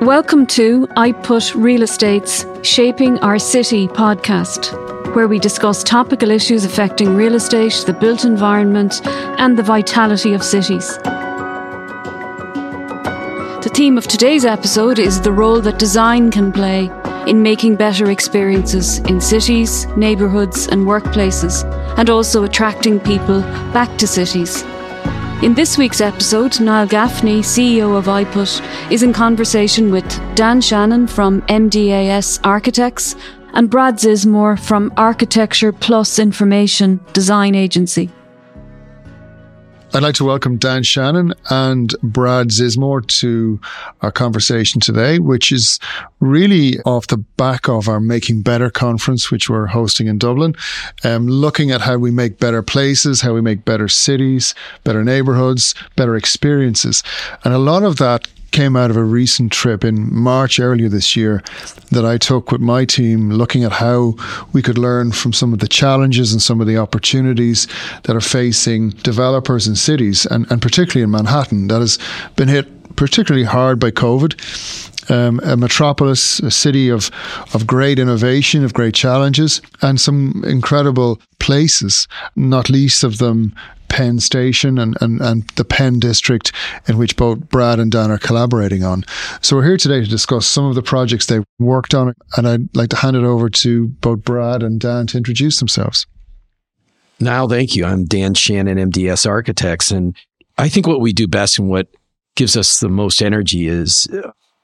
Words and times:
Welcome 0.00 0.46
to 0.46 0.86
IPUT 0.96 1.62
Real 1.62 1.82
Estate's 1.82 2.46
Shaping 2.62 3.18
Our 3.18 3.38
City 3.38 3.86
podcast, 3.86 5.14
where 5.14 5.28
we 5.28 5.38
discuss 5.38 5.84
topical 5.84 6.30
issues 6.30 6.64
affecting 6.64 7.14
real 7.16 7.34
estate, 7.34 7.84
the 7.84 7.92
built 7.92 8.24
environment, 8.24 9.06
and 9.06 9.58
the 9.58 9.62
vitality 9.62 10.32
of 10.32 10.42
cities. 10.42 10.96
The 13.62 13.70
theme 13.74 13.98
of 13.98 14.08
today's 14.08 14.46
episode 14.46 14.98
is 14.98 15.20
the 15.20 15.32
role 15.32 15.60
that 15.60 15.78
design 15.78 16.30
can 16.30 16.50
play 16.50 16.90
in 17.26 17.42
making 17.42 17.76
better 17.76 18.10
experiences 18.10 19.00
in 19.00 19.20
cities, 19.20 19.86
neighbourhoods, 19.98 20.66
and 20.66 20.86
workplaces, 20.86 21.62
and 21.98 22.08
also 22.08 22.42
attracting 22.42 23.00
people 23.00 23.42
back 23.74 23.98
to 23.98 24.06
cities. 24.06 24.64
In 25.42 25.54
this 25.54 25.78
week's 25.78 26.02
episode, 26.02 26.60
Niall 26.60 26.86
Gaffney, 26.86 27.40
CEO 27.40 27.96
of 27.96 28.04
IPUT, 28.08 28.92
is 28.92 29.02
in 29.02 29.14
conversation 29.14 29.90
with 29.90 30.04
Dan 30.34 30.60
Shannon 30.60 31.06
from 31.06 31.40
MdeAS 31.48 32.40
Architects 32.44 33.16
and 33.54 33.70
Brad 33.70 33.94
Zizmor 33.94 34.60
from 34.60 34.92
Architecture 34.98 35.72
Plus 35.72 36.18
Information 36.18 37.00
Design 37.14 37.54
Agency. 37.54 38.10
I'd 39.92 40.04
like 40.04 40.14
to 40.16 40.24
welcome 40.24 40.56
Dan 40.56 40.84
Shannon 40.84 41.34
and 41.50 41.92
Brad 42.00 42.50
Zizmor 42.50 43.04
to 43.18 43.60
our 44.02 44.12
conversation 44.12 44.80
today, 44.80 45.18
which 45.18 45.50
is 45.50 45.80
really 46.20 46.78
off 46.82 47.08
the 47.08 47.16
back 47.16 47.68
of 47.68 47.88
our 47.88 47.98
Making 47.98 48.42
Better 48.42 48.70
conference, 48.70 49.32
which 49.32 49.50
we're 49.50 49.66
hosting 49.66 50.06
in 50.06 50.16
Dublin, 50.16 50.54
um, 51.02 51.26
looking 51.26 51.72
at 51.72 51.80
how 51.80 51.96
we 51.96 52.12
make 52.12 52.38
better 52.38 52.62
places, 52.62 53.20
how 53.20 53.34
we 53.34 53.40
make 53.40 53.64
better 53.64 53.88
cities, 53.88 54.54
better 54.84 55.02
neighborhoods, 55.02 55.74
better 55.96 56.14
experiences. 56.14 57.02
And 57.42 57.52
a 57.52 57.58
lot 57.58 57.82
of 57.82 57.96
that 57.96 58.28
came 58.50 58.76
out 58.76 58.90
of 58.90 58.96
a 58.96 59.04
recent 59.04 59.52
trip 59.52 59.84
in 59.84 60.14
March 60.14 60.58
earlier 60.60 60.88
this 60.88 61.16
year 61.16 61.42
that 61.90 62.04
I 62.04 62.18
took 62.18 62.52
with 62.52 62.60
my 62.60 62.84
team, 62.84 63.30
looking 63.30 63.64
at 63.64 63.72
how 63.72 64.14
we 64.52 64.62
could 64.62 64.78
learn 64.78 65.12
from 65.12 65.32
some 65.32 65.52
of 65.52 65.58
the 65.58 65.68
challenges 65.68 66.32
and 66.32 66.42
some 66.42 66.60
of 66.60 66.66
the 66.66 66.76
opportunities 66.76 67.66
that 68.04 68.16
are 68.16 68.20
facing 68.20 68.90
developers 68.90 69.66
and 69.66 69.78
cities, 69.78 70.26
and, 70.26 70.50
and 70.50 70.62
particularly 70.62 71.02
in 71.04 71.10
Manhattan, 71.10 71.68
that 71.68 71.80
has 71.80 71.98
been 72.36 72.48
hit 72.48 72.96
particularly 72.96 73.46
hard 73.46 73.78
by 73.78 73.90
COVID. 73.90 74.34
Um, 75.10 75.40
a 75.42 75.56
metropolis, 75.56 76.38
a 76.40 76.50
city 76.50 76.88
of 76.88 77.10
of 77.52 77.66
great 77.66 77.98
innovation, 77.98 78.64
of 78.64 78.74
great 78.74 78.94
challenges, 78.94 79.60
and 79.82 80.00
some 80.00 80.44
incredible 80.46 81.20
places. 81.40 82.06
Not 82.36 82.70
least 82.70 83.02
of 83.02 83.18
them, 83.18 83.52
Penn 83.90 84.20
Station 84.20 84.78
and, 84.78 84.96
and, 85.02 85.20
and 85.20 85.46
the 85.56 85.64
Penn 85.64 85.98
District, 85.98 86.52
in 86.88 86.96
which 86.96 87.16
both 87.16 87.40
Brad 87.50 87.78
and 87.78 87.92
Dan 87.92 88.10
are 88.10 88.18
collaborating 88.18 88.82
on. 88.82 89.04
So 89.42 89.56
we're 89.56 89.64
here 89.64 89.76
today 89.76 90.00
to 90.00 90.08
discuss 90.08 90.46
some 90.46 90.64
of 90.64 90.74
the 90.74 90.82
projects 90.82 91.26
they 91.26 91.40
worked 91.58 91.92
on, 91.92 92.14
and 92.36 92.48
I'd 92.48 92.74
like 92.74 92.88
to 92.90 92.96
hand 92.96 93.16
it 93.16 93.24
over 93.24 93.50
to 93.50 93.88
both 93.88 94.22
Brad 94.24 94.62
and 94.62 94.80
Dan 94.80 95.06
to 95.08 95.18
introduce 95.18 95.58
themselves. 95.58 96.06
Now, 97.18 97.46
thank 97.46 97.76
you. 97.76 97.84
I'm 97.84 98.06
Dan 98.06 98.32
Shannon, 98.32 98.78
MDS 98.78 99.28
Architects, 99.28 99.90
and 99.90 100.16
I 100.56 100.70
think 100.70 100.86
what 100.86 101.00
we 101.00 101.12
do 101.12 101.26
best 101.26 101.58
and 101.58 101.68
what 101.68 101.88
gives 102.36 102.56
us 102.56 102.78
the 102.78 102.88
most 102.88 103.20
energy 103.20 103.66
is 103.66 104.08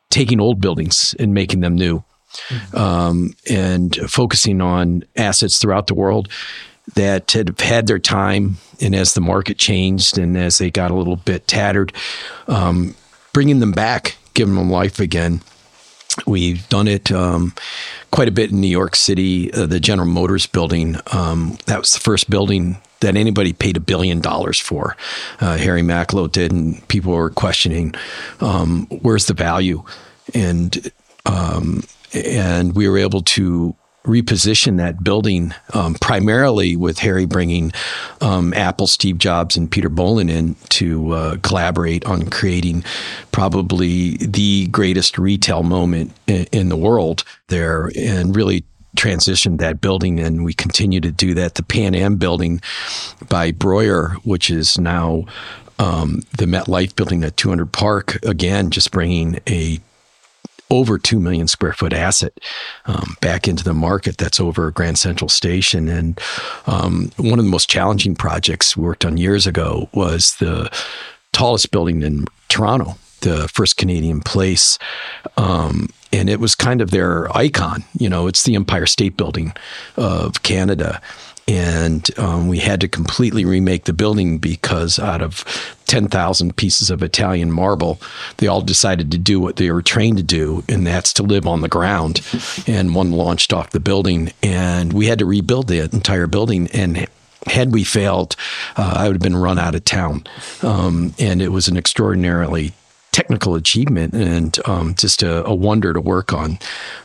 taking 0.09 0.41
old 0.41 0.61
buildings 0.61 1.15
and 1.19 1.35
making 1.35 1.61
them 1.61 1.75
new. 1.75 2.03
Mm-hmm. 2.49 2.77
Um, 2.77 3.35
and 3.49 3.97
focusing 4.09 4.61
on 4.61 5.05
assets 5.17 5.59
throughout 5.59 5.87
the 5.87 5.95
world 5.95 6.29
that 6.95 7.33
had 7.33 7.61
had 7.61 7.87
their 7.87 7.99
time, 7.99 8.57
and 8.81 8.95
as 8.95 9.15
the 9.15 9.21
market 9.21 9.59
changed 9.59 10.19
and 10.19 10.37
as 10.37 10.59
they 10.59 10.71
got 10.71 10.91
a 10.91 10.95
little 10.95 11.17
bit 11.17 11.47
tattered, 11.49 11.93
um, 12.49 12.95
bringing 13.33 13.61
them 13.61 13.73
back, 13.73 14.17
giving 14.35 14.55
them 14.55 14.71
life 14.71 15.01
again. 15.01 15.41
We've 16.27 16.67
done 16.71 16.89
it 16.89 17.13
um, 17.13 17.53
quite 18.11 18.29
a 18.29 18.33
bit 18.33 18.51
in 18.51 18.61
New 18.61 18.69
York 18.69 18.97
City. 18.97 19.53
Uh, 19.53 19.67
the 19.67 19.81
General 19.81 20.09
Motors 20.09 20.47
building, 20.47 20.97
um, 21.13 21.59
that 21.67 21.79
was 21.79 21.93
the 21.93 22.01
first 22.01 22.31
building 22.31 22.79
that 23.01 23.17
anybody 23.17 23.53
paid 23.53 23.77
a 23.77 23.81
billion 23.81 24.21
dollars 24.21 24.59
for. 24.59 24.97
Uh, 25.41 25.57
Harry 25.59 25.83
Macklowe 25.83 26.31
did, 26.31 26.53
and 26.53 26.87
people 26.89 27.13
were 27.13 27.31
questioning 27.31 27.95
um, 28.41 28.87
where's 29.03 29.27
the 29.27 29.35
value, 29.35 29.85
and 30.33 30.91
um, 31.27 31.83
and 32.15 32.75
we 32.75 32.89
were 32.89 32.99
able 32.99 33.23
to 33.23 33.75
reposition 34.07 34.79
that 34.79 35.05
building 35.05 35.53
um, 35.75 35.95
primarily 35.95 36.77
with 36.77 36.99
Harry 37.01 37.27
bringing 37.27 37.73
um, 38.21 38.55
Apple, 38.55 38.87
Steve 38.87 39.19
Jobs, 39.19 39.57
and 39.57 39.71
Peter 39.71 39.91
Bohlin 39.91 40.31
in 40.31 40.57
to 40.71 41.13
uh, 41.13 41.37
collaborate 41.43 42.05
on 42.07 42.31
creating 42.31 42.85
probably 43.33 44.17
the 44.19 44.69
greatest 44.69 45.19
retail 45.19 45.63
moment 45.63 46.13
in, 46.27 46.47
in 46.53 46.69
the 46.69 46.77
world 46.77 47.25
there 47.49 47.91
and 47.97 48.35
really 48.35 48.65
transitioned 48.97 49.59
that 49.59 49.81
building 49.81 50.19
and 50.19 50.45
we 50.45 50.55
continue 50.55 51.01
to 51.01 51.13
do 51.13 51.35
that. 51.35 51.57
The 51.57 51.63
Pan 51.63 51.95
Am 51.95 52.17
building 52.17 52.61
by 53.29 53.53
Breuer, 53.53 54.17
which 54.25 54.51
is 54.51 54.79
now 54.79 55.25
um, 55.79 56.23
the 56.39 56.47
MetLife 56.47 56.97
building 56.97 57.23
at 57.23 57.37
200 57.37 57.71
Park, 57.73 58.19
again, 58.25 58.71
just 58.71 58.91
bringing 58.91 59.41
a 59.47 59.79
over 60.71 60.99
2 60.99 61.21
million 61.21 61.49
square 61.49 61.73
foot 61.73 61.93
asset 61.93 62.33
um, 62.87 63.17
back 63.21 63.47
into 63.47 63.65
the 63.65 63.75
market 63.75 64.19
that's 64.19 64.41
over 64.41 64.71
Grand 64.71 64.99
Central 64.99 65.29
Station. 65.29 65.89
And 65.89 66.21
um, 66.67 67.11
one 67.17 67.39
of 67.39 67.45
the 67.45 67.51
most 67.51 67.71
challenging 67.71 68.15
projects 68.15 68.77
we 68.77 68.85
worked 68.85 69.05
on 69.05 69.17
years 69.17 69.47
ago 69.47 69.89
was 69.93 70.37
the 70.37 70.71
tallest 71.33 71.71
building 71.71 72.03
in 72.03 72.27
Toronto, 72.49 72.97
the 73.21 73.49
first 73.49 73.77
Canadian 73.77 74.21
place. 74.21 74.79
Um, 75.37 75.89
and 76.13 76.31
it 76.31 76.41
was 76.41 76.55
kind 76.55 76.81
of 76.81 76.91
their 76.91 77.35
icon. 77.37 77.85
You 77.99 78.09
know, 78.09 78.27
it's 78.27 78.45
the 78.45 78.55
Empire 78.55 78.87
State 78.87 79.17
Building 79.17 79.53
of 79.97 80.43
Canada 80.43 81.01
and 81.49 82.11
um, 82.19 82.49
we 82.49 82.59
had 82.59 82.81
to 82.81 82.89
completely 82.89 83.45
remake 83.45 83.85
the 83.85 83.93
building 83.93 84.39
because 84.39 84.99
out 84.99 85.23
of 85.23 85.45
10,000 85.87 86.57
pieces 86.57 86.91
of 86.91 87.03
Italian 87.03 87.53
marble, 87.53 88.01
they 88.39 88.49
all 88.49 88.61
decided 88.61 89.13
to 89.13 89.19
do 89.19 89.39
what 89.39 89.57
they 89.57 89.71
were 89.71 89.83
trained 89.83 90.17
to 90.17 90.23
do, 90.23 90.65
and 90.69 90.87
that's 90.87 91.13
to 91.15 91.23
live 91.23 91.47
on 91.47 91.61
the 91.61 91.69
ground. 91.69 92.21
And 92.67 92.95
one 92.95 93.13
launched 93.13 93.53
off 93.53 93.71
the 93.71 93.81
building, 93.81 94.33
and 94.43 94.93
we 94.93 95.07
had 95.07 95.21
to 95.21 95.27
rebuild 95.27 95.69
the 95.69 95.81
entire 95.81 96.27
building. 96.27 96.69
And 96.73 97.07
had 97.47 97.73
we 97.73 97.85
failed, 97.85 98.35
uh, 98.77 98.95
I 98.97 99.07
would 99.07 99.15
have 99.15 99.23
been 99.23 99.37
run 99.37 99.59
out 99.59 99.77
of 99.77 99.85
town. 99.85 100.25
Um, 100.63 101.15
and 101.19 101.41
it 101.41 101.51
was 101.51 101.69
an 101.69 101.77
extraordinarily 101.77 102.73
technical 103.13 103.55
achievement 103.55 104.13
and 104.13 104.59
um, 104.67 104.95
just 104.95 105.23
a, 105.23 105.43
a, 105.47 105.55
wonder 105.55 105.95
to 105.95 106.01
work 106.01 106.35
on. 106.35 106.59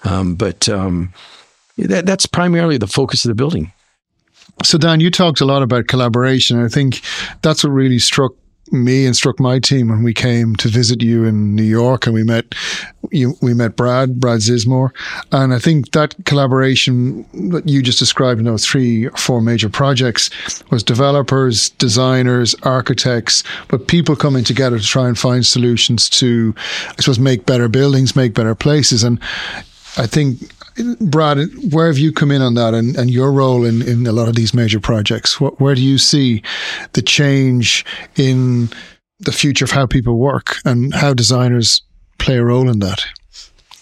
Um, 0.03 0.35
but 0.35 0.68
um, 0.68 1.13
that, 1.78 2.06
that's 2.06 2.25
primarily 2.25 2.78
the 2.78 2.88
focus 2.88 3.24
of 3.24 3.30
the 3.30 3.35
building. 3.35 3.72
So, 4.63 4.78
Dan, 4.78 5.00
you 5.00 5.09
talked 5.12 5.41
a 5.41 5.45
lot 5.45 5.63
about 5.63 5.88
collaboration. 5.88 6.63
I 6.63 6.67
think 6.67 7.01
that's 7.41 7.63
what 7.63 7.72
really 7.72 8.00
struck 8.00 8.34
me 8.72 9.06
and 9.06 9.16
struck 9.16 9.39
my 9.39 9.59
team 9.59 9.89
when 9.89 10.01
we 10.01 10.13
came 10.13 10.56
to 10.56 10.69
visit 10.69 11.01
you 11.01 11.25
in 11.25 11.56
New 11.56 11.63
York 11.63 12.06
and 12.06 12.13
we 12.13 12.23
met 12.23 12.56
you, 13.12 13.35
we 13.41 13.53
met 13.53 13.75
Brad, 13.75 14.19
Brad 14.19 14.39
Zizmor. 14.39 14.91
And 15.31 15.53
I 15.53 15.59
think 15.59 15.91
that 15.91 16.16
collaboration 16.25 17.25
that 17.51 17.67
you 17.67 17.81
just 17.81 18.00
described 18.00 18.39
in 18.39 18.45
those 18.45 18.66
three 18.66 19.07
or 19.07 19.17
four 19.17 19.41
major 19.41 19.69
projects 19.69 20.29
was 20.69 20.83
developers, 20.83 21.72
designers, 21.72 22.56
architects, 22.63 23.44
but 23.68 23.88
people 23.88 24.16
coming 24.16 24.45
together 24.45 24.79
to 24.79 24.85
try 24.85 25.07
and 25.07 25.19
find 25.19 25.45
solutions 25.45 26.09
to, 26.12 26.56
I 26.88 27.01
suppose, 27.01 27.19
make 27.19 27.45
better 27.45 27.68
buildings, 27.68 28.16
make 28.16 28.33
better 28.33 28.56
places. 28.56 29.03
And 29.03 29.19
I 29.97 30.07
think 30.07 30.50
Brad, 30.99 31.37
where 31.71 31.87
have 31.87 31.97
you 31.97 32.11
come 32.11 32.31
in 32.31 32.41
on 32.41 32.53
that 32.55 32.73
and, 32.73 32.95
and 32.95 33.09
your 33.09 33.31
role 33.31 33.65
in, 33.65 33.81
in 33.81 34.07
a 34.07 34.11
lot 34.11 34.27
of 34.27 34.35
these 34.35 34.53
major 34.53 34.79
projects? 34.79 35.39
What, 35.39 35.59
where 35.59 35.75
do 35.75 35.81
you 35.81 35.97
see 35.97 36.43
the 36.93 37.01
change 37.01 37.85
in 38.15 38.69
the 39.19 39.31
future 39.31 39.65
of 39.65 39.71
how 39.71 39.85
people 39.85 40.17
work 40.17 40.57
and 40.65 40.93
how 40.93 41.13
designers 41.13 41.81
play 42.17 42.37
a 42.37 42.43
role 42.43 42.69
in 42.69 42.79
that? 42.79 43.06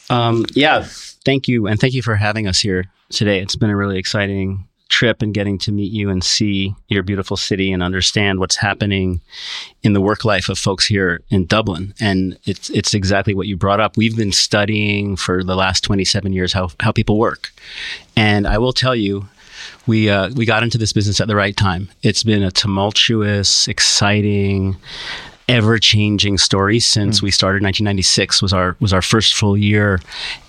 Um, 0.09 0.45
yeah, 0.53 0.85
thank 0.85 1.47
you. 1.47 1.67
And 1.67 1.79
thank 1.79 1.93
you 1.93 2.01
for 2.01 2.15
having 2.15 2.47
us 2.47 2.59
here 2.59 2.85
today. 3.09 3.39
It's 3.39 3.55
been 3.55 3.69
a 3.69 3.75
really 3.75 3.99
exciting 3.99 4.67
trip 4.89 5.21
and 5.21 5.33
getting 5.33 5.57
to 5.59 5.71
meet 5.71 5.91
you 5.91 6.09
and 6.09 6.23
see 6.23 6.75
your 6.87 7.03
beautiful 7.03 7.37
city 7.37 7.71
and 7.71 7.81
understand 7.81 8.39
what's 8.39 8.55
happening 8.55 9.21
in 9.83 9.93
the 9.93 10.01
work 10.01 10.25
life 10.25 10.49
of 10.49 10.57
folks 10.57 10.85
here 10.85 11.21
in 11.29 11.45
Dublin. 11.45 11.93
And 11.99 12.37
it's 12.45 12.69
it's 12.71 12.93
exactly 12.93 13.33
what 13.33 13.47
you 13.47 13.55
brought 13.55 13.79
up. 13.79 13.95
We've 13.95 14.17
been 14.17 14.31
studying 14.31 15.15
for 15.15 15.43
the 15.43 15.55
last 15.55 15.83
27 15.83 16.33
years 16.33 16.51
how 16.51 16.69
how 16.79 16.91
people 16.91 17.17
work. 17.17 17.51
And 18.15 18.47
I 18.47 18.57
will 18.57 18.73
tell 18.73 18.95
you 18.95 19.29
we 19.87 20.09
uh, 20.09 20.29
we 20.35 20.45
got 20.45 20.63
into 20.63 20.77
this 20.77 20.91
business 20.91 21.21
at 21.21 21.27
the 21.27 21.35
right 21.35 21.55
time. 21.55 21.89
It's 22.01 22.23
been 22.23 22.43
a 22.43 22.51
tumultuous, 22.51 23.67
exciting, 23.67 24.75
ever 25.47 25.79
changing 25.79 26.37
story 26.37 26.79
since 26.79 27.19
mm. 27.19 27.23
we 27.23 27.31
started 27.31 27.63
1996 27.63 28.41
was 28.41 28.53
our 28.53 28.75
was 28.79 28.93
our 28.93 29.01
first 29.01 29.35
full 29.35 29.57
year 29.57 29.99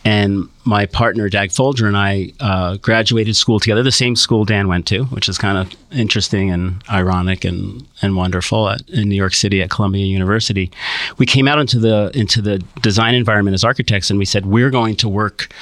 and 0.04 0.48
my 0.64 0.84
partner 0.84 1.28
Dag 1.28 1.52
Folger 1.52 1.86
and 1.86 1.96
I 1.96 2.32
uh, 2.38 2.76
graduated 2.76 3.34
school 3.34 3.58
together, 3.58 3.82
the 3.82 3.90
same 3.90 4.14
school 4.14 4.44
Dan 4.44 4.68
went 4.68 4.86
to, 4.88 5.04
which 5.04 5.28
is 5.28 5.38
kind 5.38 5.56
of 5.56 5.74
interesting 5.90 6.50
and 6.50 6.82
ironic 6.90 7.44
and, 7.44 7.86
and 8.02 8.14
wonderful 8.14 8.68
at, 8.68 8.86
in 8.90 9.08
New 9.08 9.14
York 9.16 9.32
City 9.32 9.62
at 9.62 9.70
Columbia 9.70 10.04
University. 10.04 10.70
We 11.16 11.24
came 11.24 11.48
out 11.48 11.58
into 11.58 11.78
the 11.78 12.10
into 12.14 12.42
the 12.42 12.58
design 12.82 13.14
environment 13.14 13.54
as 13.54 13.64
architects, 13.64 14.10
and 14.10 14.18
we 14.18 14.24
said 14.24 14.46
we're 14.46 14.70
going 14.70 14.96
to 14.96 15.08
work 15.08 15.52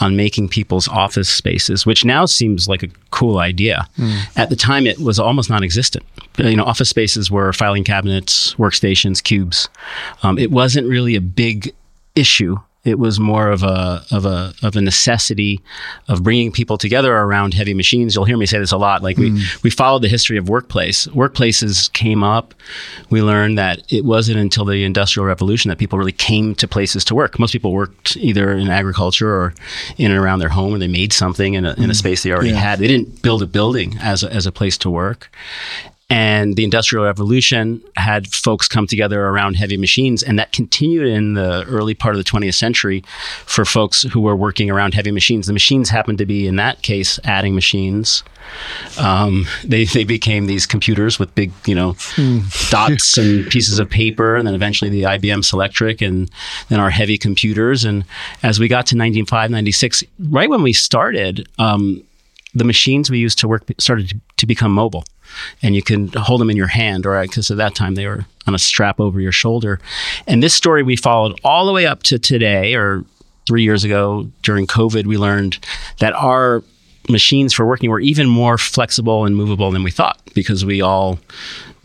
on 0.00 0.16
making 0.16 0.48
people's 0.48 0.88
office 0.88 1.28
spaces, 1.28 1.86
which 1.86 2.04
now 2.04 2.26
seems 2.26 2.68
like 2.68 2.82
a 2.82 2.88
cool 3.10 3.38
idea. 3.38 3.86
Mm. 3.96 4.36
At 4.36 4.50
the 4.50 4.56
time, 4.56 4.86
it 4.86 4.98
was 4.98 5.20
almost 5.20 5.50
non-existent. 5.50 6.04
You 6.36 6.56
know, 6.56 6.64
office 6.64 6.88
spaces 6.88 7.30
were 7.30 7.52
filing 7.52 7.84
cabinets, 7.84 8.54
workstations, 8.54 9.22
cubes. 9.22 9.68
Um, 10.22 10.38
it 10.38 10.50
wasn't 10.50 10.88
really 10.88 11.14
a 11.14 11.20
big 11.20 11.74
issue 12.14 12.58
it 12.88 12.98
was 12.98 13.20
more 13.20 13.50
of 13.50 13.62
a 13.62 14.04
of 14.10 14.24
a 14.24 14.52
of 14.62 14.76
a 14.76 14.80
necessity 14.80 15.60
of 16.08 16.22
bringing 16.22 16.50
people 16.50 16.78
together 16.78 17.14
around 17.14 17.54
heavy 17.54 17.74
machines. 17.74 18.14
You'll 18.14 18.24
hear 18.24 18.36
me 18.36 18.46
say 18.46 18.58
this 18.58 18.72
a 18.72 18.78
lot. 18.78 19.02
Like 19.02 19.16
we 19.16 19.30
mm. 19.30 19.62
we 19.62 19.70
followed 19.70 20.02
the 20.02 20.08
history 20.08 20.38
of 20.38 20.48
workplace. 20.48 21.06
Workplaces 21.08 21.92
came 21.92 22.24
up. 22.24 22.54
We 23.10 23.22
learned 23.22 23.58
that 23.58 23.82
it 23.92 24.04
wasn't 24.04 24.38
until 24.38 24.64
the 24.64 24.84
Industrial 24.84 25.26
Revolution 25.26 25.68
that 25.68 25.78
people 25.78 25.98
really 25.98 26.12
came 26.12 26.54
to 26.56 26.66
places 26.66 27.04
to 27.06 27.14
work. 27.14 27.38
Most 27.38 27.52
people 27.52 27.72
worked 27.72 28.16
either 28.16 28.52
in 28.52 28.68
agriculture 28.68 29.28
or 29.28 29.54
in 29.98 30.10
and 30.10 30.18
around 30.18 30.38
their 30.38 30.48
home, 30.48 30.74
or 30.74 30.78
they 30.78 30.88
made 30.88 31.12
something 31.12 31.54
in 31.54 31.64
a, 31.64 31.74
in 31.74 31.84
a 31.84 31.88
mm. 31.88 31.96
space 31.96 32.22
they 32.22 32.32
already 32.32 32.50
yeah. 32.50 32.56
had. 32.56 32.78
They 32.78 32.88
didn't 32.88 33.22
build 33.22 33.42
a 33.42 33.46
building 33.46 33.96
as 34.00 34.22
a, 34.22 34.32
as 34.32 34.46
a 34.46 34.52
place 34.52 34.78
to 34.78 34.90
work. 34.90 35.30
And 36.10 36.56
the 36.56 36.64
Industrial 36.64 37.04
Revolution 37.04 37.82
had 37.96 38.28
folks 38.28 38.66
come 38.66 38.86
together 38.86 39.26
around 39.26 39.56
heavy 39.56 39.76
machines, 39.76 40.22
and 40.22 40.38
that 40.38 40.52
continued 40.52 41.06
in 41.06 41.34
the 41.34 41.64
early 41.68 41.92
part 41.92 42.14
of 42.14 42.24
the 42.24 42.28
20th 42.28 42.54
century 42.54 43.04
for 43.44 43.66
folks 43.66 44.02
who 44.04 44.22
were 44.22 44.34
working 44.34 44.70
around 44.70 44.94
heavy 44.94 45.10
machines. 45.10 45.48
The 45.48 45.52
machines 45.52 45.90
happened 45.90 46.16
to 46.18 46.24
be, 46.24 46.46
in 46.46 46.56
that 46.56 46.80
case, 46.80 47.20
adding 47.24 47.54
machines. 47.54 48.22
Um, 48.98 49.46
they, 49.62 49.84
they 49.84 50.04
became 50.04 50.46
these 50.46 50.64
computers 50.64 51.18
with 51.18 51.34
big, 51.34 51.52
you 51.66 51.74
know, 51.74 51.92
mm. 51.92 52.70
dots 52.70 53.18
and 53.18 53.46
pieces 53.50 53.78
of 53.78 53.90
paper, 53.90 54.36
and 54.36 54.46
then 54.46 54.54
eventually 54.54 54.90
the 54.90 55.02
IBM 55.02 55.44
Selectric, 55.44 56.06
and 56.06 56.30
then 56.70 56.80
our 56.80 56.88
heavy 56.88 57.18
computers. 57.18 57.84
And 57.84 58.06
as 58.42 58.58
we 58.58 58.66
got 58.66 58.86
to 58.86 58.96
1995, 58.96 59.50
96, 59.50 60.04
right 60.30 60.48
when 60.48 60.62
we 60.62 60.72
started, 60.72 61.46
um, 61.58 62.02
the 62.54 62.64
machines 62.64 63.10
we 63.10 63.18
used 63.18 63.38
to 63.40 63.48
work 63.48 63.64
started 63.78 64.08
to, 64.08 64.20
to 64.38 64.46
become 64.46 64.72
mobile 64.72 65.04
and 65.62 65.74
you 65.74 65.82
can 65.82 66.08
hold 66.08 66.40
them 66.40 66.50
in 66.50 66.56
your 66.56 66.68
hand, 66.68 67.06
or 67.06 67.20
because 67.22 67.50
at 67.50 67.56
that 67.56 67.74
time 67.74 67.94
they 67.94 68.06
were 68.06 68.26
on 68.46 68.54
a 68.54 68.58
strap 68.58 69.00
over 69.00 69.20
your 69.20 69.32
shoulder. 69.32 69.80
And 70.26 70.42
this 70.42 70.54
story 70.54 70.82
we 70.82 70.96
followed 70.96 71.38
all 71.44 71.66
the 71.66 71.72
way 71.72 71.86
up 71.86 72.02
to 72.04 72.18
today, 72.18 72.74
or 72.74 73.04
three 73.46 73.62
years 73.62 73.82
ago 73.82 74.28
during 74.42 74.66
COVID, 74.66 75.06
we 75.06 75.16
learned 75.16 75.58
that 76.00 76.12
our 76.12 76.62
machines 77.08 77.54
for 77.54 77.66
working 77.66 77.88
were 77.88 78.00
even 78.00 78.28
more 78.28 78.58
flexible 78.58 79.24
and 79.24 79.34
movable 79.34 79.70
than 79.70 79.82
we 79.82 79.90
thought 79.90 80.20
because 80.34 80.64
we 80.64 80.82
all 80.82 81.18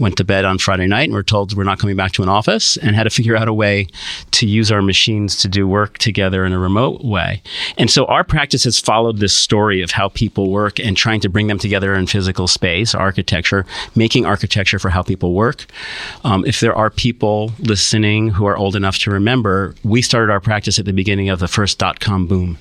went 0.04 0.18
to 0.18 0.24
bed 0.24 0.46
on 0.46 0.60
Friday 0.60 0.86
night 0.86 1.06
and 1.06 1.14
were 1.14 1.24
told 1.24 1.56
we're 1.56 1.64
not 1.64 1.80
coming 1.80 1.96
back 1.96 2.12
to 2.12 2.22
an 2.22 2.30
office 2.30 2.78
and 2.78 2.96
had 2.96 3.06
to 3.06 3.10
figure 3.10 3.36
out 3.36 3.48
a 3.48 3.54
way 3.54 3.88
to 4.32 4.46
use 4.46 4.72
our 4.72 4.82
machines 4.82 5.38
to 5.38 5.48
do 5.48 5.68
work 5.68 5.98
together 5.98 6.46
in 6.46 6.54
a 6.54 6.60
remote 6.60 7.04
way. 7.04 7.42
And 7.78 7.90
so 7.90 8.06
our 8.06 8.24
practice 8.24 8.66
has 8.66 8.80
followed 8.80 9.18
this 9.18 9.36
story 9.36 9.82
of 9.82 9.92
how 9.92 10.10
people 10.10 10.52
work 10.52 10.80
and 10.80 10.96
trying 10.96 11.22
to 11.22 11.30
bring 11.30 11.48
them 11.48 11.58
together 11.58 11.96
in 11.96 12.06
physical 12.06 12.48
space, 12.48 12.94
architecture, 12.94 13.66
making 13.96 14.26
architecture 14.26 14.78
for 14.78 14.90
how 14.90 15.02
people 15.02 15.34
work. 15.34 15.66
Um, 16.24 16.46
if 16.46 16.60
there 16.60 16.76
are 16.76 16.90
people 16.90 17.54
listening 17.60 18.30
who 18.30 18.46
are 18.46 18.58
old 18.58 18.76
enough 18.76 19.00
to 19.00 19.12
remember, 19.12 19.74
we 19.84 20.02
started 20.02 20.32
our 20.32 20.42
practice 20.42 20.78
at 20.78 20.86
the 20.86 20.94
beginning 20.94 21.30
of 21.30 21.40
the 21.40 21.48
first 21.48 21.80
dot 21.80 22.02
com 22.02 22.28
boom. 22.28 22.58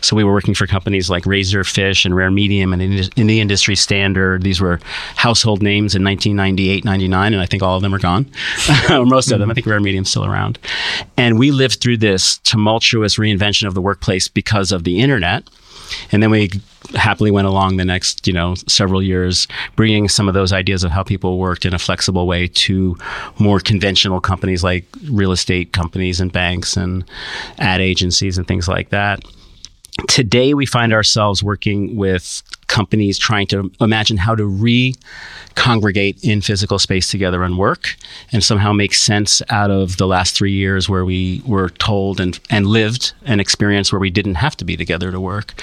So 0.00 0.16
we 0.16 0.24
were 0.24 0.32
working 0.32 0.54
for 0.54 0.66
companies 0.66 1.10
like 1.10 1.24
Razorfish 1.24 2.04
and 2.04 2.16
Rare 2.16 2.30
Medium 2.30 2.72
and 2.72 2.80
in 2.82 3.26
the 3.26 3.40
industry 3.40 3.76
standard. 3.76 4.42
These 4.42 4.60
were 4.60 4.80
household 5.16 5.62
names 5.62 5.94
in 5.94 6.04
1998, 6.04 6.84
99, 6.86 7.34
and 7.34 7.42
I 7.42 7.46
think 7.46 7.62
all 7.62 7.76
of 7.76 7.82
them 7.82 7.94
are 7.94 7.98
gone, 7.98 8.30
most 8.88 9.30
of 9.30 9.38
them. 9.38 9.50
I 9.50 9.54
think 9.54 9.66
Rare 9.66 9.80
Medium's 9.80 10.08
still 10.08 10.24
around. 10.24 10.58
And 11.18 11.38
we 11.38 11.50
lived 11.50 11.80
through 11.80 11.98
this 11.98 12.38
tumultuous 12.38 13.16
reinvention 13.16 13.66
of 13.66 13.74
the 13.74 13.82
workplace 13.82 14.28
because 14.28 14.72
of 14.72 14.84
the 14.84 15.00
internet. 15.00 15.48
And 16.10 16.22
then 16.22 16.30
we 16.30 16.50
happily 16.94 17.30
went 17.30 17.46
along 17.46 17.76
the 17.76 17.84
next, 17.84 18.26
you 18.26 18.32
know, 18.32 18.54
several 18.66 19.02
years, 19.02 19.46
bringing 19.74 20.08
some 20.08 20.28
of 20.28 20.34
those 20.34 20.52
ideas 20.52 20.84
of 20.84 20.90
how 20.90 21.02
people 21.02 21.38
worked 21.38 21.64
in 21.64 21.74
a 21.74 21.78
flexible 21.78 22.26
way 22.26 22.48
to 22.48 22.96
more 23.38 23.60
conventional 23.60 24.20
companies 24.20 24.64
like 24.64 24.84
real 25.10 25.32
estate 25.32 25.72
companies 25.72 26.20
and 26.20 26.32
banks 26.32 26.76
and 26.76 27.04
ad 27.58 27.80
agencies 27.80 28.38
and 28.38 28.48
things 28.48 28.68
like 28.68 28.90
that. 28.90 29.20
Today, 30.08 30.54
we 30.54 30.66
find 30.66 30.92
ourselves 30.92 31.42
working 31.42 31.96
with 31.96 32.42
companies 32.66 33.18
trying 33.18 33.46
to 33.48 33.70
imagine 33.80 34.16
how 34.16 34.34
to 34.34 34.44
re 34.44 34.94
congregate 35.56 36.22
in 36.22 36.40
physical 36.40 36.78
space 36.78 37.10
together 37.10 37.42
and 37.42 37.58
work 37.58 37.96
and 38.30 38.44
somehow 38.44 38.72
make 38.72 38.92
sense 38.92 39.40
out 39.48 39.70
of 39.70 39.96
the 39.96 40.06
last 40.06 40.36
three 40.36 40.52
years 40.52 40.86
where 40.86 41.04
we 41.04 41.42
were 41.46 41.70
told 41.70 42.20
and, 42.20 42.38
and 42.50 42.66
lived 42.66 43.14
an 43.24 43.40
experience 43.40 43.90
where 43.90 43.98
we 43.98 44.10
didn't 44.10 44.34
have 44.34 44.54
to 44.54 44.64
be 44.64 44.76
together 44.76 45.10
to 45.10 45.18
work. 45.18 45.54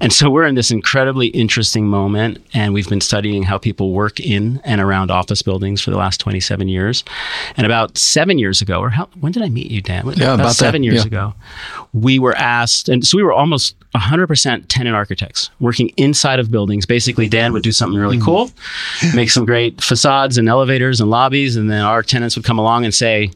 And 0.00 0.12
so 0.12 0.30
we're 0.30 0.46
in 0.46 0.54
this 0.54 0.70
incredibly 0.70 1.28
interesting 1.28 1.86
moment 1.86 2.42
and 2.54 2.72
we've 2.72 2.88
been 2.88 3.02
studying 3.02 3.42
how 3.42 3.58
people 3.58 3.92
work 3.92 4.18
in 4.18 4.60
and 4.64 4.80
around 4.80 5.10
office 5.10 5.42
buildings 5.42 5.82
for 5.82 5.90
the 5.90 5.98
last 5.98 6.18
27 6.18 6.68
years. 6.68 7.04
And 7.56 7.66
about 7.66 7.98
seven 7.98 8.38
years 8.38 8.62
ago, 8.62 8.80
or 8.80 8.88
how, 8.88 9.06
when 9.20 9.32
did 9.32 9.42
I 9.42 9.50
meet 9.50 9.70
you, 9.70 9.82
Dan? 9.82 10.06
Yeah, 10.06 10.34
about, 10.34 10.40
about 10.40 10.54
seven 10.54 10.80
that. 10.80 10.86
years 10.86 11.04
yeah. 11.04 11.08
ago, 11.08 11.34
we 11.92 12.18
were 12.18 12.34
asked, 12.36 12.88
and 12.88 13.06
so 13.06 13.18
we 13.18 13.22
were 13.22 13.32
almost 13.32 13.78
100% 13.94 14.64
tenant 14.68 14.96
architects 14.96 15.50
working 15.60 15.90
inside 15.98 16.38
of 16.38 16.50
buildings. 16.52 16.86
Basically, 16.86 17.28
Dan 17.28 17.52
would 17.52 17.64
do 17.64 17.72
something 17.72 17.98
really 17.98 18.18
mm. 18.18 18.24
cool, 18.24 18.50
make 19.14 19.30
some 19.30 19.44
great 19.44 19.80
facades 19.80 20.38
and 20.38 20.48
elevators 20.48 21.00
and 21.00 21.10
lobbies, 21.10 21.56
and 21.56 21.68
then 21.68 21.82
our 21.82 22.04
tenants 22.04 22.36
would 22.36 22.44
come 22.44 22.58
along 22.58 22.84
and 22.84 22.94
say, 22.94 23.32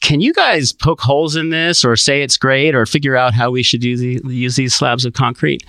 can 0.00 0.20
you 0.20 0.32
guys 0.32 0.72
poke 0.72 1.00
holes 1.00 1.34
in 1.34 1.50
this 1.50 1.84
or 1.84 1.96
say 1.96 2.22
it's 2.22 2.36
great 2.36 2.74
or 2.74 2.86
figure 2.86 3.16
out 3.16 3.34
how 3.34 3.50
we 3.50 3.62
should 3.62 3.82
use, 3.82 4.00
the, 4.00 4.20
use 4.32 4.54
these 4.56 4.74
slabs 4.74 5.04
of 5.04 5.12
concrete? 5.12 5.64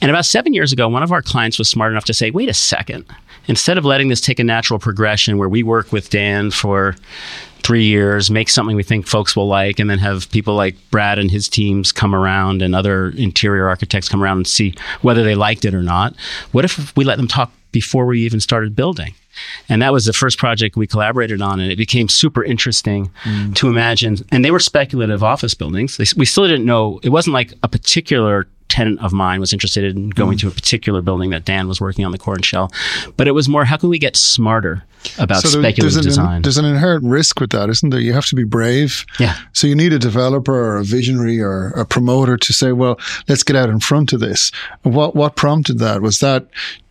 And 0.00 0.10
about 0.10 0.24
seven 0.24 0.54
years 0.54 0.72
ago, 0.72 0.88
one 0.88 1.02
of 1.02 1.10
our 1.10 1.22
clients 1.22 1.58
was 1.58 1.68
smart 1.68 1.90
enough 1.90 2.04
to 2.04 2.14
say, 2.14 2.30
wait 2.30 2.48
a 2.48 2.54
second, 2.54 3.04
instead 3.48 3.78
of 3.78 3.84
letting 3.84 4.08
this 4.08 4.20
take 4.20 4.38
a 4.38 4.44
natural 4.44 4.78
progression 4.78 5.36
where 5.36 5.48
we 5.48 5.62
work 5.62 5.90
with 5.90 6.10
Dan 6.10 6.50
for 6.50 6.94
three 7.62 7.84
years, 7.84 8.30
make 8.30 8.48
something 8.48 8.76
we 8.76 8.82
think 8.82 9.06
folks 9.06 9.36
will 9.36 9.48
like, 9.48 9.78
and 9.78 9.88
then 9.88 9.98
have 9.98 10.30
people 10.30 10.54
like 10.54 10.76
Brad 10.90 11.18
and 11.18 11.30
his 11.30 11.48
teams 11.48 11.92
come 11.92 12.14
around 12.14 12.62
and 12.62 12.74
other 12.74 13.10
interior 13.10 13.68
architects 13.68 14.08
come 14.08 14.22
around 14.22 14.38
and 14.38 14.46
see 14.46 14.74
whether 15.02 15.22
they 15.22 15.34
liked 15.34 15.64
it 15.64 15.74
or 15.74 15.82
not. 15.82 16.14
What 16.52 16.64
if 16.64 16.96
we 16.96 17.04
let 17.04 17.16
them 17.16 17.28
talk 17.28 17.52
before 17.70 18.06
we 18.06 18.20
even 18.20 18.40
started 18.40 18.76
building? 18.76 19.14
And 19.68 19.80
that 19.80 19.92
was 19.92 20.04
the 20.04 20.12
first 20.12 20.38
project 20.38 20.76
we 20.76 20.86
collaborated 20.86 21.40
on, 21.40 21.58
and 21.60 21.72
it 21.72 21.76
became 21.76 22.08
super 22.08 22.44
interesting 22.44 23.10
mm. 23.22 23.54
to 23.54 23.68
imagine. 23.68 24.18
And 24.30 24.44
they 24.44 24.50
were 24.50 24.60
speculative 24.60 25.22
office 25.22 25.54
buildings. 25.54 25.96
They, 25.96 26.04
we 26.16 26.26
still 26.26 26.46
didn't 26.46 26.66
know, 26.66 27.00
it 27.02 27.08
wasn't 27.08 27.34
like 27.34 27.54
a 27.62 27.68
particular 27.68 28.46
tenant 28.72 29.00
of 29.00 29.12
mine 29.12 29.38
was 29.38 29.52
interested 29.52 29.84
in 29.84 30.08
going 30.10 30.36
mm. 30.36 30.40
to 30.40 30.48
a 30.48 30.50
particular 30.50 31.02
building 31.02 31.30
that 31.30 31.44
Dan 31.44 31.68
was 31.68 31.80
working 31.80 32.04
on 32.04 32.12
the 32.12 32.18
core 32.18 32.34
and 32.34 32.44
shell. 32.44 32.72
But 33.16 33.28
it 33.28 33.32
was 33.32 33.48
more, 33.48 33.64
how 33.64 33.76
can 33.76 33.90
we 33.90 33.98
get 33.98 34.16
smarter 34.16 34.82
about 35.18 35.42
so 35.42 35.48
speculative 35.48 35.82
there's 35.82 35.96
an, 35.96 36.02
design? 36.04 36.42
There's 36.42 36.58
an 36.58 36.64
inherent 36.64 37.04
risk 37.04 37.38
with 37.38 37.50
that, 37.50 37.68
isn't 37.68 37.90
there? 37.90 38.00
You 38.00 38.14
have 38.14 38.26
to 38.26 38.34
be 38.34 38.44
brave. 38.44 39.04
Yeah. 39.20 39.36
So 39.52 39.66
you 39.66 39.74
need 39.76 39.92
a 39.92 39.98
developer 39.98 40.54
or 40.54 40.78
a 40.78 40.84
visionary 40.84 41.40
or 41.40 41.68
a 41.68 41.84
promoter 41.84 42.36
to 42.38 42.52
say, 42.52 42.72
well, 42.72 42.98
let's 43.28 43.42
get 43.42 43.56
out 43.56 43.68
in 43.68 43.80
front 43.80 44.12
of 44.12 44.20
this. 44.20 44.50
What, 44.82 45.14
what 45.14 45.36
prompted 45.36 45.78
that? 45.80 46.00
Was 46.00 46.20
that 46.20 46.46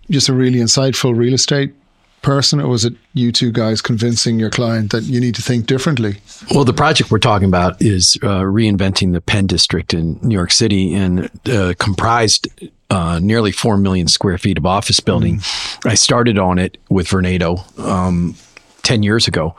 just 0.10 0.30
a 0.30 0.34
really 0.34 0.60
insightful 0.60 1.16
real 1.16 1.34
estate 1.34 1.74
person, 2.22 2.60
or 2.62 2.68
was 2.68 2.86
it 2.86 2.94
you 3.14 3.32
two 3.32 3.52
guys 3.52 3.82
convincing 3.82 4.40
your 4.40 4.50
client 4.50 4.92
that 4.92 5.04
you 5.04 5.20
need 5.20 5.36
to 5.36 5.42
think 5.42 5.66
differently? 5.66 6.18
Well, 6.54 6.66
the 6.66 6.74
project 6.74 7.12
we're 7.12 7.20
talking 7.20 7.48
about 7.48 7.82
is 7.82 8.18
uh, 8.22 8.42
reinventing 8.42 9.14
the 9.14 9.22
Penn 9.22 9.48
District 9.48 9.94
in 9.94 10.20
New 10.22 10.36
York 10.36 10.52
City 10.52 10.94
and 10.94 11.30
uh, 11.50 11.74
comprised 11.80 12.48
uh, 12.90 13.20
nearly 13.22 13.52
4 13.52 13.78
million 13.78 14.08
square 14.08 14.38
feet 14.38 14.58
of 14.58 14.66
office 14.66 15.00
building. 15.00 15.38
Mm. 15.38 15.90
I 15.90 15.96
started 15.96 16.38
on 16.38 16.60
it 16.60 16.78
with 16.90 17.08
Vornado. 17.08 17.80
Um, 17.80 18.36
10 18.84 19.04
years 19.04 19.28
ago. 19.28 19.56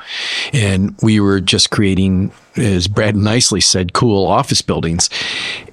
And 0.53 0.97
we 1.01 1.21
were 1.21 1.41
just 1.41 1.71
creating, 1.71 2.33
as 2.57 2.89
Brad 2.89 3.15
nicely 3.15 3.61
said, 3.61 3.93
cool 3.93 4.27
office 4.27 4.63
buildings. 4.63 5.09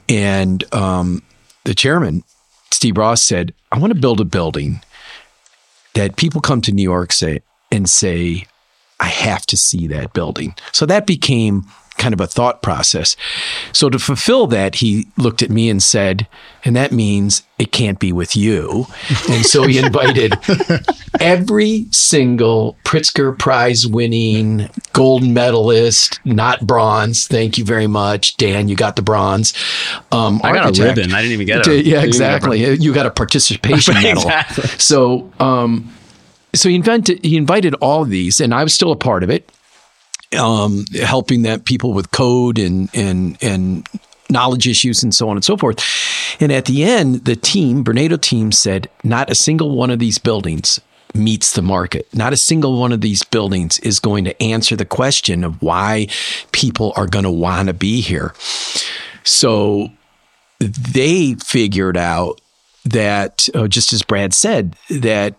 And 0.08 0.63
um, 0.74 1.24
the 1.63 1.74
chairman, 1.74 2.24
Steve 2.72 2.98
Roth, 2.98 3.19
said, 3.19 3.53
I 3.72 3.79
want 3.79 3.91
to 3.91 4.00
build 4.00 4.22
a 4.22 4.25
building 4.25 4.81
that 6.00 6.15
people 6.15 6.39
come 6.39 6.62
to 6.62 6.72
New 6.72 6.82
York 6.82 7.12
say 7.12 7.41
and 7.74 7.89
say, 7.89 8.46
I 9.01 9.08
have 9.08 9.46
to 9.48 9.58
see 9.58 9.86
that 9.88 10.13
building. 10.13 10.56
So 10.72 10.86
that 10.86 11.06
became 11.06 11.65
kind 12.00 12.13
of 12.13 12.20
a 12.20 12.25
thought 12.25 12.63
process. 12.63 13.15
So 13.72 13.89
to 13.89 14.00
fulfill 14.00 14.48
that, 14.48 14.75
he 14.75 15.08
looked 15.18 15.44
at 15.44 15.51
me 15.51 15.70
and 15.70 15.84
said, 15.84 16.27
and 16.65 16.75
that 16.75 16.91
means 16.91 17.44
it 17.60 17.72
can't 17.72 18.00
be 18.00 18.12
with 18.12 18.36
you. 18.36 18.88
And 19.29 19.46
so 19.46 19.63
he 19.63 19.77
invited 19.77 20.34
every 21.20 21.86
single 21.91 22.77
Pritzker 22.84 23.38
Prize 23.38 23.86
winning 23.86 24.70
gold 24.94 25.27
medalist, 25.27 26.20
not 26.25 26.65
bronze. 26.65 27.27
Thank 27.27 27.58
you 27.58 27.65
very 27.65 27.88
much, 27.88 28.38
Dan. 28.38 28.68
You 28.68 28.75
got 28.75 28.96
the 28.96 29.01
bronze. 29.01 29.53
Um, 30.12 30.41
I 30.44 30.53
got 30.53 30.77
a 30.77 30.84
ribbon. 30.84 31.13
I 31.13 31.22
didn't 31.22 31.34
even 31.34 31.48
get 31.48 31.68
it. 31.68 31.86
Yeah, 31.86 32.01
exactly. 32.01 32.75
You 32.75 32.94
got 32.94 33.06
a 33.06 33.12
participation 33.12 33.94
medal. 34.01 34.24
exactly. 34.24 34.68
So, 34.79 35.32
um, 35.39 35.94
so 36.56 36.70
he 36.70 36.75
invented. 36.75 37.24
He 37.24 37.38
invited 37.38 37.75
all 37.75 38.01
of 38.01 38.10
these, 38.10 38.41
and 38.41 38.53
I 38.53 38.63
was 38.63 38.74
still 38.74 38.91
a 38.91 38.96
part 38.96 39.24
of 39.24 39.29
it 39.29 39.50
um, 40.38 40.86
helping 41.02 41.44
that 41.44 41.66
people 41.66 41.94
with 41.94 42.12
code 42.12 42.60
and 42.60 42.90
and 42.94 43.38
and 43.42 43.88
knowledge 44.30 44.68
issues 44.68 45.02
and 45.02 45.14
so 45.14 45.30
on 45.30 45.38
and 45.38 45.44
so 45.44 45.58
forth. 45.58 45.80
And 46.40 46.52
at 46.52 46.66
the 46.66 46.84
end, 46.84 47.26
the 47.26 47.36
team, 47.36 47.84
Vornado 47.84 48.20
team, 48.20 48.52
said 48.52 48.90
not 49.04 49.32
a 49.32 49.36
single 49.36 49.76
one 49.76 49.90
of 49.90 50.00
these 50.00 50.18
buildings 50.18 50.80
meets 51.16 51.54
the 51.54 51.62
market. 51.62 52.08
Not 52.14 52.34
a 52.34 52.38
single 52.38 52.80
one 52.80 52.92
of 52.92 53.02
these 53.02 53.24
buildings 53.24 53.80
is 53.80 54.00
going 54.00 54.26
to 54.26 54.44
answer 54.44 54.76
the 54.76 54.86
question 54.86 55.44
of 55.44 55.62
why 55.62 56.08
people 56.52 56.94
are 56.96 57.08
going 57.08 57.24
to 57.24 57.32
want 57.32 57.68
to 57.68 57.74
be 57.74 58.02
here. 58.02 58.34
So 59.24 59.90
they 60.60 61.34
figured 61.36 61.98
out 61.98 62.42
that, 62.86 63.50
uh, 63.56 63.68
just 63.68 63.92
as 63.92 64.04
Brad 64.04 64.34
said, 64.34 64.76
that 64.90 65.36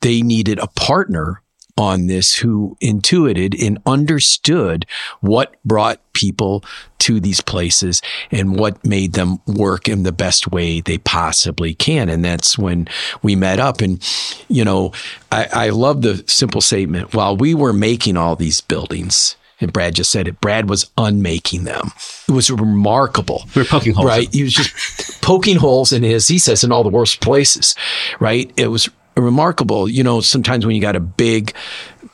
they 0.00 0.22
needed 0.22 0.58
a 0.58 0.66
partner 0.66 1.40
on 1.76 2.06
this 2.06 2.36
who 2.36 2.76
intuited 2.80 3.54
and 3.60 3.78
understood 3.84 4.86
what 5.20 5.56
brought 5.64 6.00
people 6.12 6.64
to 7.00 7.18
these 7.18 7.40
places 7.40 8.00
and 8.30 8.56
what 8.56 8.84
made 8.86 9.14
them 9.14 9.38
work 9.46 9.88
in 9.88 10.04
the 10.04 10.12
best 10.12 10.50
way 10.52 10.80
they 10.80 10.98
possibly 10.98 11.74
can. 11.74 12.08
And 12.08 12.24
that's 12.24 12.56
when 12.56 12.88
we 13.22 13.34
met 13.34 13.58
up. 13.58 13.80
And, 13.80 14.02
you 14.48 14.64
know, 14.64 14.92
I, 15.32 15.48
I 15.52 15.68
love 15.70 16.02
the 16.02 16.22
simple 16.28 16.60
statement 16.60 17.12
while 17.12 17.36
we 17.36 17.54
were 17.54 17.72
making 17.72 18.16
all 18.16 18.36
these 18.36 18.60
buildings, 18.60 19.36
and 19.60 19.72
Brad 19.72 19.94
just 19.94 20.10
said 20.10 20.28
it. 20.28 20.40
Brad 20.40 20.68
was 20.68 20.90
unmaking 20.96 21.64
them. 21.64 21.90
It 22.28 22.32
was 22.32 22.50
remarkable. 22.50 23.44
We 23.54 23.62
were 23.62 23.68
poking 23.68 23.94
holes. 23.94 24.06
Right. 24.06 24.32
He 24.32 24.42
was 24.42 24.52
just 24.52 25.22
poking 25.22 25.56
holes 25.56 25.92
in 25.92 26.02
his, 26.02 26.28
he 26.28 26.38
says, 26.38 26.64
in 26.64 26.72
all 26.72 26.82
the 26.82 26.88
worst 26.88 27.20
places. 27.20 27.74
Right. 28.20 28.52
It 28.56 28.68
was 28.68 28.88
remarkable. 29.16 29.88
You 29.88 30.02
know, 30.02 30.20
sometimes 30.20 30.66
when 30.66 30.74
you 30.74 30.82
got 30.82 30.96
a 30.96 31.00
big 31.00 31.54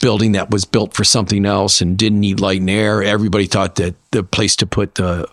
building 0.01 0.33
that 0.33 0.51
was 0.51 0.65
built 0.65 0.95
for 0.95 1.05
something 1.05 1.45
else 1.47 1.81
and 1.81 1.97
didn't 1.97 2.21
need 2.21 2.41
light 2.41 2.61
and 2.61 2.71
air, 2.71 3.03
everybody 3.03 3.47
thought 3.47 3.77
that 3.77 3.95
the 4.11 4.23
place 4.23 4.57
to 4.57 4.67
put 4.67 4.97
the 4.97 5.29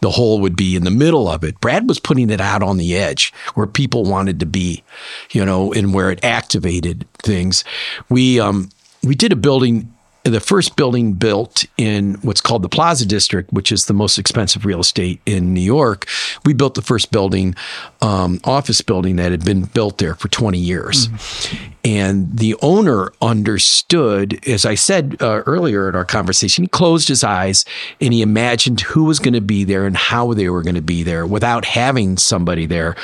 the 0.00 0.10
hole 0.10 0.40
would 0.40 0.56
be 0.56 0.76
in 0.76 0.84
the 0.84 0.90
middle 0.90 1.26
of 1.26 1.42
it. 1.42 1.58
Brad 1.60 1.88
was 1.88 1.98
putting 1.98 2.28
it 2.28 2.40
out 2.40 2.62
on 2.62 2.76
the 2.76 2.94
edge 2.96 3.32
where 3.54 3.66
people 3.66 4.04
wanted 4.04 4.40
to 4.40 4.46
be, 4.46 4.84
you 5.30 5.42
know, 5.44 5.72
and 5.72 5.94
where 5.94 6.10
it 6.10 6.22
activated 6.22 7.06
things. 7.18 7.64
We 8.08 8.38
um 8.38 8.70
we 9.02 9.14
did 9.14 9.32
a 9.32 9.36
building 9.36 9.92
the 10.32 10.40
first 10.40 10.76
building 10.76 11.12
built 11.12 11.64
in 11.76 12.14
what's 12.22 12.40
called 12.40 12.62
the 12.62 12.68
Plaza 12.68 13.06
District, 13.06 13.52
which 13.52 13.70
is 13.70 13.86
the 13.86 13.94
most 13.94 14.18
expensive 14.18 14.64
real 14.64 14.80
estate 14.80 15.20
in 15.26 15.54
New 15.54 15.60
York. 15.60 16.06
We 16.44 16.52
built 16.52 16.74
the 16.74 16.82
first 16.82 17.10
building, 17.10 17.54
um, 18.00 18.40
office 18.44 18.80
building 18.80 19.16
that 19.16 19.30
had 19.30 19.44
been 19.44 19.64
built 19.64 19.98
there 19.98 20.14
for 20.14 20.28
20 20.28 20.58
years. 20.58 21.08
Mm-hmm. 21.08 21.72
And 21.84 22.36
the 22.36 22.56
owner 22.62 23.12
understood, 23.22 24.44
as 24.48 24.64
I 24.64 24.74
said 24.74 25.16
uh, 25.20 25.42
earlier 25.46 25.88
in 25.88 25.94
our 25.94 26.04
conversation, 26.04 26.64
he 26.64 26.68
closed 26.68 27.06
his 27.06 27.22
eyes 27.22 27.64
and 28.00 28.12
he 28.12 28.22
imagined 28.22 28.80
who 28.80 29.04
was 29.04 29.20
going 29.20 29.34
to 29.34 29.40
be 29.40 29.62
there 29.62 29.86
and 29.86 29.96
how 29.96 30.34
they 30.34 30.48
were 30.48 30.62
going 30.62 30.74
to 30.74 30.82
be 30.82 31.04
there 31.04 31.26
without 31.26 31.64
having 31.64 32.16
somebody 32.16 32.66
there. 32.66 32.96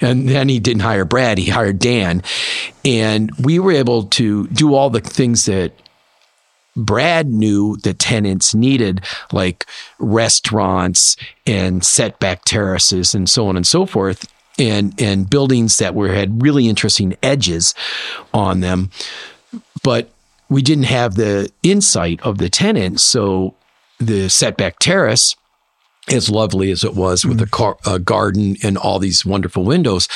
And 0.00 0.28
then 0.28 0.48
he 0.50 0.60
didn't 0.60 0.82
hire 0.82 1.06
Brad, 1.06 1.38
he 1.38 1.50
hired 1.50 1.78
Dan. 1.78 2.22
And 2.84 3.30
we 3.42 3.58
were 3.58 3.72
able 3.72 4.04
to 4.04 4.46
do 4.48 4.74
all 4.74 4.90
the 4.90 5.00
things 5.00 5.46
that 5.46 5.72
Brad 6.76 7.28
knew 7.28 7.76
the 7.78 7.94
tenants 7.94 8.54
needed, 8.54 9.04
like 9.32 9.66
restaurants 9.98 11.16
and 11.46 11.84
setback 11.84 12.44
terraces 12.44 13.14
and 13.14 13.28
so 13.28 13.48
on 13.48 13.56
and 13.56 13.66
so 13.66 13.86
forth. 13.86 14.30
And, 14.60 15.00
and 15.00 15.30
buildings 15.30 15.76
that 15.76 15.94
were 15.94 16.12
had 16.12 16.42
really 16.42 16.66
interesting 16.68 17.16
edges 17.22 17.74
on 18.34 18.58
them, 18.58 18.90
but 19.84 20.10
we 20.48 20.62
didn't 20.62 20.84
have 20.84 21.14
the 21.14 21.52
insight 21.62 22.20
of 22.22 22.38
the 22.38 22.48
tenant. 22.48 23.00
So 23.00 23.54
the 24.00 24.28
setback 24.28 24.80
terrace, 24.80 25.36
as 26.10 26.28
lovely 26.28 26.70
as 26.70 26.82
it 26.84 26.94
was 26.94 27.24
with 27.24 27.38
mm. 27.38 27.44
a, 27.44 27.46
car, 27.46 27.76
a 27.86 27.98
garden 27.98 28.56
and 28.62 28.76
all 28.76 28.98
these 28.98 29.24
wonderful 29.24 29.64
windows, 29.64 30.08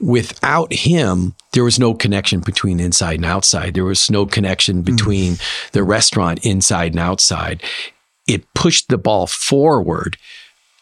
without 0.00 0.72
him, 0.72 1.34
there 1.52 1.64
was 1.64 1.78
no 1.78 1.94
connection 1.94 2.40
between 2.40 2.80
inside 2.80 3.14
and 3.14 3.24
outside. 3.24 3.74
There 3.74 3.84
was 3.84 4.10
no 4.10 4.26
connection 4.26 4.78
hmm. 4.78 4.82
between 4.82 5.32
mm. 5.34 5.70
the 5.72 5.84
restaurant 5.84 6.44
inside 6.44 6.92
and 6.92 7.00
outside. 7.00 7.62
It 8.26 8.52
pushed 8.54 8.88
the 8.88 8.98
ball 8.98 9.26
forward, 9.26 10.16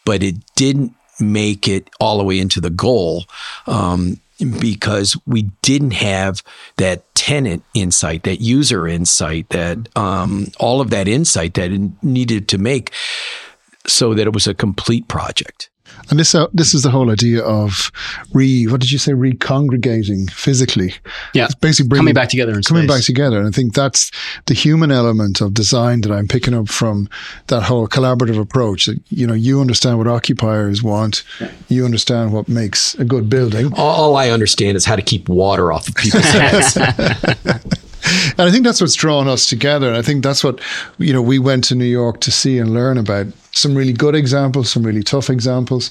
but 0.03 0.23
it 0.23 0.35
didn't 0.55 0.93
make 1.19 1.67
it 1.67 1.89
all 1.99 2.17
the 2.17 2.23
way 2.23 2.39
into 2.39 2.59
the 2.59 2.69
goal. 2.69 3.25
Um, 3.67 4.19
because 4.59 5.15
we 5.25 5.43
didn't 5.61 5.93
have 5.93 6.43
that 6.75 7.13
tenant 7.15 7.63
insight, 7.73 8.23
that 8.23 8.41
user 8.41 8.85
insight, 8.85 9.47
that 9.49 9.87
um, 9.95 10.47
all 10.59 10.81
of 10.81 10.89
that 10.89 11.07
insight 11.07 11.53
that 11.53 11.71
it 11.71 12.03
needed 12.03 12.49
to 12.49 12.57
make 12.57 12.91
so 13.87 14.13
that 14.13 14.27
it 14.27 14.33
was 14.33 14.47
a 14.47 14.53
complete 14.53 15.07
project. 15.07 15.69
And 16.09 16.19
this 16.19 16.35
uh, 16.35 16.47
this 16.53 16.73
is 16.73 16.83
the 16.83 16.89
whole 16.91 17.11
idea 17.11 17.43
of 17.43 17.91
re 18.33 18.65
what 18.65 18.81
did 18.81 18.91
you 18.91 18.97
say 18.97 19.13
recongregating 19.13 20.27
physically? 20.27 20.93
Yeah, 21.33 21.45
it's 21.45 21.55
basically 21.55 21.89
bringing, 21.89 22.01
coming 22.01 22.13
back 22.13 22.29
together. 22.29 22.53
And 22.53 22.65
coming 22.65 22.83
space. 22.83 22.97
back 22.97 23.05
together, 23.05 23.37
and 23.37 23.47
I 23.47 23.51
think 23.51 23.73
that's 23.73 24.11
the 24.45 24.53
human 24.53 24.91
element 24.91 25.41
of 25.41 25.53
design 25.53 26.01
that 26.01 26.11
I'm 26.11 26.27
picking 26.27 26.53
up 26.53 26.69
from 26.69 27.09
that 27.47 27.63
whole 27.63 27.87
collaborative 27.87 28.39
approach. 28.39 28.85
That 28.85 28.99
you 29.09 29.25
know, 29.25 29.33
you 29.33 29.61
understand 29.61 29.97
what 29.97 30.07
occupiers 30.07 30.83
want, 30.83 31.23
you 31.69 31.85
understand 31.85 32.33
what 32.33 32.47
makes 32.47 32.95
a 32.95 33.05
good 33.05 33.29
building. 33.29 33.73
All 33.75 34.15
I 34.15 34.29
understand 34.29 34.77
is 34.77 34.85
how 34.85 34.95
to 34.95 35.01
keep 35.01 35.29
water 35.29 35.71
off 35.71 35.87
of 35.87 35.95
people's 35.95 36.23
heads. 36.25 36.77
and 38.37 38.41
I 38.41 38.51
think 38.51 38.63
that's 38.63 38.81
what's 38.81 38.95
drawn 38.95 39.27
us 39.27 39.47
together. 39.47 39.87
And 39.87 39.97
I 39.97 40.01
think 40.01 40.23
that's 40.23 40.43
what, 40.43 40.59
you 40.97 41.13
know, 41.13 41.21
we 41.21 41.39
went 41.39 41.63
to 41.65 41.75
New 41.75 41.85
York 41.85 42.21
to 42.21 42.31
see 42.31 42.57
and 42.57 42.73
learn 42.73 42.97
about 42.97 43.27
some 43.51 43.75
really 43.75 43.93
good 43.93 44.15
examples, 44.15 44.71
some 44.71 44.83
really 44.83 45.03
tough 45.03 45.29
examples. 45.29 45.89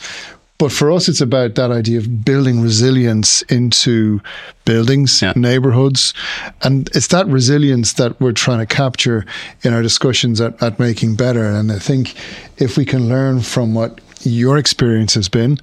But 0.56 0.71
for 0.71 0.92
us, 0.92 1.09
it's 1.09 1.21
about 1.21 1.56
that 1.56 1.73
idea 1.73 1.99
of 1.99 2.25
building 2.25 2.61
resilience 2.61 3.42
into 3.42 4.21
buildings, 4.64 5.21
yeah. 5.21 5.33
neighborhoods. 5.35 6.14
And 6.62 6.88
it's 6.94 7.09
that 7.09 7.26
resilience 7.26 7.94
that 7.94 8.21
we're 8.21 8.33
trying 8.33 8.61
to 8.61 8.66
capture 8.66 9.26
in 9.62 9.75
our 9.75 9.83
discussions 9.83 10.40
at, 10.40 10.62
at 10.62 10.78
Making 10.78 11.16
Better. 11.16 11.44
And 11.44 11.73
I 11.73 11.78
think 11.80 12.14
if 12.59 12.76
we 12.76 12.85
can 12.85 13.09
learn 13.09 13.40
from 13.40 13.75
what 13.75 14.00
your 14.24 14.58
experience 14.58 15.14
has 15.14 15.28
been 15.28 15.58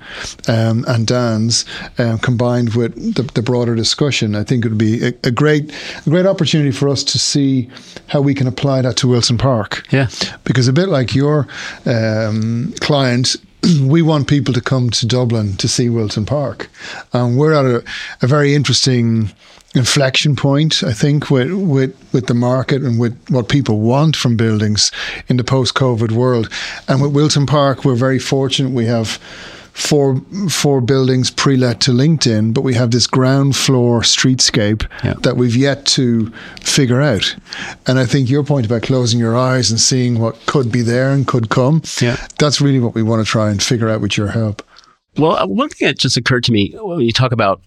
um, 0.48 0.86
and 0.88 1.08
Dan's 1.08 1.66
um, 1.98 2.20
combined 2.20 2.76
with 2.76 3.16
the, 3.16 3.24
the, 3.24 3.42
broader 3.42 3.76
discussion, 3.76 4.36
I 4.36 4.44
think 4.44 4.66
it 4.66 4.70
would 4.70 4.78
be 4.78 5.08
a, 5.08 5.14
a, 5.24 5.32
great 5.32 5.74
a 6.06 6.10
great 6.10 6.26
opportunity 6.26 6.72
for 6.72 6.90
us 6.90 7.04
to 7.06 7.20
see 7.20 7.70
how 8.08 8.22
we 8.22 8.34
can 8.34 8.48
apply 8.48 8.82
that 8.84 8.98
to 8.98 9.08
Wilson 9.08 9.38
Park. 9.38 9.86
Yeah, 9.92 10.08
because 10.44 10.68
a 10.68 10.74
bit 10.74 10.90
like 10.90 11.16
your 11.16 11.48
um, 11.86 12.74
client 12.80 13.36
we 13.82 14.02
want 14.02 14.28
people 14.28 14.54
to 14.54 14.62
come 14.62 14.90
to 14.90 15.06
Dublin 15.06 15.56
to 15.58 15.68
see 15.68 15.90
Wilson 15.90 16.26
Park. 16.26 16.70
And 17.14 17.38
we're 17.38 17.54
at 17.54 17.66
a, 17.66 17.84
a 18.22 18.28
very 18.28 18.56
interesting 18.56 19.32
inflection 19.76 20.36
point, 20.36 20.84
I 20.84 20.94
think, 20.94 21.30
with, 21.30 21.52
with, 21.52 22.14
with 22.14 22.28
the 22.28 22.34
market 22.34 22.82
and 22.82 23.00
with 23.00 23.18
what 23.30 23.50
people 23.50 23.80
want 23.80 24.16
from 24.16 24.36
buildings 24.36 24.92
in 25.28 25.38
the 25.38 25.44
post 25.44 25.76
COVID 25.76 26.12
world. 26.12 26.50
And 26.88 27.02
with 27.02 27.14
Wilton 27.14 27.46
Park, 27.46 27.86
we're 27.86 27.96
very 27.96 28.20
fortunate. 28.20 28.72
We 28.72 28.86
have 28.86 29.20
four 29.74 30.22
four 30.50 30.82
buildings 30.82 31.32
pre-let 31.32 31.80
to 31.82 31.92
LinkedIn, 31.92 32.54
but 32.54 32.62
we 32.62 32.74
have 32.74 32.92
this 32.92 33.08
ground 33.08 33.56
floor 33.56 34.02
streetscape 34.02 34.86
yeah. 35.04 35.14
that 35.20 35.38
we've 35.38 35.56
yet 35.56 35.86
to 35.86 36.32
figure 36.62 37.02
out. 37.02 37.36
And 37.88 37.98
I 37.98 38.06
think 38.06 38.30
your 38.30 38.44
point 38.44 38.66
about 38.66 38.84
closing 38.84 39.20
your 39.20 39.38
eyes 39.38 39.72
and 39.72 39.80
seeing 39.80 40.20
what 40.20 40.46
could 40.46 40.72
be 40.72 40.82
there 40.82 41.12
and 41.12 41.26
could 41.26 41.50
come, 41.50 41.82
yeah. 42.02 42.18
that's 42.38 42.60
really 42.60 42.80
what 42.80 42.94
we 42.94 43.02
want 43.02 43.26
to 43.26 43.30
try 43.30 43.50
and 43.50 43.64
figure 43.64 43.90
out 43.90 44.02
with 44.02 44.18
your 44.18 44.28
help. 44.28 44.62
Well, 45.18 45.38
uh, 45.38 45.48
one 45.48 45.70
thing 45.70 45.88
that 45.88 45.98
just 45.98 46.18
occurred 46.18 46.44
to 46.46 46.52
me 46.52 46.74
when 46.74 47.02
you 47.02 47.12
talk 47.14 47.32
about 47.32 47.62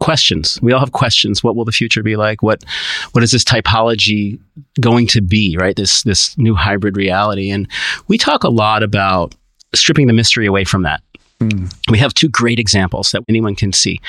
questions. 0.00 0.60
We 0.62 0.72
all 0.72 0.80
have 0.80 0.92
questions. 0.92 1.42
What 1.42 1.56
will 1.56 1.64
the 1.64 1.72
future 1.72 2.02
be 2.02 2.16
like? 2.16 2.42
What 2.42 2.64
what 3.12 3.24
is 3.24 3.30
this 3.30 3.44
typology 3.44 4.38
going 4.80 5.06
to 5.08 5.20
be, 5.20 5.56
right? 5.58 5.76
This 5.76 6.02
this 6.02 6.36
new 6.38 6.54
hybrid 6.54 6.96
reality. 6.96 7.50
And 7.50 7.68
we 8.08 8.18
talk 8.18 8.44
a 8.44 8.48
lot 8.48 8.82
about 8.82 9.34
stripping 9.74 10.06
the 10.06 10.12
mystery 10.12 10.46
away 10.46 10.64
from 10.64 10.82
that. 10.82 11.02
Mm. 11.40 11.74
We 11.90 11.98
have 11.98 12.14
two 12.14 12.28
great 12.28 12.58
examples 12.58 13.10
that 13.10 13.22
anyone 13.28 13.54
can 13.54 13.72
see. 13.72 14.00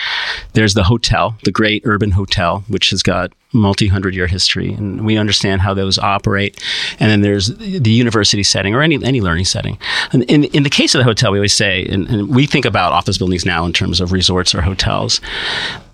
There's 0.53 0.75
the 0.75 0.83
hotel, 0.83 1.35
the 1.43 1.51
great 1.51 1.81
urban 1.85 2.11
hotel, 2.11 2.63
which 2.69 2.89
has 2.91 3.03
got 3.03 3.33
multi 3.53 3.87
hundred 3.87 4.15
year 4.15 4.27
history, 4.27 4.71
and 4.73 5.05
we 5.05 5.17
understand 5.17 5.61
how 5.61 5.73
those 5.73 5.97
operate. 5.97 6.63
And 6.99 7.11
then 7.11 7.21
there's 7.21 7.47
the 7.57 7.91
university 7.91 8.43
setting 8.43 8.73
or 8.73 8.81
any 8.81 9.03
any 9.03 9.19
learning 9.19 9.45
setting. 9.45 9.77
And 10.13 10.23
in 10.23 10.45
in 10.45 10.63
the 10.63 10.69
case 10.69 10.95
of 10.95 10.99
the 10.99 11.05
hotel, 11.05 11.31
we 11.31 11.39
always 11.39 11.53
say, 11.53 11.85
and, 11.85 12.07
and 12.07 12.33
we 12.33 12.45
think 12.45 12.65
about 12.65 12.93
office 12.93 13.17
buildings 13.17 13.45
now 13.45 13.65
in 13.65 13.73
terms 13.73 13.99
of 13.99 14.13
resorts 14.13 14.55
or 14.55 14.61
hotels 14.61 15.19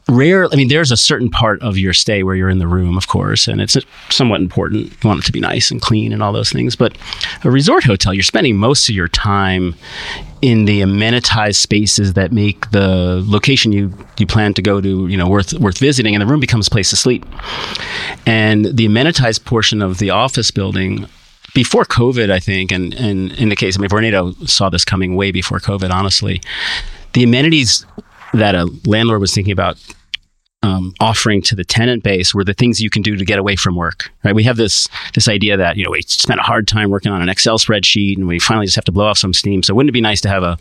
rare 0.09 0.51
i 0.51 0.55
mean 0.55 0.67
there's 0.67 0.91
a 0.91 0.97
certain 0.97 1.29
part 1.29 1.61
of 1.61 1.77
your 1.77 1.93
stay 1.93 2.23
where 2.23 2.35
you're 2.35 2.49
in 2.49 2.59
the 2.59 2.67
room 2.67 2.97
of 2.97 3.07
course 3.07 3.47
and 3.47 3.61
it's 3.61 3.77
somewhat 4.09 4.41
important 4.41 4.91
you 4.91 5.07
want 5.07 5.19
it 5.19 5.25
to 5.25 5.31
be 5.31 5.39
nice 5.39 5.71
and 5.71 5.81
clean 5.81 6.11
and 6.11 6.21
all 6.21 6.33
those 6.33 6.51
things 6.51 6.75
but 6.75 6.97
a 7.43 7.49
resort 7.49 7.83
hotel 7.85 8.13
you're 8.13 8.21
spending 8.21 8.57
most 8.57 8.89
of 8.89 8.95
your 8.95 9.07
time 9.07 9.75
in 10.41 10.65
the 10.65 10.81
amenitized 10.81 11.55
spaces 11.55 12.13
that 12.13 12.33
make 12.33 12.69
the 12.71 13.23
location 13.25 13.71
you 13.71 13.93
you 14.17 14.27
plan 14.27 14.53
to 14.53 14.61
go 14.61 14.81
to 14.81 15.07
you 15.07 15.15
know 15.15 15.27
worth 15.27 15.53
worth 15.53 15.77
visiting 15.77 16.13
and 16.13 16.21
the 16.21 16.25
room 16.25 16.41
becomes 16.41 16.67
a 16.67 16.71
place 16.71 16.89
to 16.89 16.97
sleep 16.97 17.25
and 18.25 18.65
the 18.65 18.85
amenitized 18.85 19.45
portion 19.45 19.81
of 19.81 19.99
the 19.99 20.09
office 20.09 20.51
building 20.51 21.07
before 21.53 21.85
COVID, 21.85 22.31
I 22.31 22.39
think, 22.39 22.71
and, 22.71 22.93
and 22.95 23.31
in 23.33 23.49
the 23.49 23.55
case, 23.55 23.77
I 23.77 23.81
mean, 23.81 23.89
Vornado 23.89 24.49
saw 24.49 24.69
this 24.69 24.83
coming 24.83 25.15
way 25.15 25.31
before 25.31 25.59
COVID, 25.59 25.91
honestly. 25.91 26.41
The 27.13 27.23
amenities 27.23 27.85
that 28.33 28.55
a 28.55 28.69
landlord 28.85 29.21
was 29.21 29.33
thinking 29.33 29.51
about 29.53 29.77
um, 30.63 30.93
offering 31.01 31.41
to 31.41 31.55
the 31.55 31.65
tenant 31.65 32.03
base 32.03 32.33
were 32.33 32.45
the 32.45 32.53
things 32.53 32.79
you 32.79 32.89
can 32.89 33.01
do 33.01 33.17
to 33.17 33.25
get 33.25 33.37
away 33.37 33.57
from 33.57 33.75
work. 33.75 34.09
Right? 34.23 34.33
We 34.33 34.43
have 34.43 34.55
this 34.55 34.87
this 35.13 35.27
idea 35.27 35.57
that 35.57 35.75
you 35.75 35.83
know 35.83 35.91
we 35.91 36.01
spent 36.03 36.39
a 36.39 36.43
hard 36.43 36.67
time 36.67 36.89
working 36.89 37.11
on 37.11 37.21
an 37.21 37.29
Excel 37.29 37.57
spreadsheet, 37.57 38.15
and 38.17 38.27
we 38.27 38.39
finally 38.39 38.65
just 38.65 38.75
have 38.75 38.85
to 38.85 38.91
blow 38.91 39.05
off 39.05 39.17
some 39.17 39.33
steam. 39.33 39.61
So 39.61 39.75
wouldn't 39.75 39.89
it 39.89 39.93
be 39.93 40.01
nice 40.01 40.21
to 40.21 40.29
have 40.29 40.41
a 40.41 40.57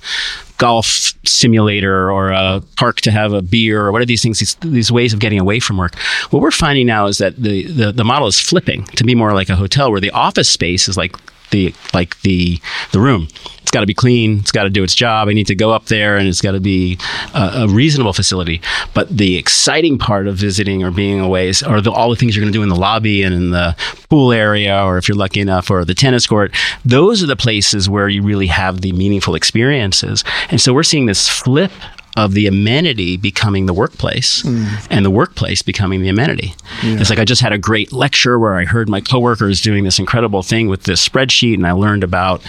golf 0.59 1.13
simulator 1.25 2.11
or 2.11 2.31
a 2.31 2.63
park 2.77 3.01
to 3.03 3.11
have 3.11 3.33
a 3.33 3.43
beer 3.43 3.87
or 3.87 3.93
what 3.93 4.03
are 4.03 4.07
these 4.07 4.23
things? 4.23 4.41
These, 4.41 4.57
these 4.57 4.93
ways 4.93 5.13
of 5.13 5.21
getting 5.21 5.39
away 5.39 5.61
from 5.61 5.77
work. 5.77 5.97
What 6.31 6.43
we're 6.43 6.51
finding 6.51 6.87
now 6.87 7.07
is 7.07 7.19
that 7.19 7.37
the, 7.37 7.67
the 7.67 7.93
the 7.93 8.05
model 8.05 8.27
is 8.27 8.41
flipping 8.41 8.85
to 8.85 9.05
be 9.05 9.15
more 9.15 9.33
like 9.33 9.49
a 9.49 9.57
hotel, 9.57 9.93
where 9.93 10.01
the 10.01 10.11
office 10.11 10.51
space 10.51 10.89
is 10.89 10.97
like 10.97 11.17
the 11.51 11.73
like 11.95 12.21
the 12.23 12.61
the 12.91 12.99
room. 12.99 13.29
Got 13.73 13.81
to 13.81 13.87
be 13.87 13.95
clean. 13.95 14.39
It's 14.39 14.53
got 14.53 14.65
to 14.65 14.71
do 14.71 14.85
its 14.85 14.95
job. 14.95 15.29
I 15.29 15.33
need 15.33 15.49
to 15.49 15.55
go 15.55 15.73
up 15.73 15.87
there, 15.87 16.17
and 16.17 16.29
it's 16.29 16.41
got 16.41 16.53
to 16.53 16.61
be 16.61 16.99
a, 17.35 17.63
a, 17.63 17.69
reasonable 17.69 18.13
facility. 18.13 18.61
But 18.95 19.09
the 19.09 19.37
exciting 19.37 19.99
part 19.99 20.29
of 20.29 20.37
visiting 20.37 20.85
or 20.85 20.91
being 20.91 21.21
away 21.21 21.49
is, 21.49 21.63
are 21.63 21.81
the, 21.81 21.91
all 21.91 22.11
the 22.11 22.17
things 22.17 22.37
you're 22.37 22.43
going 22.43 22.53
to 22.53 22.57
do 22.57 22.63
in 22.63 22.69
the 22.69 22.77
lobby 22.77 23.23
and 23.23 23.35
in 23.35 23.51
the 23.51 23.75
pool 24.09 24.31
area, 24.31 24.85
or 24.85 24.99
if 24.99 25.09
you're 25.09 25.17
lucky 25.17 25.41
enough, 25.41 25.71
or 25.71 25.85
the 25.85 25.95
tennis 25.95 26.27
court. 26.27 26.55
Those 26.85 27.23
are 27.23 27.27
the 27.27 27.37
places 27.37 27.89
where 27.89 28.09
you 28.09 28.23
really 28.23 28.47
have 28.49 28.83
the 28.83 28.93
meaningful 28.93 29.35
experiences. 29.35 30.23
And 30.51 30.61
so 30.61 30.75
we're 30.75 30.83
seeing 30.83 31.07
this 31.07 31.29
flip 31.29 31.73
of 32.17 32.35
the 32.35 32.47
amenity 32.47 33.17
becoming 33.17 33.67
the 33.67 33.73
workplace 33.73 34.43
mm. 34.43 34.87
and 34.91 35.05
the 35.05 35.11
workplace 35.11 35.63
becoming 35.63 36.03
the 36.03 36.09
amenity. 36.09 36.55
Yeah. 36.83 37.01
It's 37.01 37.11
like 37.11 37.19
I 37.19 37.25
just 37.25 37.41
had 37.41 37.53
a 37.53 37.59
great 37.59 37.93
lecture 37.93 38.39
where 38.39 38.55
I 38.55 38.65
heard 38.65 38.89
my 38.89 39.01
coworkers 39.01 39.61
doing 39.61 39.85
this 39.85 39.99
incredible 39.99 40.43
thing 40.43 40.69
with 40.69 40.83
this 40.83 41.07
spreadsheet 41.07 41.55
and 41.55 41.67
I 41.67 41.73
learned 41.73 42.05
about 42.05 42.43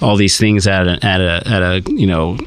all 0.00 0.16
these 0.16 0.38
things 0.38 0.66
at 0.66 0.86
a, 0.86 1.04
at 1.04 1.20
a, 1.20 1.42
at 1.46 1.62
a 1.62 1.82
you 1.92 2.06
know 2.06 2.38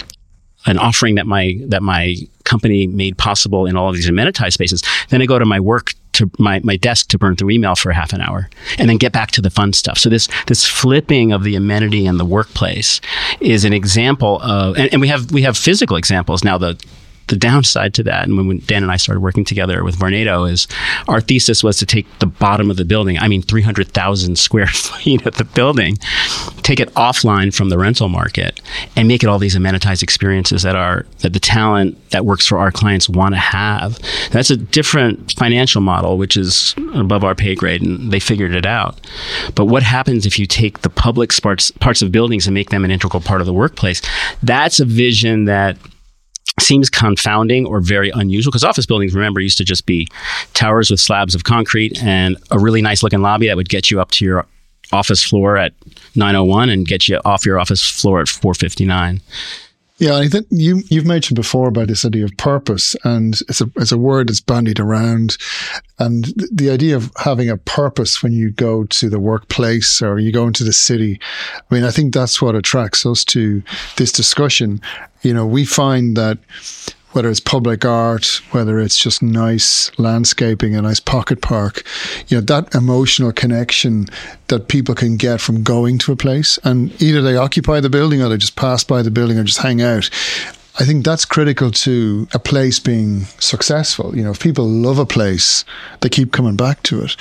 an 0.66 0.78
offering 0.78 1.16
that 1.16 1.28
my 1.28 1.58
that 1.68 1.84
my 1.84 2.16
company 2.44 2.88
made 2.88 3.18
possible 3.18 3.66
in 3.66 3.76
all 3.76 3.90
of 3.90 3.96
these 3.96 4.10
amenitized 4.10 4.54
spaces. 4.54 4.84
Then 5.10 5.22
I 5.22 5.26
go 5.26 5.38
to 5.38 5.46
my 5.46 5.60
work 5.60 5.94
to 6.14 6.30
my, 6.40 6.60
my 6.64 6.78
desk 6.78 7.10
to 7.10 7.18
burn 7.18 7.36
through 7.36 7.52
email 7.52 7.76
for 7.76 7.92
half 7.92 8.14
an 8.14 8.22
hour 8.22 8.50
and 8.78 8.90
then 8.90 8.98
get 8.98 9.12
back 9.12 9.32
to 9.32 9.42
the 9.42 9.50
fun 9.50 9.74
stuff. 9.74 9.98
So 9.98 10.10
this 10.10 10.28
this 10.48 10.66
flipping 10.66 11.32
of 11.32 11.44
the 11.44 11.56
amenity 11.56 12.06
and 12.06 12.20
the 12.20 12.26
workplace 12.26 13.02
is 13.40 13.66
an 13.66 13.74
example 13.74 14.40
of 14.42 14.78
and, 14.78 14.92
and 14.94 15.02
we 15.02 15.08
have 15.08 15.32
we 15.32 15.42
have 15.44 15.58
physical 15.58 15.98
examples 15.98 16.44
now 16.44 16.58
the 16.58 16.82
the 17.28 17.36
downside 17.36 17.94
to 17.96 18.04
that, 18.04 18.28
and 18.28 18.36
when 18.38 18.60
Dan 18.66 18.84
and 18.84 18.92
I 18.92 18.98
started 18.98 19.22
working 19.22 19.46
together 19.46 19.84
with 19.84 19.98
Vornado, 19.98 20.50
is 20.50 20.68
our 21.08 21.22
thesis 21.22 21.64
was 21.64 21.78
to 21.78 21.86
take 21.86 22.08
the 22.20 22.26
bottom 22.26 22.70
of 22.70 22.78
the 22.78 22.86
building, 22.86 23.18
I 23.20 23.28
mean 23.28 23.42
300,000 23.42 24.38
square 24.38 24.68
feet 24.68 25.26
of 25.26 25.36
the 25.36 25.46
building, 25.46 25.98
take 26.64 26.80
it 26.80 26.94
offline 26.94 27.54
from 27.54 27.70
the 27.70 27.78
rental 27.78 28.10
market, 28.10 28.62
and 28.96 29.08
make 29.08 29.24
it 29.24 29.28
all 29.28 29.40
these 29.40 29.56
amenitized 29.56 30.04
experiences 30.04 30.64
that 30.64 30.76
are 30.76 31.06
that 31.20 31.34
the 31.34 31.40
talent 31.40 31.98
that 32.12 32.26
works 32.26 32.46
for 32.46 32.58
our 32.58 32.72
clients 32.72 33.10
want 33.10 33.34
to 33.34 33.40
have. 33.40 34.00
That's 34.32 34.50
a 34.50 34.58
different 34.58 35.34
financial 35.34 35.82
model, 35.82 36.18
which 36.18 36.38
is 36.38 36.76
above 36.94 37.24
our 37.24 37.36
pay 37.36 37.56
grade, 37.56 37.82
and 37.82 38.12
they 38.12 38.20
figured 38.20 38.54
it 38.54 38.66
out. 38.66 39.00
But 39.56 39.66
what 39.66 39.84
happens 39.84 40.26
if 40.26 40.38
you 40.38 40.46
take 40.46 40.82
the 40.82 40.90
public 40.90 41.32
parts 41.42 41.72
parts 41.72 42.02
of 42.02 42.12
buildings 42.12 42.48
and 42.48 42.54
make 42.54 42.70
them 42.70 42.86
an 42.86 42.92
integral 42.92 43.22
part 43.22 43.42
of 43.42 43.48
the 43.48 43.54
workplace? 43.54 44.02
That's 44.42 44.80
a 44.80 44.86
vision 44.86 45.46
that 45.46 45.78
seems 46.60 46.90
confounding 46.90 47.66
or 47.66 47.80
very 47.80 48.10
unusual 48.12 48.52
because 48.52 48.64
office 48.64 48.86
buildings, 48.86 49.14
remember, 49.14 49.40
used 49.40 49.58
to 49.58 49.66
just 49.66 49.86
be 49.86 50.08
towers 50.54 50.90
with 50.90 51.00
slabs 51.00 51.36
of 51.36 51.44
concrete 51.44 52.02
and 52.04 52.38
a 52.52 52.60
really 52.60 52.82
nice 52.82 53.04
looking 53.04 53.22
lobby 53.22 53.48
that 53.48 53.58
would 53.58 53.70
get 53.70 53.90
you 53.90 54.00
up 54.00 54.12
to 54.12 54.26
your 54.26 54.46
office 54.92 55.24
floor 55.24 55.58
at 55.58 55.74
901 56.16 56.70
and 56.70 56.88
get 56.88 57.08
you 57.08 57.20
off 57.26 57.46
your 57.46 57.60
office 57.60 57.82
floor 57.88 58.22
at 58.22 58.28
459. 58.28 59.22
Yeah, 59.98 60.18
I 60.18 60.28
think 60.28 60.48
you 60.50 60.82
you've 60.90 61.06
mentioned 61.06 61.36
before 61.36 61.68
about 61.68 61.88
this 61.88 62.04
idea 62.04 62.26
of 62.26 62.36
purpose, 62.38 62.96
and 63.04 63.40
it's 63.48 63.62
a 63.62 63.70
it's 63.76 63.92
a 63.92 63.98
word 63.98 64.28
that's 64.28 64.42
bandied 64.42 64.80
around, 64.80 65.38
and 66.00 66.26
the 66.52 66.72
idea 66.72 66.96
of 66.96 67.12
having 67.18 67.48
a 67.48 67.58
purpose 67.58 68.24
when 68.24 68.34
you 68.34 68.50
go 68.50 68.86
to 68.86 69.08
the 69.08 69.20
workplace 69.20 70.02
or 70.02 70.18
you 70.18 70.32
go 70.32 70.48
into 70.48 70.64
the 70.64 70.74
city. 70.74 71.20
I 71.70 71.74
mean, 71.74 71.84
I 71.84 71.92
think 71.92 72.12
that's 72.14 72.42
what 72.42 72.56
attracts 72.56 73.06
us 73.06 73.24
to 73.26 73.62
this 73.98 74.12
discussion. 74.12 74.82
You 75.22 75.34
know, 75.36 75.46
we 75.46 75.64
find 75.64 76.18
that 76.18 76.40
whether 77.14 77.30
it's 77.30 77.40
public 77.40 77.86
art, 77.86 78.42
whether 78.52 78.80
it's 78.80 78.98
just 78.98 79.24
nice 79.24 79.92
landscaping, 79.98 80.76
a 80.76 80.82
nice 80.82 81.00
pocket 81.00 81.42
park, 81.42 81.84
you 82.28 82.38
know, 82.38 82.42
that 82.42 82.74
emotional 82.76 83.32
connection 83.32 84.08
that 84.48 84.68
people 84.68 84.94
can 84.94 85.16
get 85.18 85.40
from 85.40 85.64
going 85.64 85.98
to 86.00 86.12
a 86.12 86.16
place 86.16 86.60
and 86.64 87.02
either 87.02 87.22
they 87.22 87.38
occupy 87.38 87.80
the 87.80 87.90
building 87.90 88.22
or 88.22 88.30
they 88.30 88.38
just 88.38 88.56
pass 88.56 88.84
by 88.84 89.02
the 89.02 89.12
building 89.12 89.38
or 89.38 89.44
just 89.44 89.60
hang 89.60 89.82
out. 89.82 90.10
I 90.80 90.86
think 90.86 91.06
that's 91.06 91.24
critical 91.24 91.70
to 91.70 92.28
a 92.34 92.40
place 92.40 92.80
being 92.80 93.26
successful. 93.38 94.18
You 94.18 94.24
know, 94.24 94.32
if 94.32 94.40
people 94.40 94.68
love 94.68 94.98
a 94.98 95.06
place, 95.06 95.66
they 96.02 96.10
keep 96.10 96.32
coming 96.32 96.56
back 96.56 96.82
to 96.84 97.04
it. 97.04 97.16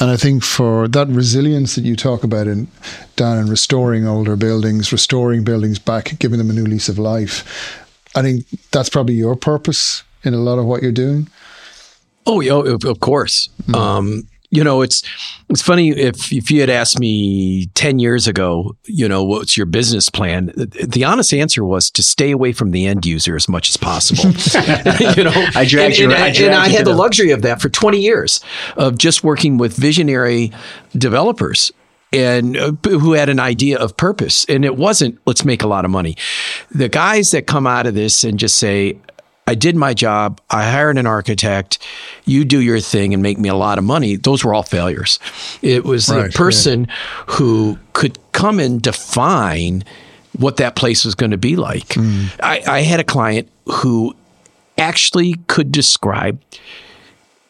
And 0.00 0.10
I 0.10 0.16
think 0.16 0.42
for 0.42 0.88
that 0.88 1.06
resilience 1.06 1.76
that 1.76 1.84
you 1.84 1.94
talk 1.94 2.24
about 2.24 2.48
in 2.48 2.66
Dan 3.14 3.38
and 3.38 3.48
restoring 3.48 4.08
older 4.08 4.34
buildings, 4.34 4.90
restoring 4.90 5.44
buildings 5.44 5.78
back, 5.78 6.18
giving 6.18 6.38
them 6.38 6.50
a 6.50 6.52
new 6.52 6.64
lease 6.64 6.88
of 6.88 6.98
life, 6.98 7.85
I 8.16 8.22
think 8.22 8.46
that's 8.70 8.88
probably 8.88 9.14
your 9.14 9.36
purpose 9.36 10.02
in 10.24 10.34
a 10.34 10.38
lot 10.38 10.58
of 10.58 10.64
what 10.66 10.82
you're 10.82 10.92
doing. 10.92 11.28
Oh, 12.26 12.40
yeah, 12.40 12.60
of 12.84 13.00
course. 13.00 13.48
Mm. 13.66 13.76
Um, 13.76 14.28
you 14.50 14.62
know, 14.62 14.82
it's 14.82 15.02
it's 15.48 15.60
funny 15.60 15.90
if 15.90 16.32
if 16.32 16.50
you 16.50 16.60
had 16.60 16.70
asked 16.70 16.98
me 16.98 17.66
ten 17.74 17.98
years 17.98 18.26
ago, 18.26 18.76
you 18.84 19.08
know, 19.08 19.24
what's 19.24 19.56
your 19.56 19.66
business 19.66 20.08
plan? 20.08 20.52
The 20.54 21.04
honest 21.04 21.34
answer 21.34 21.64
was 21.64 21.90
to 21.90 22.02
stay 22.02 22.30
away 22.30 22.52
from 22.52 22.70
the 22.70 22.86
end 22.86 23.04
user 23.04 23.36
as 23.36 23.48
much 23.48 23.68
as 23.68 23.76
possible. 23.76 24.24
you 25.16 25.24
know, 25.24 25.32
I 25.54 25.64
dragged 25.64 25.94
and, 25.94 25.98
you, 25.98 26.04
and, 26.04 26.14
I, 26.14 26.28
and 26.28 26.54
I 26.54 26.68
had 26.68 26.84
the 26.84 26.94
luxury 26.94 27.32
of 27.32 27.42
that 27.42 27.60
for 27.60 27.68
twenty 27.68 28.00
years 28.00 28.40
of 28.76 28.98
just 28.98 29.24
working 29.24 29.58
with 29.58 29.76
visionary 29.76 30.52
developers 30.96 31.72
and 32.12 32.56
uh, 32.56 32.72
who 32.84 33.12
had 33.12 33.28
an 33.28 33.40
idea 33.40 33.78
of 33.78 33.96
purpose. 33.96 34.44
And 34.48 34.64
it 34.64 34.76
wasn't, 34.76 35.18
let's 35.26 35.44
make 35.44 35.62
a 35.62 35.66
lot 35.66 35.84
of 35.84 35.90
money. 35.90 36.16
The 36.70 36.88
guys 36.88 37.30
that 37.32 37.46
come 37.46 37.66
out 37.66 37.86
of 37.86 37.94
this 37.94 38.24
and 38.24 38.38
just 38.38 38.58
say, 38.58 38.98
I 39.48 39.54
did 39.54 39.76
my 39.76 39.94
job. 39.94 40.40
I 40.50 40.68
hired 40.68 40.98
an 40.98 41.06
architect. 41.06 41.78
You 42.24 42.44
do 42.44 42.60
your 42.60 42.80
thing 42.80 43.14
and 43.14 43.22
make 43.22 43.38
me 43.38 43.48
a 43.48 43.54
lot 43.54 43.78
of 43.78 43.84
money. 43.84 44.16
Those 44.16 44.44
were 44.44 44.52
all 44.52 44.64
failures. 44.64 45.20
It 45.62 45.84
was 45.84 46.08
right, 46.08 46.24
the 46.24 46.36
person 46.36 46.84
yeah. 46.84 46.94
who 47.28 47.78
could 47.92 48.18
come 48.32 48.58
and 48.58 48.82
define 48.82 49.84
what 50.36 50.56
that 50.56 50.74
place 50.74 51.04
was 51.04 51.14
going 51.14 51.30
to 51.30 51.38
be 51.38 51.54
like. 51.54 51.88
Mm. 51.90 52.30
I, 52.42 52.62
I 52.66 52.80
had 52.80 52.98
a 52.98 53.04
client 53.04 53.48
who 53.66 54.16
actually 54.76 55.34
could 55.46 55.70
describe 55.70 56.42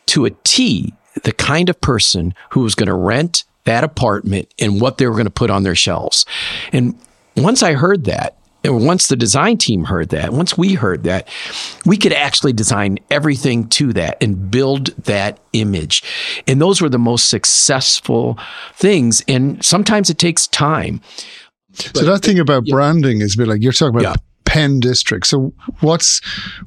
to 0.07 0.27
a 0.27 0.31
T 0.45 0.93
the 1.23 1.33
kind 1.33 1.71
of 1.71 1.81
person 1.81 2.35
who 2.51 2.61
was 2.61 2.75
going 2.75 2.89
to 2.89 2.95
rent 2.95 3.45
that 3.67 3.85
apartment 3.85 4.53
and 4.59 4.81
what 4.81 4.99
they 4.99 5.07
were 5.07 5.13
going 5.13 5.25
to 5.25 5.31
put 5.31 5.51
on 5.51 5.63
their 5.63 5.75
shelves. 5.75 6.25
And 6.73 6.99
once 7.37 7.63
I 7.63 7.75
heard 7.75 8.05
that, 8.05 8.37
and 8.65 8.85
once 8.85 9.07
the 9.07 9.17
design 9.17 9.59
team 9.59 9.85
heard 9.85 10.09
that, 10.09 10.33
once 10.33 10.59
we 10.59 10.75
heard 10.75 11.05
that, 11.05 11.29
we 11.85 11.97
could 11.97 12.13
actually 12.13 12.53
design 12.53 12.99
everything 13.11 13.69
to 13.69 13.93
that 13.93 14.21
and 14.21 14.51
build 14.51 14.87
that 15.05 15.39
image. 15.53 16.03
And 16.49 16.61
those 16.61 16.81
were 16.81 16.89
the 16.89 16.99
most 16.99 17.29
successful 17.29 18.39
things. 18.75 19.23
And 19.29 19.65
sometimes 19.65 20.11
it 20.11 20.19
takes 20.19 20.49
time. 20.49 21.01
But, 21.77 21.97
so 21.97 22.05
that 22.07 22.23
thing 22.23 22.41
about 22.41 22.65
yeah. 22.67 22.75
branding 22.75 23.21
is 23.21 23.35
a 23.35 23.39
bit 23.39 23.49
like 23.49 23.63
you're 23.63 23.73
talking 23.73 24.01
about 24.01 24.03
yeah. 24.03 24.15
Penn 24.47 24.81
District. 24.81 25.27
So 25.27 25.53
what's 25.81 26.21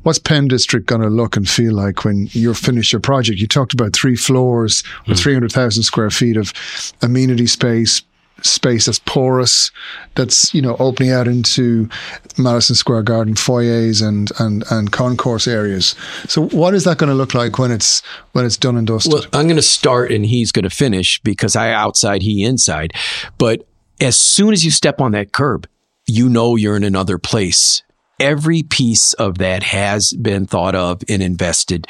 what's 0.03 0.19
Penn 0.19 0.47
District 0.47 0.85
going 0.85 1.01
to 1.01 1.07
look 1.07 1.35
and 1.35 1.49
feel 1.49 1.73
like 1.73 2.05
when 2.05 2.29
you're 2.33 2.53
finished 2.53 2.93
your 2.93 2.99
project? 2.99 3.39
You 3.39 3.47
talked 3.47 3.73
about 3.73 3.93
three 3.93 4.15
floors 4.15 4.83
with 5.07 5.17
mm. 5.17 5.23
300,000 5.23 5.81
square 5.81 6.11
feet 6.11 6.37
of 6.37 6.53
amenity 7.01 7.47
space, 7.47 8.03
space 8.43 8.85
that's 8.85 8.99
porous, 8.99 9.71
that's 10.15 10.53
you 10.53 10.61
know 10.61 10.75
opening 10.77 11.11
out 11.11 11.27
into 11.27 11.89
Madison 12.37 12.75
Square 12.75 13.03
Garden 13.03 13.35
foyers 13.35 14.01
and 14.01 14.31
and 14.39 14.63
and 14.69 14.91
concourse 14.91 15.47
areas. 15.47 15.95
So 16.27 16.47
what 16.49 16.75
is 16.75 16.83
that 16.83 16.97
going 16.97 17.09
to 17.09 17.15
look 17.15 17.33
like 17.33 17.57
when 17.57 17.71
it's 17.71 18.01
when 18.33 18.45
it's 18.45 18.57
done 18.57 18.77
and 18.77 18.85
dusted? 18.85 19.13
Well, 19.13 19.23
I'm 19.33 19.47
going 19.47 19.55
to 19.55 19.61
start 19.61 20.11
and 20.11 20.25
he's 20.25 20.51
going 20.51 20.63
to 20.63 20.69
finish 20.69 21.19
because 21.23 21.55
I 21.55 21.71
outside, 21.71 22.21
he 22.21 22.43
inside. 22.43 22.93
But 23.37 23.65
as 24.01 24.17
soon 24.17 24.53
as 24.53 24.63
you 24.63 24.71
step 24.71 25.01
on 25.01 25.11
that 25.13 25.31
curb, 25.31 25.67
you 26.09 26.27
know 26.29 26.55
you're 26.55 26.75
in 26.75 26.83
another 26.83 27.17
place. 27.17 27.83
Every 28.19 28.63
piece 28.63 29.13
of 29.13 29.37
that 29.37 29.63
has 29.63 30.13
been 30.13 30.45
thought 30.45 30.75
of 30.75 31.03
and 31.07 31.21
invested 31.21 31.87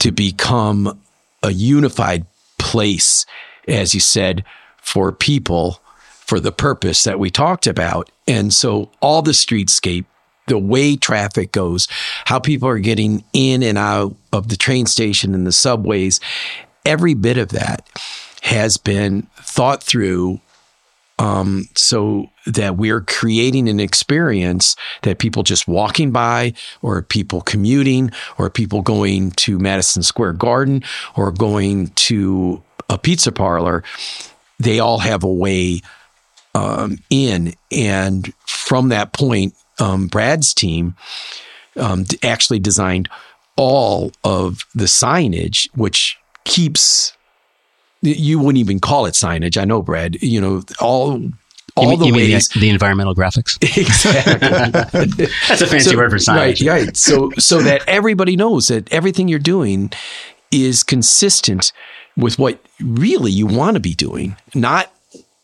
to 0.00 0.10
become 0.10 1.00
a 1.42 1.52
unified 1.52 2.26
place, 2.58 3.26
as 3.68 3.94
you 3.94 4.00
said, 4.00 4.44
for 4.78 5.12
people 5.12 5.80
for 6.08 6.40
the 6.40 6.50
purpose 6.50 7.04
that 7.04 7.18
we 7.18 7.30
talked 7.30 7.66
about. 7.66 8.10
And 8.26 8.52
so 8.52 8.90
all 9.00 9.22
the 9.22 9.32
streetscape, 9.32 10.06
the 10.46 10.58
way 10.58 10.96
traffic 10.96 11.52
goes, 11.52 11.86
how 12.24 12.40
people 12.40 12.68
are 12.68 12.78
getting 12.78 13.22
in 13.32 13.62
and 13.62 13.78
out 13.78 14.16
of 14.32 14.48
the 14.48 14.56
train 14.56 14.86
station 14.86 15.34
and 15.34 15.46
the 15.46 15.52
subways, 15.52 16.18
every 16.84 17.14
bit 17.14 17.36
of 17.36 17.50
that 17.50 17.88
has 18.42 18.76
been 18.76 19.28
thought 19.36 19.82
through 19.82 20.40
um, 21.22 21.68
so 21.76 22.26
that 22.46 22.76
we're 22.76 23.00
creating 23.00 23.68
an 23.68 23.78
experience 23.78 24.74
that 25.02 25.20
people 25.20 25.44
just 25.44 25.68
walking 25.68 26.10
by, 26.10 26.52
or 26.82 27.00
people 27.00 27.40
commuting, 27.42 28.10
or 28.38 28.50
people 28.50 28.82
going 28.82 29.30
to 29.30 29.56
Madison 29.60 30.02
Square 30.02 30.32
Garden, 30.32 30.82
or 31.14 31.30
going 31.30 31.88
to 31.90 32.60
a 32.90 32.98
pizza 32.98 33.30
parlor, 33.30 33.84
they 34.58 34.80
all 34.80 34.98
have 34.98 35.22
a 35.22 35.32
way 35.32 35.80
um, 36.56 36.98
in. 37.08 37.54
And 37.70 38.34
from 38.44 38.88
that 38.88 39.12
point, 39.12 39.54
um, 39.78 40.08
Brad's 40.08 40.52
team 40.52 40.96
um, 41.76 42.04
actually 42.24 42.58
designed 42.58 43.08
all 43.56 44.10
of 44.24 44.66
the 44.74 44.86
signage, 44.86 45.68
which 45.76 46.18
keeps 46.44 47.16
you 48.02 48.38
wouldn't 48.38 48.58
even 48.58 48.80
call 48.80 49.06
it 49.06 49.14
signage. 49.14 49.56
I 49.60 49.64
know, 49.64 49.82
Brad. 49.82 50.20
You 50.22 50.40
know, 50.40 50.62
all 50.80 51.22
all 51.76 51.92
you 51.92 51.96
the 51.96 52.12
ways 52.12 52.48
the, 52.48 52.60
the, 52.60 52.68
environmental 52.68 53.14
graphics. 53.14 53.56
exactly. 53.76 55.26
That's 55.48 55.62
a 55.62 55.66
fancy 55.66 55.90
So- 55.90 55.96
word 55.96 56.10
for 56.10 56.18
signage. 56.18 56.66
Right, 56.66 56.86
right. 56.86 56.96
So 56.96 57.30
so 57.38 57.62
that 57.62 57.82
everybody 57.86 58.36
knows 58.36 58.68
that 58.68 58.92
everything 58.92 59.28
you're 59.28 59.38
doing 59.38 59.92
is 60.50 60.82
consistent 60.82 61.72
with 62.16 62.38
what 62.38 62.60
really 62.80 63.32
you 63.32 63.46
want 63.46 63.74
to 63.74 63.80
be 63.80 63.94
doing, 63.94 64.36
not 64.54 64.92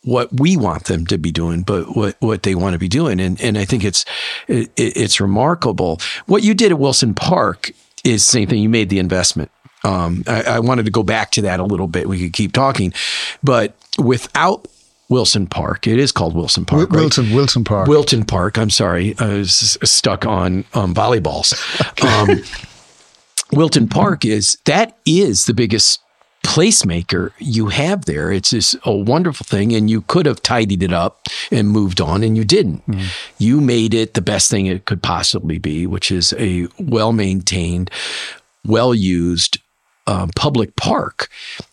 what 0.02 0.28
we 0.38 0.56
want 0.56 0.84
them 0.84 1.06
to 1.06 1.18
be 1.18 1.30
doing, 1.30 1.62
but 1.62 1.96
what, 1.96 2.16
what 2.20 2.42
they 2.42 2.54
want 2.54 2.74
to 2.74 2.78
be 2.78 2.88
doing. 2.88 3.20
And 3.20 3.40
and 3.40 3.56
I 3.56 3.64
think 3.64 3.84
it's 3.84 4.04
it, 4.48 4.70
it's 4.76 5.20
remarkable. 5.20 6.00
What 6.26 6.42
you 6.42 6.54
did 6.54 6.72
at 6.72 6.78
Wilson 6.78 7.14
Park 7.14 7.70
is 8.04 8.26
the 8.26 8.32
same 8.32 8.48
thing. 8.48 8.62
You 8.62 8.68
made 8.68 8.90
the 8.90 8.98
investment. 8.98 9.50
Um, 9.84 10.24
I, 10.26 10.42
I 10.42 10.58
wanted 10.60 10.84
to 10.86 10.90
go 10.90 11.02
back 11.02 11.30
to 11.32 11.42
that 11.42 11.60
a 11.60 11.64
little 11.64 11.86
bit. 11.86 12.08
We 12.08 12.18
could 12.18 12.32
keep 12.32 12.52
talking, 12.52 12.92
but 13.42 13.76
without 13.98 14.66
Wilson 15.08 15.46
Park, 15.46 15.86
it 15.86 15.98
is 15.98 16.12
called 16.12 16.34
Wilson 16.34 16.64
Park. 16.64 16.90
Right? 16.90 17.00
Wilson 17.00 17.32
Wilson 17.32 17.64
Park. 17.64 17.88
Wilton 17.88 18.24
Park. 18.24 18.58
I'm 18.58 18.70
sorry, 18.70 19.14
I 19.18 19.34
was 19.34 19.78
stuck 19.82 20.26
on 20.26 20.64
um, 20.74 20.94
volleyballs. 20.94 21.54
Um, 22.04 22.42
Wilton 23.52 23.88
Park 23.88 24.24
is 24.24 24.58
that 24.64 24.98
is 25.06 25.46
the 25.46 25.54
biggest 25.54 26.00
placemaker 26.44 27.32
you 27.38 27.68
have 27.68 28.04
there. 28.04 28.30
It's 28.30 28.50
just 28.50 28.76
a 28.84 28.94
wonderful 28.94 29.44
thing, 29.44 29.74
and 29.74 29.88
you 29.88 30.02
could 30.02 30.26
have 30.26 30.42
tidied 30.42 30.82
it 30.82 30.92
up 30.92 31.26
and 31.50 31.68
moved 31.68 32.00
on, 32.00 32.22
and 32.22 32.36
you 32.36 32.44
didn't. 32.44 32.82
You 33.38 33.60
made 33.60 33.94
it 33.94 34.14
the 34.14 34.22
best 34.22 34.50
thing 34.50 34.66
it 34.66 34.84
could 34.84 35.02
possibly 35.02 35.58
be, 35.58 35.86
which 35.86 36.10
is 36.10 36.34
a 36.38 36.68
well 36.78 37.12
maintained, 37.12 37.90
well 38.66 38.94
used 38.94 39.58
um, 40.08 40.30
public 40.34 40.74
park, 40.74 41.28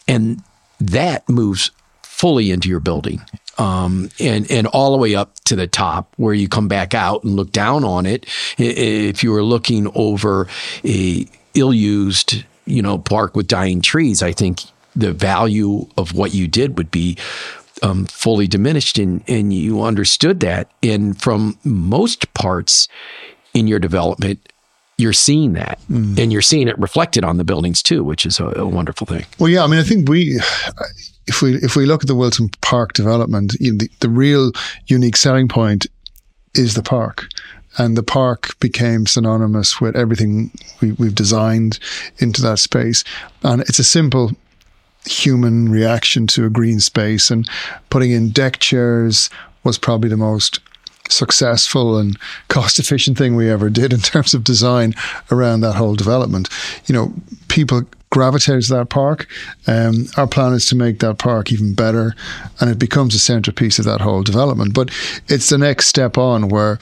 and 0.08 0.44
that 0.80 1.28
moves 1.28 1.72
fully 2.04 2.52
into 2.52 2.70
your 2.70 2.82
building. 2.82 3.22
Um, 3.58 4.10
and 4.20 4.52
and 4.52 4.68
all 4.68 4.92
the 4.92 4.98
way 4.98 5.16
up 5.16 5.36
to 5.46 5.56
the 5.56 5.66
top 5.66 6.14
where 6.18 6.34
you 6.34 6.50
come 6.50 6.68
back 6.68 6.94
out 6.94 7.24
and 7.24 7.38
look 7.38 7.52
down 7.52 7.86
on 7.86 8.06
it. 8.06 8.26
If 8.58 9.24
you 9.24 9.32
were 9.32 9.44
looking 9.44 9.90
over 9.96 10.48
a 10.84 11.26
ill-used, 11.54 12.44
you 12.66 12.82
know, 12.82 12.98
park 12.98 13.34
with 13.36 13.48
dying 13.48 13.82
trees, 13.82 14.22
I 14.22 14.34
think 14.34 14.60
the 14.94 15.14
value 15.14 15.88
of 15.98 16.14
what 16.14 16.34
you 16.34 16.50
did 16.50 16.78
would 16.78 16.92
be 16.92 17.18
um, 17.82 18.06
fully 18.08 18.48
diminished, 18.48 18.98
and 18.98 19.24
and 19.26 19.54
you 19.54 19.82
understood 19.82 20.42
that. 20.42 20.70
And 20.84 21.20
from 21.22 21.58
most 21.64 22.34
parts 22.34 22.90
in 23.54 23.68
your 23.68 23.80
development, 23.80 24.52
you're 24.98 25.14
seeing 25.14 25.54
that, 25.54 25.80
mm-hmm. 25.92 26.20
and 26.20 26.32
you're 26.32 26.42
seeing 26.42 26.68
it 26.68 26.78
reflected 26.80 27.24
on 27.24 27.38
the 27.38 27.44
buildings 27.44 27.84
too, 27.84 28.04
which 28.04 28.26
is 28.26 28.40
a, 28.40 28.46
a 28.56 28.66
wonderful 28.66 29.06
thing. 29.06 29.26
Well, 29.40 29.50
yeah, 29.50 29.64
I 29.64 29.68
mean, 29.68 29.80
I 29.80 29.84
think 29.84 30.08
we, 30.08 30.40
if 31.28 31.42
we 31.42 31.56
if 31.56 31.76
we 31.76 31.86
look 31.86 32.04
at 32.04 32.08
the 32.08 32.16
Wilson 32.16 32.50
Park 32.62 32.94
development, 32.94 33.56
you 33.60 33.72
know, 33.72 33.78
the, 33.78 33.90
the 34.00 34.10
real 34.10 34.52
unique 34.88 35.18
selling 35.18 35.48
point 35.48 35.88
is 36.54 36.76
the 36.76 36.84
park, 36.84 37.26
and 37.78 37.98
the 37.98 38.04
park 38.04 38.58
became 38.60 39.06
synonymous 39.06 39.82
with 39.82 39.96
everything 39.96 40.52
we, 40.82 40.94
we've 40.94 41.16
designed 41.16 41.80
into 42.20 42.42
that 42.42 42.60
space, 42.60 43.04
and 43.44 43.62
it's 43.62 43.80
a 43.80 43.84
simple 43.84 44.32
human 45.06 45.70
reaction 45.70 46.26
to 46.26 46.46
a 46.46 46.50
green 46.50 46.80
space, 46.80 47.30
and 47.30 47.50
putting 47.90 48.12
in 48.12 48.30
deck 48.30 48.60
chairs 48.60 49.30
was 49.66 49.78
probably 49.78 50.10
the 50.10 50.18
most 50.18 50.60
successful 51.10 51.98
and 51.98 52.18
cost 52.48 52.80
efficient 52.80 53.18
thing 53.18 53.36
we 53.36 53.50
ever 53.50 53.70
did 53.70 53.94
in 53.94 54.00
terms 54.00 54.34
of 54.34 54.44
design 54.44 54.94
around 55.32 55.62
that 55.62 55.76
whole 55.76 55.96
development. 55.96 56.50
You 56.86 56.96
know, 56.96 57.14
people 57.48 57.84
gravitate 58.10 58.64
to 58.64 58.74
that 58.74 58.90
park. 58.90 59.28
Um, 59.68 60.08
our 60.16 60.28
plan 60.28 60.54
is 60.54 60.66
to 60.68 60.76
make 60.76 61.00
that 61.00 61.18
park 61.18 61.52
even 61.52 61.74
better 61.74 62.16
and 62.60 62.70
it 62.70 62.80
becomes 62.80 63.14
a 63.14 63.20
centerpiece 63.20 63.78
of 63.78 63.86
that 63.86 64.02
whole 64.02 64.24
development. 64.24 64.74
But 64.74 64.90
it's 65.28 65.50
the 65.50 65.58
next 65.58 65.88
step 65.88 66.18
on 66.18 66.48
where, 66.48 66.80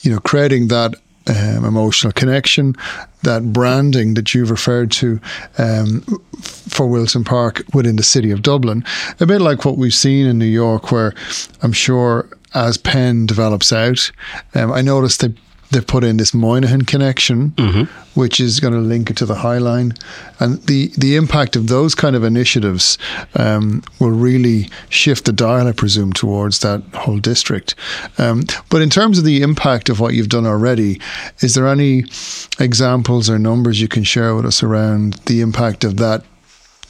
you 0.00 0.10
know, 0.10 0.18
creating 0.20 0.68
that 0.68 0.94
um, 1.28 1.64
emotional 1.64 2.12
connection, 2.12 2.74
that 3.22 3.52
branding 3.52 4.14
that 4.14 4.34
you've 4.34 4.50
referred 4.50 4.90
to 4.92 5.20
um, 5.58 6.00
for 6.40 6.86
Wilson 6.88 7.22
Park 7.22 7.62
within 7.74 7.96
the 7.96 8.02
city 8.02 8.30
of 8.30 8.42
Dublin, 8.42 8.84
a 9.20 9.26
bit 9.26 9.40
like 9.40 9.64
what 9.64 9.76
we've 9.76 9.94
seen 9.94 10.26
in 10.26 10.38
New 10.38 10.46
York, 10.46 10.90
where 10.90 11.12
I'm 11.62 11.72
sure 11.72 12.28
as 12.54 12.76
Penn 12.76 13.26
develops 13.26 13.72
out, 13.72 14.10
um, 14.54 14.72
I 14.72 14.82
noticed 14.82 15.20
they 15.20 15.34
they've 15.70 15.86
put 15.86 16.04
in 16.04 16.18
this 16.18 16.34
Moynihan 16.34 16.82
connection, 16.82 17.54
which 18.14 18.38
is 18.40 18.60
going 18.60 18.74
to 18.74 18.78
link 18.80 19.08
it 19.08 19.16
to 19.16 19.24
the 19.24 19.36
High 19.36 19.56
Line, 19.56 19.94
and 20.38 20.62
the 20.66 20.92
the 20.98 21.16
impact 21.16 21.56
of 21.56 21.68
those 21.68 21.94
kind 21.94 22.14
of 22.14 22.24
initiatives 22.24 22.98
um, 23.36 23.82
will 23.98 24.10
really 24.10 24.68
shift 24.90 25.24
the 25.24 25.32
dial, 25.32 25.66
I 25.66 25.72
presume, 25.72 26.12
towards 26.12 26.58
that 26.60 26.82
whole 26.94 27.18
district. 27.18 27.74
Um, 28.18 28.44
but 28.68 28.82
in 28.82 28.90
terms 28.90 29.18
of 29.18 29.24
the 29.24 29.40
impact 29.40 29.88
of 29.88 29.98
what 29.98 30.12
you've 30.12 30.28
done 30.28 30.46
already, 30.46 31.00
is 31.40 31.54
there 31.54 31.66
any 31.66 32.04
examples 32.60 33.30
or 33.30 33.38
numbers 33.38 33.80
you 33.80 33.88
can 33.88 34.04
share 34.04 34.34
with 34.34 34.44
us 34.44 34.62
around 34.62 35.14
the 35.26 35.40
impact 35.40 35.84
of 35.84 35.96
that? 35.96 36.22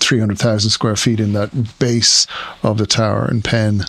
300,000 0.01 0.69
square 0.71 0.97
feet 0.97 1.21
in 1.21 1.33
that 1.33 1.79
base 1.79 2.27
of 2.65 2.77
the 2.77 2.87
tower 2.87 3.31
in 3.31 3.41
Penn. 3.41 3.85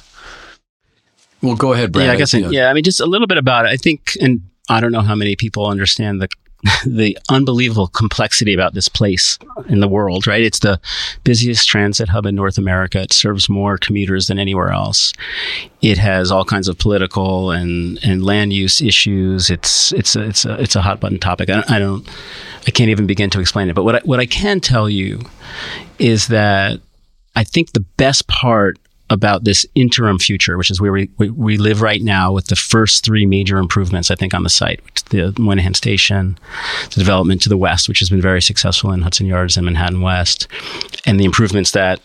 Well, 1.43 1.55
go 1.55 1.73
ahead, 1.73 1.91
Brad. 1.91 2.07
Yeah, 2.07 2.13
I 2.13 2.15
guess. 2.15 2.33
Yeah, 2.33 2.69
I 2.69 2.73
mean, 2.73 2.83
just 2.83 3.01
a 3.01 3.05
little 3.05 3.27
bit 3.27 3.37
about 3.37 3.65
it. 3.65 3.69
I 3.69 3.77
think, 3.77 4.13
and 4.21 4.41
I 4.69 4.79
don't 4.79 4.93
know 4.93 5.01
how 5.01 5.13
many 5.13 5.35
people 5.35 5.67
understand 5.67 6.21
the 6.21 6.29
the 6.85 7.17
unbelievable 7.29 7.87
complexity 7.87 8.53
about 8.53 8.73
this 8.73 8.87
place 8.87 9.37
in 9.67 9.81
the 9.81 9.87
world. 9.87 10.25
Right, 10.25 10.41
it's 10.41 10.59
the 10.59 10.79
busiest 11.25 11.67
transit 11.67 12.07
hub 12.07 12.25
in 12.25 12.35
North 12.35 12.57
America. 12.57 13.01
It 13.01 13.11
serves 13.11 13.49
more 13.49 13.77
commuters 13.77 14.27
than 14.27 14.39
anywhere 14.39 14.69
else. 14.69 15.11
It 15.81 15.97
has 15.97 16.31
all 16.31 16.45
kinds 16.45 16.69
of 16.69 16.77
political 16.77 17.51
and 17.51 17.99
and 18.03 18.23
land 18.23 18.53
use 18.53 18.81
issues. 18.81 19.49
It's 19.49 19.91
it's 19.91 20.15
a, 20.15 20.23
it's 20.23 20.45
a 20.45 20.61
it's 20.61 20.75
a 20.77 20.81
hot 20.81 21.01
button 21.01 21.19
topic. 21.19 21.49
I 21.49 21.55
don't, 21.55 21.71
I 21.71 21.79
don't 21.79 22.09
I 22.65 22.71
can't 22.71 22.89
even 22.89 23.05
begin 23.05 23.29
to 23.31 23.41
explain 23.41 23.69
it. 23.69 23.75
But 23.75 23.83
what 23.83 23.95
I, 23.95 23.99
what 24.05 24.21
I 24.21 24.25
can 24.25 24.61
tell 24.61 24.89
you 24.89 25.19
is 25.99 26.27
that 26.27 26.79
I 27.35 27.43
think 27.43 27.73
the 27.73 27.85
best 27.97 28.27
part 28.27 28.77
about 29.13 29.43
this 29.43 29.65
interim 29.75 30.17
future, 30.17 30.57
which 30.57 30.71
is 30.71 30.81
where 30.81 30.91
we, 30.91 31.09
we, 31.17 31.29
we 31.29 31.57
live 31.57 31.81
right 31.81 32.01
now 32.01 32.33
with 32.33 32.47
the 32.47 32.55
first 32.55 33.05
three 33.05 33.25
major 33.25 33.57
improvements, 33.57 34.09
I 34.09 34.15
think, 34.15 34.33
on 34.33 34.43
the 34.43 34.49
site, 34.49 34.81
the 35.11 35.33
Moynihan 35.37 35.75
Station, 35.75 36.37
the 36.89 36.99
development 36.99 37.41
to 37.43 37.49
the 37.49 37.57
west, 37.57 37.87
which 37.87 37.99
has 37.99 38.09
been 38.09 38.21
very 38.21 38.41
successful 38.41 38.91
in 38.91 39.03
Hudson 39.03 39.27
Yards 39.27 39.55
and 39.55 39.65
Manhattan 39.65 40.01
West, 40.01 40.47
and 41.05 41.19
the 41.19 41.25
improvements 41.25 41.71
that 41.71 42.01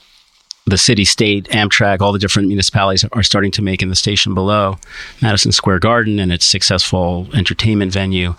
the 0.67 0.79
city, 0.79 1.07
state, 1.07 1.49
Amtrak, 1.49 2.03
all 2.03 2.13
the 2.13 2.19
different 2.19 2.49
municipalities 2.49 3.05
are 3.13 3.23
starting 3.23 3.51
to 3.53 3.63
make 3.63 3.81
in 3.81 3.89
the 3.89 3.97
station 3.97 4.35
below, 4.35 4.77
Madison 5.23 5.51
Square 5.51 5.79
Garden 5.79 6.19
and 6.19 6.31
its 6.31 6.47
successful 6.47 7.27
entertainment 7.33 7.91
venue. 7.91 8.35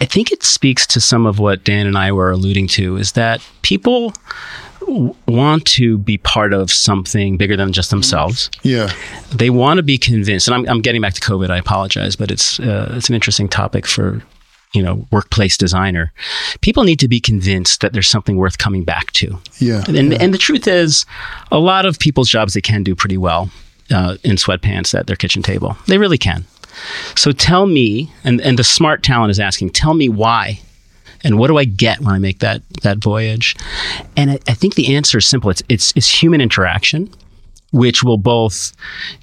I 0.00 0.04
think 0.04 0.32
it 0.32 0.42
speaks 0.42 0.86
to 0.88 1.00
some 1.00 1.26
of 1.26 1.38
what 1.38 1.64
Dan 1.64 1.86
and 1.86 1.96
I 1.96 2.12
were 2.12 2.30
alluding 2.30 2.66
to 2.68 2.96
is 2.96 3.12
that 3.12 3.40
people 3.62 4.12
want 5.26 5.64
to 5.66 5.98
be 5.98 6.18
part 6.18 6.52
of 6.52 6.70
something 6.70 7.36
bigger 7.36 7.56
than 7.56 7.72
just 7.72 7.90
themselves. 7.90 8.50
Yeah. 8.62 8.92
They 9.34 9.50
want 9.50 9.78
to 9.78 9.82
be 9.82 9.98
convinced, 9.98 10.48
and 10.48 10.54
I'm, 10.54 10.68
I'm 10.68 10.80
getting 10.80 11.00
back 11.00 11.14
to 11.14 11.20
COVID. 11.20 11.50
I 11.50 11.58
apologize, 11.58 12.16
but 12.16 12.30
it's 12.30 12.58
uh, 12.60 12.92
it's 12.96 13.08
an 13.08 13.14
interesting 13.14 13.48
topic 13.48 13.86
for 13.86 14.22
you 14.74 14.82
know 14.82 15.06
workplace 15.10 15.56
designer. 15.56 16.12
People 16.60 16.84
need 16.84 17.00
to 17.00 17.08
be 17.08 17.20
convinced 17.20 17.80
that 17.80 17.92
there's 17.92 18.08
something 18.08 18.36
worth 18.36 18.58
coming 18.58 18.84
back 18.84 19.12
to. 19.12 19.38
Yeah. 19.58 19.84
And 19.88 20.12
yeah. 20.12 20.18
and 20.20 20.34
the 20.34 20.38
truth 20.38 20.66
is, 20.66 21.06
a 21.50 21.58
lot 21.58 21.86
of 21.86 21.98
people's 21.98 22.28
jobs 22.28 22.54
they 22.54 22.60
can 22.60 22.82
do 22.82 22.94
pretty 22.94 23.18
well 23.18 23.50
uh, 23.90 24.16
in 24.24 24.36
sweatpants 24.36 24.98
at 24.98 25.06
their 25.06 25.16
kitchen 25.16 25.42
table. 25.42 25.76
They 25.86 25.98
really 25.98 26.18
can. 26.18 26.44
So 27.16 27.32
tell 27.32 27.66
me, 27.66 28.12
and 28.24 28.40
and 28.40 28.58
the 28.58 28.64
smart 28.64 29.02
talent 29.02 29.30
is 29.30 29.40
asking, 29.40 29.70
tell 29.70 29.94
me 29.94 30.08
why 30.08 30.60
and 31.24 31.38
what 31.38 31.48
do 31.48 31.56
I 31.56 31.64
get 31.64 32.00
when 32.00 32.14
I 32.14 32.18
make 32.18 32.38
that 32.40 32.62
that 32.82 32.98
voyage? 32.98 33.56
And 34.16 34.32
I, 34.32 34.38
I, 34.46 34.54
think 34.54 34.74
the 34.74 34.94
answer 34.94 35.18
is 35.18 35.26
simple. 35.26 35.50
It's 35.50 35.62
it's 35.68 35.92
it's 35.96 36.22
human 36.22 36.40
interaction 36.40 37.10
which 37.70 38.02
will 38.02 38.16
both 38.16 38.72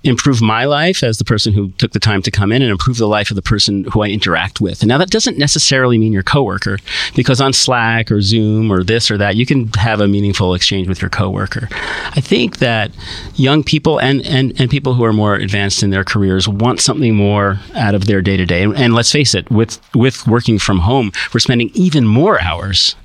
improve 0.03 0.41
my 0.41 0.65
life 0.65 1.03
as 1.03 1.17
the 1.17 1.25
person 1.25 1.53
who 1.53 1.71
took 1.71 1.91
the 1.93 1.99
time 1.99 2.21
to 2.21 2.31
come 2.31 2.51
in 2.51 2.61
and 2.61 2.71
improve 2.71 2.97
the 2.97 3.07
life 3.07 3.31
of 3.31 3.35
the 3.35 3.41
person 3.41 3.83
who 3.85 4.03
I 4.03 4.07
interact 4.07 4.61
with. 4.61 4.81
And 4.81 4.89
now 4.89 4.97
that 4.99 5.09
doesn't 5.09 5.37
necessarily 5.37 5.97
mean 5.97 6.13
your 6.13 6.23
coworker, 6.23 6.77
because 7.15 7.41
on 7.41 7.53
Slack 7.53 8.11
or 8.11 8.21
Zoom 8.21 8.71
or 8.71 8.83
this 8.83 9.09
or 9.09 9.17
that, 9.17 9.35
you 9.35 9.45
can 9.45 9.69
have 9.73 9.99
a 9.99 10.07
meaningful 10.07 10.53
exchange 10.53 10.87
with 10.87 11.01
your 11.01 11.09
coworker. 11.09 11.67
I 11.71 12.21
think 12.21 12.57
that 12.59 12.91
young 13.35 13.63
people 13.63 13.99
and, 13.99 14.25
and, 14.25 14.59
and 14.59 14.69
people 14.69 14.93
who 14.93 15.03
are 15.03 15.13
more 15.13 15.35
advanced 15.35 15.81
in 15.81 15.89
their 15.89 16.03
careers 16.03 16.47
want 16.47 16.81
something 16.81 17.15
more 17.15 17.59
out 17.73 17.95
of 17.95 18.05
their 18.05 18.21
day 18.21 18.37
to 18.37 18.45
day. 18.45 18.63
And 18.63 18.93
let's 18.93 19.11
face 19.11 19.33
it, 19.33 19.49
with, 19.49 19.81
with 19.95 20.27
working 20.27 20.59
from 20.59 20.79
home, 20.79 21.11
we're 21.33 21.39
spending 21.39 21.71
even 21.73 22.05
more 22.05 22.41
hours 22.41 22.95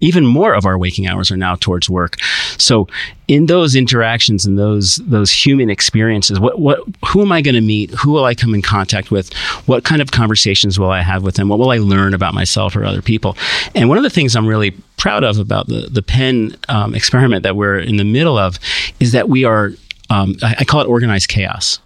even 0.00 0.24
more 0.24 0.54
of 0.54 0.64
our 0.64 0.78
waking 0.78 1.06
hours 1.06 1.30
are 1.30 1.36
now 1.36 1.56
towards 1.56 1.90
work. 1.90 2.16
So 2.56 2.88
in 3.28 3.46
those 3.46 3.74
interactions 3.74 4.46
and 4.46 4.58
those 4.58 4.96
those 4.96 5.30
human 5.30 5.68
experiences, 5.70 6.40
what 6.40 6.58
what 6.58 6.80
who 7.06 7.22
am 7.22 7.32
I 7.32 7.42
going 7.42 7.54
to 7.54 7.60
meet? 7.60 7.90
Who 7.90 8.12
will 8.12 8.24
I 8.24 8.34
come 8.34 8.54
in 8.54 8.62
contact 8.62 9.10
with? 9.10 9.32
What 9.66 9.84
kind 9.84 10.00
of 10.00 10.10
conversations 10.10 10.78
will 10.78 10.90
I 10.90 11.02
have 11.02 11.22
with 11.22 11.34
them? 11.36 11.48
What 11.48 11.58
will 11.58 11.70
I 11.70 11.78
learn 11.78 12.14
about 12.14 12.34
myself 12.34 12.74
or 12.76 12.84
other 12.84 13.02
people? 13.02 13.36
And 13.74 13.88
one 13.88 13.98
of 13.98 14.04
the 14.04 14.10
things 14.10 14.34
I'm 14.34 14.46
really 14.46 14.70
proud 14.96 15.22
of 15.22 15.38
about 15.38 15.68
the 15.68 15.88
the 15.90 16.02
Penn 16.02 16.56
um, 16.68 16.94
experiment 16.94 17.42
that 17.42 17.56
we're 17.56 17.78
in 17.78 17.96
the 17.96 18.04
middle 18.04 18.38
of 18.38 18.58
is 19.00 19.12
that 19.12 19.28
we 19.28 19.44
are 19.44 19.72
um, 20.10 20.36
I, 20.42 20.56
I 20.60 20.64
call 20.64 20.80
it 20.80 20.88
organized 20.88 21.28
chaos 21.28 21.78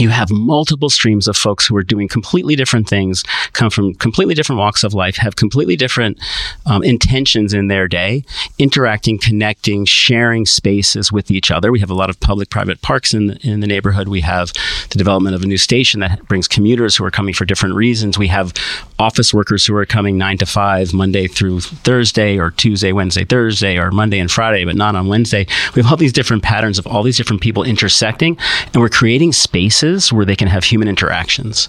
you 0.00 0.08
have 0.08 0.30
multiple 0.30 0.88
streams 0.88 1.28
of 1.28 1.36
folks 1.36 1.66
who 1.66 1.76
are 1.76 1.82
doing 1.82 2.08
completely 2.08 2.56
different 2.56 2.88
things, 2.88 3.22
come 3.52 3.70
from 3.70 3.94
completely 3.94 4.34
different 4.34 4.58
walks 4.58 4.82
of 4.82 4.94
life, 4.94 5.16
have 5.16 5.36
completely 5.36 5.76
different 5.76 6.18
um, 6.66 6.82
intentions 6.82 7.52
in 7.52 7.68
their 7.68 7.86
day, 7.86 8.24
interacting, 8.58 9.18
connecting, 9.18 9.84
sharing 9.84 10.46
spaces 10.46 11.12
with 11.12 11.30
each 11.30 11.50
other. 11.50 11.70
We 11.70 11.80
have 11.80 11.90
a 11.90 11.94
lot 11.94 12.10
of 12.10 12.18
public-private 12.20 12.82
parks 12.82 13.12
in 13.12 13.28
the, 13.28 13.38
in 13.46 13.60
the 13.60 13.66
neighborhood. 13.66 14.08
We 14.08 14.22
have 14.22 14.52
the 14.88 14.98
development 14.98 15.36
of 15.36 15.42
a 15.42 15.46
new 15.46 15.58
station 15.58 16.00
that 16.00 16.26
brings 16.26 16.48
commuters 16.48 16.96
who 16.96 17.04
are 17.04 17.10
coming 17.10 17.34
for 17.34 17.44
different 17.44 17.74
reasons. 17.74 18.16
We 18.16 18.28
have 18.28 18.54
office 18.98 19.34
workers 19.34 19.66
who 19.66 19.76
are 19.76 19.86
coming 19.86 20.16
nine 20.16 20.38
to 20.38 20.46
five, 20.46 20.94
Monday 20.94 21.26
through 21.26 21.60
Thursday, 21.60 22.38
or 22.38 22.50
Tuesday, 22.52 22.92
Wednesday, 22.92 23.24
Thursday, 23.24 23.78
or 23.78 23.90
Monday 23.90 24.18
and 24.18 24.30
Friday, 24.30 24.64
but 24.64 24.76
not 24.76 24.96
on 24.96 25.08
Wednesday. 25.08 25.46
We 25.74 25.82
have 25.82 25.90
all 25.90 25.96
these 25.96 26.12
different 26.12 26.42
patterns 26.42 26.78
of 26.78 26.86
all 26.86 27.02
these 27.02 27.16
different 27.16 27.42
people 27.42 27.64
intersecting, 27.64 28.38
and 28.72 28.82
we're 28.82 28.88
creating 28.88 29.32
spaces 29.32 29.89
spaces 29.90 30.12
where 30.12 30.24
they 30.24 30.36
can 30.36 30.48
have 30.48 30.64
human 30.64 30.88
interactions. 30.88 31.68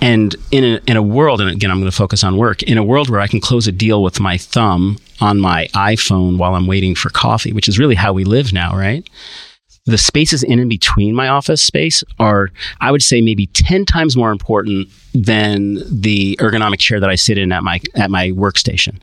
And 0.00 0.34
in 0.50 0.64
a, 0.64 0.80
in 0.86 0.96
a 0.96 1.02
world, 1.02 1.40
and 1.40 1.50
again, 1.50 1.70
I'm 1.70 1.78
going 1.78 1.90
to 1.90 1.96
focus 1.96 2.24
on 2.24 2.36
work, 2.36 2.62
in 2.62 2.78
a 2.78 2.84
world 2.84 3.08
where 3.08 3.20
I 3.20 3.26
can 3.26 3.40
close 3.40 3.66
a 3.66 3.72
deal 3.72 4.02
with 4.02 4.20
my 4.20 4.36
thumb 4.36 4.98
on 5.20 5.38
my 5.38 5.66
iPhone 5.74 6.38
while 6.38 6.54
I'm 6.54 6.66
waiting 6.66 6.94
for 6.94 7.10
coffee, 7.10 7.52
which 7.52 7.68
is 7.68 7.78
really 7.78 7.94
how 7.94 8.12
we 8.12 8.24
live 8.24 8.52
now, 8.52 8.76
right? 8.76 9.08
The 9.86 9.98
spaces 9.98 10.42
in 10.42 10.58
and 10.58 10.68
between 10.68 11.14
my 11.14 11.28
office 11.28 11.62
space 11.62 12.04
are, 12.18 12.50
I 12.80 12.90
would 12.90 13.02
say, 13.02 13.20
maybe 13.20 13.46
10 13.46 13.86
times 13.86 14.16
more 14.16 14.30
important 14.30 14.88
than 15.14 15.78
the 15.90 16.36
ergonomic 16.40 16.78
chair 16.78 17.00
that 17.00 17.10
I 17.10 17.16
sit 17.16 17.38
in 17.38 17.52
at 17.52 17.62
my, 17.62 17.80
at 17.96 18.10
my 18.10 18.30
workstation. 18.30 19.00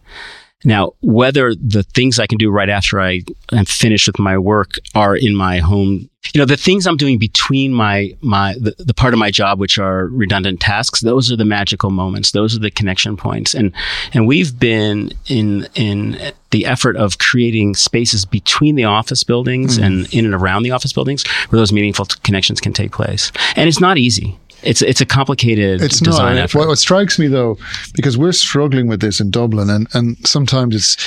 Now, 0.64 0.94
whether 1.02 1.54
the 1.54 1.84
things 1.84 2.18
I 2.20 2.26
can 2.26 2.40
do 2.40 2.50
right 2.50 2.70
after 2.70 3.00
I 3.00 3.22
am 3.52 3.66
finished 3.66 4.08
with 4.08 4.18
my 4.18 4.38
work 4.40 4.80
are 4.96 5.16
in 5.16 5.36
my 5.36 5.60
home, 5.60 6.10
you 6.34 6.40
know, 6.40 6.46
the 6.46 6.58
things 6.58 6.88
I'm 6.88 6.98
doing 6.98 7.20
between 7.20 7.72
my 7.72 8.14
my 8.22 8.54
the, 8.54 8.74
the, 8.80 8.94
part 8.94 9.14
of 9.14 9.20
my 9.20 9.30
job 9.30 9.60
which 9.60 9.78
are 9.78 10.08
redundant 10.08 10.60
tasks, 10.60 11.02
those 11.02 11.32
are 11.32 11.36
the 11.36 11.46
magical 11.46 11.92
moments. 11.92 12.32
Those 12.32 12.56
are 12.56 12.60
the 12.60 12.72
connection 12.72 13.18
points. 13.18 13.54
And 13.54 13.72
and 14.14 14.26
we've 14.26 14.60
been 14.60 15.14
in 15.28 15.68
in 15.76 16.20
the 16.50 16.66
effort 16.66 16.98
of 16.98 17.20
creating 17.20 17.76
spaces 17.76 18.26
between 18.26 18.76
the 18.76 18.86
office 18.86 19.24
buildings 19.24 19.78
mm. 19.78 19.86
and 19.86 20.14
in 20.14 20.26
and 20.26 20.34
around 20.34 20.64
the 20.64 20.72
office 20.72 20.92
buildings 20.92 21.26
where 21.50 21.60
those 21.60 21.72
meaningful 21.72 22.06
t- 22.06 22.20
connections 22.24 22.60
can 22.60 22.74
take 22.74 22.92
place. 22.92 23.32
And 23.56 23.70
it's 23.70 23.80
not 23.80 23.98
easy 23.98 24.40
it's 24.64 24.82
it's 24.82 25.02
a 25.02 25.06
complicated 25.06 25.82
it's 25.82 26.00
design 26.00 26.36
not. 26.36 26.44
effort. 26.44 26.60
What, 26.60 26.68
what 26.70 26.78
strikes 26.78 27.20
me 27.20 27.28
though, 27.28 27.58
because 27.94 28.18
we're 28.18 28.32
struggling 28.32 28.88
with 28.88 29.02
this 29.02 29.20
in 29.20 29.32
Dublin, 29.32 29.70
and 29.70 29.88
and 29.94 30.18
sometimes 30.28 30.76
it's 30.76 30.98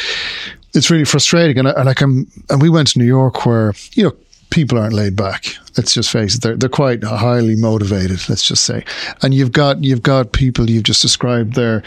it's 0.74 0.90
really 0.90 1.04
frustrating. 1.04 1.58
And, 1.58 1.68
and 1.68 1.86
like 1.86 2.00
I'm, 2.00 2.30
and 2.48 2.62
we 2.62 2.70
went 2.70 2.88
to 2.88 2.98
New 2.98 3.06
York 3.06 3.44
where 3.46 3.74
you 3.92 4.04
know 4.04 4.12
people 4.50 4.78
aren't 4.78 4.94
laid 4.94 5.16
back. 5.16 5.56
Let's 5.76 5.94
just 5.94 6.10
face 6.10 6.36
it; 6.36 6.42
they're 6.42 6.56
they're 6.56 6.68
quite 6.68 7.02
highly 7.02 7.56
motivated. 7.56 8.28
Let's 8.28 8.46
just 8.46 8.64
say, 8.64 8.84
and 9.22 9.34
you've 9.34 9.52
got 9.52 9.82
you've 9.82 10.02
got 10.02 10.32
people 10.32 10.70
you've 10.70 10.84
just 10.84 11.02
described 11.02 11.54
there. 11.54 11.82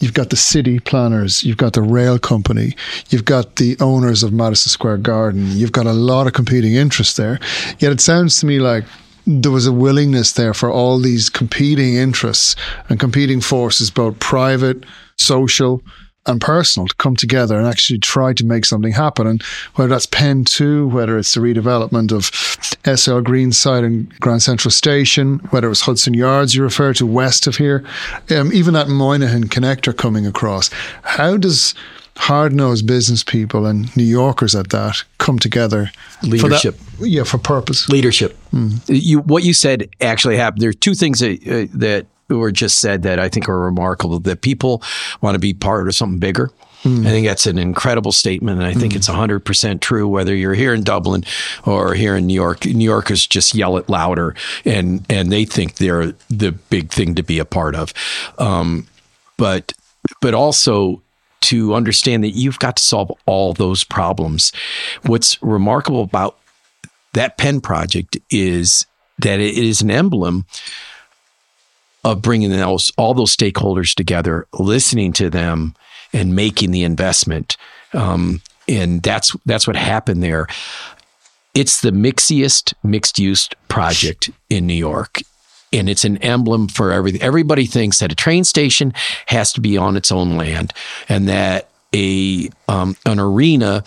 You've 0.00 0.12
got 0.12 0.28
the 0.28 0.36
city 0.36 0.80
planners, 0.80 1.44
you've 1.44 1.56
got 1.56 1.72
the 1.72 1.80
rail 1.80 2.18
company, 2.18 2.74
you've 3.08 3.24
got 3.24 3.56
the 3.56 3.76
owners 3.80 4.22
of 4.22 4.32
Madison 4.34 4.68
Square 4.68 4.98
Garden, 4.98 5.52
you've 5.52 5.72
got 5.72 5.86
a 5.86 5.92
lot 5.92 6.26
of 6.26 6.34
competing 6.34 6.74
interests 6.74 7.16
there. 7.16 7.38
Yet 7.78 7.92
it 7.92 8.00
sounds 8.00 8.38
to 8.40 8.46
me 8.46 8.58
like 8.58 8.84
there 9.26 9.52
was 9.52 9.66
a 9.66 9.72
willingness 9.72 10.32
there 10.32 10.54
for 10.54 10.70
all 10.70 10.98
these 10.98 11.30
competing 11.30 11.94
interests 11.94 12.56
and 12.88 13.00
competing 13.00 13.40
forces, 13.40 13.90
both 13.90 14.18
private, 14.18 14.84
social, 15.16 15.82
and 16.26 16.40
personal, 16.40 16.86
to 16.88 16.94
come 16.96 17.14
together 17.16 17.58
and 17.58 17.66
actually 17.66 17.98
try 17.98 18.32
to 18.32 18.44
make 18.44 18.64
something 18.64 18.92
happen. 18.92 19.26
And 19.26 19.42
whether 19.74 19.90
that's 19.90 20.06
Penn 20.06 20.44
2, 20.44 20.88
whether 20.88 21.18
it's 21.18 21.34
the 21.34 21.40
redevelopment 21.40 22.12
of 22.12 22.26
SL 22.98 23.20
Greenside 23.20 23.84
and 23.84 24.08
Grand 24.20 24.42
Central 24.42 24.72
Station, 24.72 25.38
whether 25.50 25.66
it 25.66 25.70
was 25.70 25.82
Hudson 25.82 26.14
Yards 26.14 26.54
you 26.54 26.62
refer 26.62 26.94
to 26.94 27.06
west 27.06 27.46
of 27.46 27.56
here, 27.56 27.84
um, 28.30 28.52
even 28.52 28.74
that 28.74 28.88
Moynihan 28.88 29.48
connector 29.48 29.96
coming 29.96 30.26
across. 30.26 30.70
How 31.02 31.36
does 31.36 31.74
hard 32.16 32.52
nosed 32.52 32.86
business 32.86 33.22
people 33.24 33.66
and 33.66 33.94
New 33.96 34.04
Yorkers 34.04 34.54
at 34.54 34.70
that 34.70 35.02
come 35.18 35.38
together. 35.38 35.90
Leadership. 36.22 36.76
For 36.76 37.02
that, 37.02 37.08
yeah, 37.08 37.24
for 37.24 37.38
purpose. 37.38 37.88
Leadership. 37.88 38.36
Mm. 38.52 38.80
You, 38.88 39.20
what 39.20 39.44
you 39.44 39.52
said 39.52 39.88
actually 40.00 40.36
happened. 40.36 40.62
There 40.62 40.70
are 40.70 40.74
two 40.74 40.94
things 40.94 41.20
that, 41.20 41.46
uh, 41.46 41.66
that 41.78 42.06
were 42.28 42.52
just 42.52 42.80
said 42.80 43.02
that 43.02 43.18
I 43.18 43.28
think 43.28 43.48
are 43.48 43.58
remarkable 43.58 44.18
that 44.20 44.42
people 44.42 44.82
want 45.20 45.34
to 45.34 45.38
be 45.38 45.54
part 45.54 45.88
of 45.88 45.94
something 45.94 46.18
bigger. 46.18 46.50
Mm. 46.82 47.06
I 47.06 47.10
think 47.10 47.26
that's 47.26 47.46
an 47.46 47.56
incredible 47.56 48.12
statement, 48.12 48.58
and 48.58 48.66
I 48.66 48.74
think 48.74 48.92
mm. 48.92 48.96
it's 48.96 49.08
100% 49.08 49.80
true, 49.80 50.06
whether 50.06 50.34
you're 50.34 50.54
here 50.54 50.74
in 50.74 50.82
Dublin 50.82 51.24
or 51.64 51.94
here 51.94 52.14
in 52.14 52.26
New 52.26 52.34
York. 52.34 52.66
New 52.66 52.84
Yorkers 52.84 53.26
just 53.26 53.54
yell 53.54 53.78
it 53.78 53.88
louder, 53.88 54.34
and, 54.66 55.04
and 55.08 55.32
they 55.32 55.46
think 55.46 55.76
they're 55.76 56.12
the 56.28 56.52
big 56.52 56.90
thing 56.90 57.14
to 57.14 57.22
be 57.22 57.38
a 57.38 57.46
part 57.46 57.74
of. 57.74 57.94
Um, 58.38 58.86
but 59.38 59.72
but 60.20 60.34
also 60.34 61.02
to 61.44 61.74
understand 61.74 62.24
that 62.24 62.30
you've 62.30 62.58
got 62.58 62.76
to 62.76 62.82
solve 62.82 63.12
all 63.26 63.52
those 63.52 63.84
problems. 63.84 64.52
What's 65.02 65.40
remarkable 65.42 66.02
about 66.02 66.38
that 67.12 67.38
Penn 67.38 67.60
project 67.60 68.16
is 68.30 68.86
that 69.18 69.40
it 69.40 69.56
is 69.56 69.80
an 69.80 69.90
emblem 69.90 70.46
of 72.04 72.20
bringing 72.20 72.50
those 72.50 72.92
all 72.96 73.14
those 73.14 73.34
stakeholders 73.34 73.94
together, 73.94 74.46
listening 74.58 75.12
to 75.14 75.30
them, 75.30 75.74
and 76.12 76.34
making 76.34 76.70
the 76.70 76.82
investment. 76.82 77.56
Um, 77.92 78.42
and 78.68 79.02
that's 79.02 79.34
that's 79.46 79.66
what 79.66 79.76
happened 79.76 80.22
there. 80.22 80.46
It's 81.54 81.80
the 81.80 81.90
mixiest 81.90 82.74
mixed 82.82 83.18
use 83.18 83.48
project 83.68 84.30
in 84.50 84.66
New 84.66 84.74
York 84.74 85.20
and 85.74 85.88
it's 85.88 86.04
an 86.04 86.18
emblem 86.18 86.68
for 86.68 86.92
everything. 86.92 87.22
Everybody 87.22 87.66
thinks 87.66 87.98
that 87.98 88.12
a 88.12 88.14
train 88.14 88.44
station 88.44 88.92
has 89.26 89.52
to 89.54 89.60
be 89.60 89.76
on 89.76 89.96
its 89.96 90.12
own 90.12 90.36
land, 90.36 90.72
and 91.08 91.28
that 91.28 91.68
a 91.94 92.50
um, 92.68 92.96
an 93.06 93.20
arena 93.20 93.82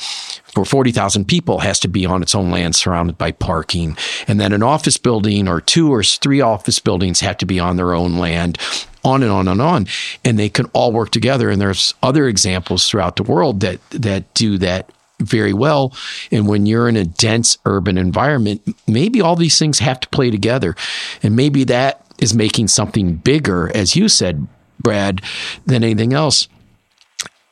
for 0.53 0.65
40,000 0.65 1.27
people 1.27 1.59
has 1.59 1.79
to 1.81 1.87
be 1.87 2.05
on 2.05 2.21
its 2.21 2.33
own 2.33 2.49
land 2.49 2.75
surrounded 2.75 3.17
by 3.17 3.31
parking 3.31 3.97
and 4.27 4.39
that 4.39 4.53
an 4.53 4.63
office 4.63 4.97
building 4.97 5.47
or 5.47 5.61
two 5.61 5.93
or 5.93 6.03
three 6.03 6.41
office 6.41 6.79
buildings 6.79 7.19
have 7.19 7.37
to 7.37 7.45
be 7.45 7.59
on 7.59 7.75
their 7.75 7.93
own 7.93 8.17
land 8.17 8.57
on 9.03 9.23
and 9.23 9.31
on 9.31 9.47
and 9.47 9.61
on 9.61 9.87
and 10.23 10.39
they 10.39 10.49
can 10.49 10.65
all 10.67 10.91
work 10.91 11.11
together 11.11 11.49
and 11.49 11.61
there's 11.61 11.93
other 12.01 12.27
examples 12.27 12.89
throughout 12.89 13.17
the 13.17 13.23
world 13.23 13.59
that 13.59 13.79
that 13.91 14.33
do 14.33 14.57
that 14.57 14.89
very 15.19 15.53
well. 15.53 15.93
And 16.31 16.47
when 16.47 16.65
you're 16.65 16.87
in 16.87 16.95
a 16.95 17.05
dense 17.05 17.57
urban 17.65 17.97
environment, 17.97 18.61
maybe 18.87 19.21
all 19.21 19.35
these 19.35 19.57
things 19.57 19.79
have 19.79 19.99
to 20.01 20.09
play 20.09 20.29
together. 20.29 20.75
And 21.23 21.35
maybe 21.35 21.63
that 21.65 22.05
is 22.19 22.33
making 22.33 22.67
something 22.67 23.15
bigger, 23.15 23.75
as 23.75 23.95
you 23.95 24.09
said, 24.09 24.47
Brad, 24.79 25.21
than 25.65 25.83
anything 25.83 26.13
else. 26.13 26.47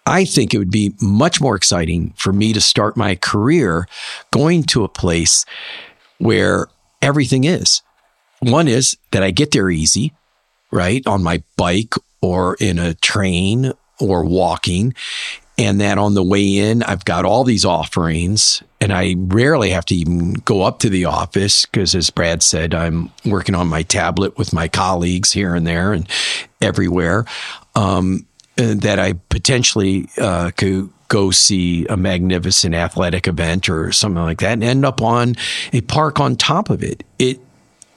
I 0.06 0.26
think 0.26 0.54
it 0.54 0.60
would 0.60 0.72
be 0.72 0.94
much 1.02 1.42
more 1.42 1.56
exciting 1.56 2.14
for 2.16 2.32
me 2.32 2.54
to 2.54 2.62
start 2.62 2.96
my 2.96 3.16
career 3.16 3.88
going 4.32 4.64
to 4.66 4.84
a 4.84 4.90
place 4.90 5.46
where 6.20 6.68
everything 7.02 7.44
is. 7.44 7.82
One 8.40 8.68
is 8.68 8.98
that 9.12 9.24
I 9.24 9.32
get 9.32 9.52
there 9.52 9.72
easy, 9.72 10.14
right? 10.72 11.06
On 11.08 11.24
my 11.24 11.42
bike 11.58 11.96
or 12.22 12.56
in 12.60 12.78
a 12.78 12.94
train 12.94 13.74
or 14.00 14.24
walking. 14.24 14.94
And 15.58 15.80
that 15.80 15.98
on 15.98 16.16
the 16.16 16.24
way 16.24 16.58
in, 16.58 16.84
I've 16.84 17.06
got 17.06 17.24
all 17.24 17.46
these 17.46 17.64
offerings 17.64 18.62
and 18.82 18.92
I 18.92 19.16
rarely 19.18 19.70
have 19.70 19.86
to 19.86 19.96
even 19.96 20.34
go 20.34 20.64
up 20.64 20.80
to 20.80 20.90
the 20.90 21.06
office 21.06 21.66
because, 21.66 21.96
as 21.96 22.10
Brad 22.10 22.44
said, 22.44 22.74
I'm 22.74 23.10
working 23.24 23.56
on 23.56 23.68
my 23.68 23.84
tablet 23.84 24.38
with 24.38 24.52
my 24.52 24.68
colleagues 24.68 25.32
here 25.32 25.56
and 25.56 25.66
there 25.66 25.94
and 25.94 26.08
everywhere. 26.62 27.26
Um, 27.76 28.26
that 28.58 29.00
I 29.00 29.14
potentially 29.30 30.10
uh, 30.18 30.52
could 30.56 30.90
go 31.08 31.32
see 31.32 31.86
a 31.88 31.98
magnificent 31.98 32.74
athletic 32.74 33.28
event 33.28 33.70
or 33.70 33.92
something 33.92 34.24
like 34.24 34.40
that 34.40 34.54
and 34.54 34.64
end 34.64 34.86
up 34.86 35.02
on 35.02 35.36
a 35.74 35.82
park 35.82 36.20
on 36.20 36.36
top 36.36 36.70
of 36.70 36.84
it. 36.84 37.04
It 37.20 37.40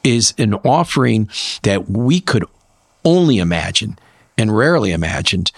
is 0.05 0.35
an 0.39 0.55
offering 0.55 1.29
that 1.63 1.91
we 1.91 2.21
could 2.21 2.45
only 3.05 3.39
imagine 3.39 3.99
and 4.37 4.57
rarely 4.57 4.93
imagined 4.93 5.53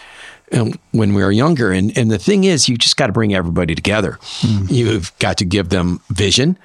when 0.51 1.15
we 1.15 1.23
were 1.23 1.33
younger. 1.33 1.71
And, 1.73 1.97
and 1.97 2.11
the 2.11 2.19
thing 2.19 2.45
is, 2.45 2.69
you 2.69 2.77
just 2.77 2.97
got 2.97 3.07
to 3.07 3.13
bring 3.13 3.35
everybody 3.35 3.75
together. 3.75 4.19
Mm. 4.41 4.71
You've 4.71 5.17
got 5.19 5.39
to 5.39 5.45
give 5.45 5.69
them 5.69 6.01
vision 6.11 6.59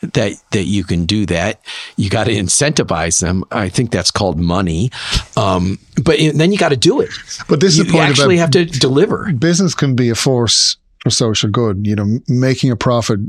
that 0.00 0.32
that 0.52 0.64
you 0.64 0.84
can 0.84 1.06
do 1.06 1.26
that. 1.26 1.60
You 1.96 2.10
got 2.10 2.24
to 2.24 2.32
incentivize 2.32 3.20
them. 3.20 3.44
I 3.50 3.68
think 3.68 3.90
that's 3.90 4.10
called 4.10 4.38
money. 4.38 4.90
Um, 5.36 5.78
but 6.02 6.18
then 6.34 6.52
you 6.52 6.58
got 6.58 6.70
to 6.70 6.76
do 6.76 7.00
it. 7.00 7.10
But 7.48 7.60
this 7.60 7.76
you, 7.76 7.82
is 7.82 7.88
the 7.88 7.92
point. 7.92 8.04
You 8.04 8.10
actually 8.10 8.36
have 8.38 8.50
to 8.50 8.64
deliver. 8.64 9.32
Business 9.32 9.74
can 9.74 9.96
be 9.96 10.08
a 10.10 10.14
force 10.14 10.76
for 11.00 11.10
social 11.10 11.50
good. 11.50 11.86
You 11.86 11.96
know, 11.96 12.18
making 12.28 12.70
a 12.70 12.76
profit, 12.76 13.20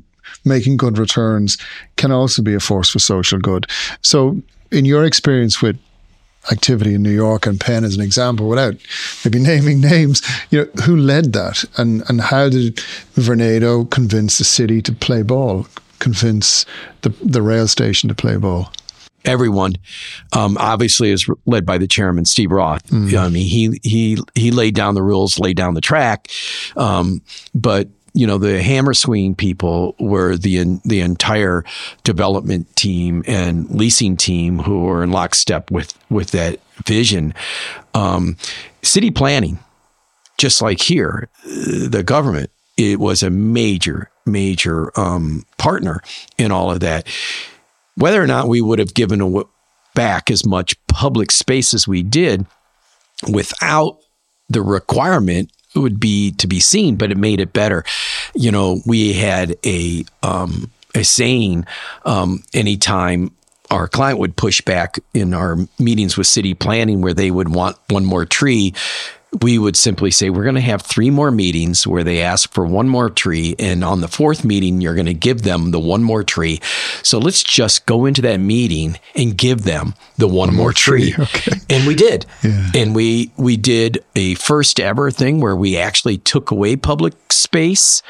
making 0.45 0.77
good 0.77 0.97
returns 0.97 1.57
can 1.95 2.11
also 2.11 2.41
be 2.41 2.53
a 2.53 2.59
force 2.59 2.89
for 2.89 2.99
social 2.99 3.39
good. 3.39 3.65
So, 4.01 4.41
in 4.71 4.85
your 4.85 5.05
experience 5.05 5.61
with 5.61 5.77
activity 6.51 6.95
in 6.95 7.03
New 7.03 7.11
York 7.11 7.45
and 7.45 7.59
Penn 7.59 7.83
as 7.83 7.95
an 7.95 8.01
example, 8.01 8.47
without 8.47 8.75
maybe 9.23 9.39
naming 9.43 9.81
names, 9.81 10.21
you 10.49 10.59
know, 10.59 10.83
who 10.83 10.95
led 10.95 11.33
that 11.33 11.63
and, 11.77 12.03
and 12.09 12.21
how 12.21 12.49
did 12.49 12.77
Vornado 13.15 13.89
convince 13.89 14.37
the 14.37 14.43
city 14.43 14.81
to 14.81 14.91
play 14.91 15.21
ball, 15.21 15.67
convince 15.99 16.65
the, 17.01 17.09
the 17.21 17.41
rail 17.41 17.67
station 17.67 18.09
to 18.09 18.15
play 18.15 18.37
ball? 18.37 18.71
everyone 19.25 19.75
um, 20.33 20.57
obviously 20.59 21.11
is 21.11 21.29
led 21.45 21.65
by 21.65 21.77
the 21.77 21.87
chairman 21.87 22.25
Steve 22.25 22.51
Roth. 22.51 22.85
Mm. 22.87 23.17
I 23.17 23.29
mean, 23.29 23.45
he 23.45 23.79
he 23.83 24.17
he 24.35 24.51
laid 24.51 24.75
down 24.75 24.95
the 24.95 25.03
rules, 25.03 25.39
laid 25.39 25.57
down 25.57 25.73
the 25.73 25.81
track, 25.81 26.27
um, 26.75 27.21
but 27.53 27.89
you 28.13 28.25
know 28.25 28.37
the 28.37 28.61
hammer 28.61 28.93
swinging 28.93 29.35
people 29.35 29.95
were 29.99 30.35
the 30.35 30.79
the 30.85 31.01
entire 31.01 31.63
development 32.03 32.75
team 32.75 33.23
and 33.27 33.69
leasing 33.69 34.17
team 34.17 34.59
who 34.59 34.83
were 34.83 35.03
in 35.03 35.11
lockstep 35.11 35.69
with 35.71 35.93
with 36.09 36.31
that 36.31 36.59
vision. 36.85 37.33
Um, 37.93 38.37
city 38.81 39.11
planning, 39.11 39.59
just 40.37 40.61
like 40.61 40.81
here, 40.81 41.29
the 41.45 42.03
government 42.05 42.49
it 42.77 42.99
was 42.99 43.23
a 43.23 43.29
major 43.29 44.09
major 44.25 44.97
um, 44.99 45.45
partner 45.57 46.01
in 46.37 46.51
all 46.51 46.71
of 46.71 46.79
that. 46.79 47.07
Whether 47.95 48.21
or 48.21 48.27
not 48.27 48.47
we 48.47 48.61
would 48.61 48.79
have 48.79 48.93
given 48.93 49.43
back 49.93 50.31
as 50.31 50.45
much 50.45 50.75
public 50.87 51.31
space 51.31 51.73
as 51.73 51.87
we 51.87 52.03
did 52.03 52.45
without 53.29 53.97
the 54.47 54.61
requirement 54.61 55.51
would 55.75 55.99
be 55.99 56.31
to 56.33 56.47
be 56.47 56.59
seen, 56.59 56.95
but 56.95 57.11
it 57.11 57.17
made 57.17 57.39
it 57.39 57.53
better. 57.53 57.83
You 58.33 58.51
know, 58.51 58.81
we 58.85 59.13
had 59.13 59.57
a 59.65 60.05
um, 60.23 60.71
a 60.95 61.03
saying 61.03 61.65
um, 62.05 62.43
anytime 62.53 63.31
our 63.71 63.87
client 63.87 64.19
would 64.19 64.35
push 64.35 64.61
back 64.61 64.97
in 65.13 65.33
our 65.33 65.57
meetings 65.77 66.17
with 66.17 66.27
city 66.27 66.53
planning 66.53 67.01
where 67.01 67.13
they 67.13 67.29
would 67.29 67.49
want 67.49 67.77
one 67.89 68.05
more 68.05 68.25
tree 68.25 68.73
we 69.41 69.59
would 69.59 69.75
simply 69.75 70.09
say, 70.11 70.29
we're 70.29 70.43
going 70.43 70.55
to 70.55 70.61
have 70.61 70.81
three 70.81 71.09
more 71.09 71.29
meetings 71.29 71.85
where 71.85 72.03
they 72.03 72.21
ask 72.21 72.51
for 72.51 72.65
one 72.65 72.89
more 72.89 73.09
tree. 73.09 73.55
And 73.59 73.83
on 73.83 74.01
the 74.01 74.07
fourth 74.07 74.43
meeting, 74.43 74.81
you're 74.81 74.95
going 74.95 75.05
to 75.05 75.13
give 75.13 75.43
them 75.43 75.71
the 75.71 75.79
one 75.79 76.01
more 76.03 76.23
tree. 76.23 76.59
So 77.03 77.19
let's 77.19 77.43
just 77.43 77.85
go 77.85 78.05
into 78.05 78.21
that 78.23 78.37
meeting 78.37 78.99
and 79.15 79.37
give 79.37 79.63
them 79.63 79.93
the 80.17 80.27
one, 80.27 80.47
one 80.49 80.55
more, 80.55 80.63
more, 80.65 80.73
tree. 80.73 81.11
tree. 81.11 81.23
Okay. 81.23 81.51
And 81.69 81.85
we 81.85 81.93
did. 81.93 82.25
Yeah. 82.43 82.71
And 82.75 82.95
we, 82.95 83.31
we 83.37 83.55
did 83.55 84.03
a 84.15 84.33
first 84.35 84.79
ever 84.79 85.11
thing 85.11 85.41
where 85.41 85.55
we 85.55 85.77
actually 85.77 86.17
took 86.17 86.49
away 86.49 86.75
public 86.75 87.13
space 87.31 88.01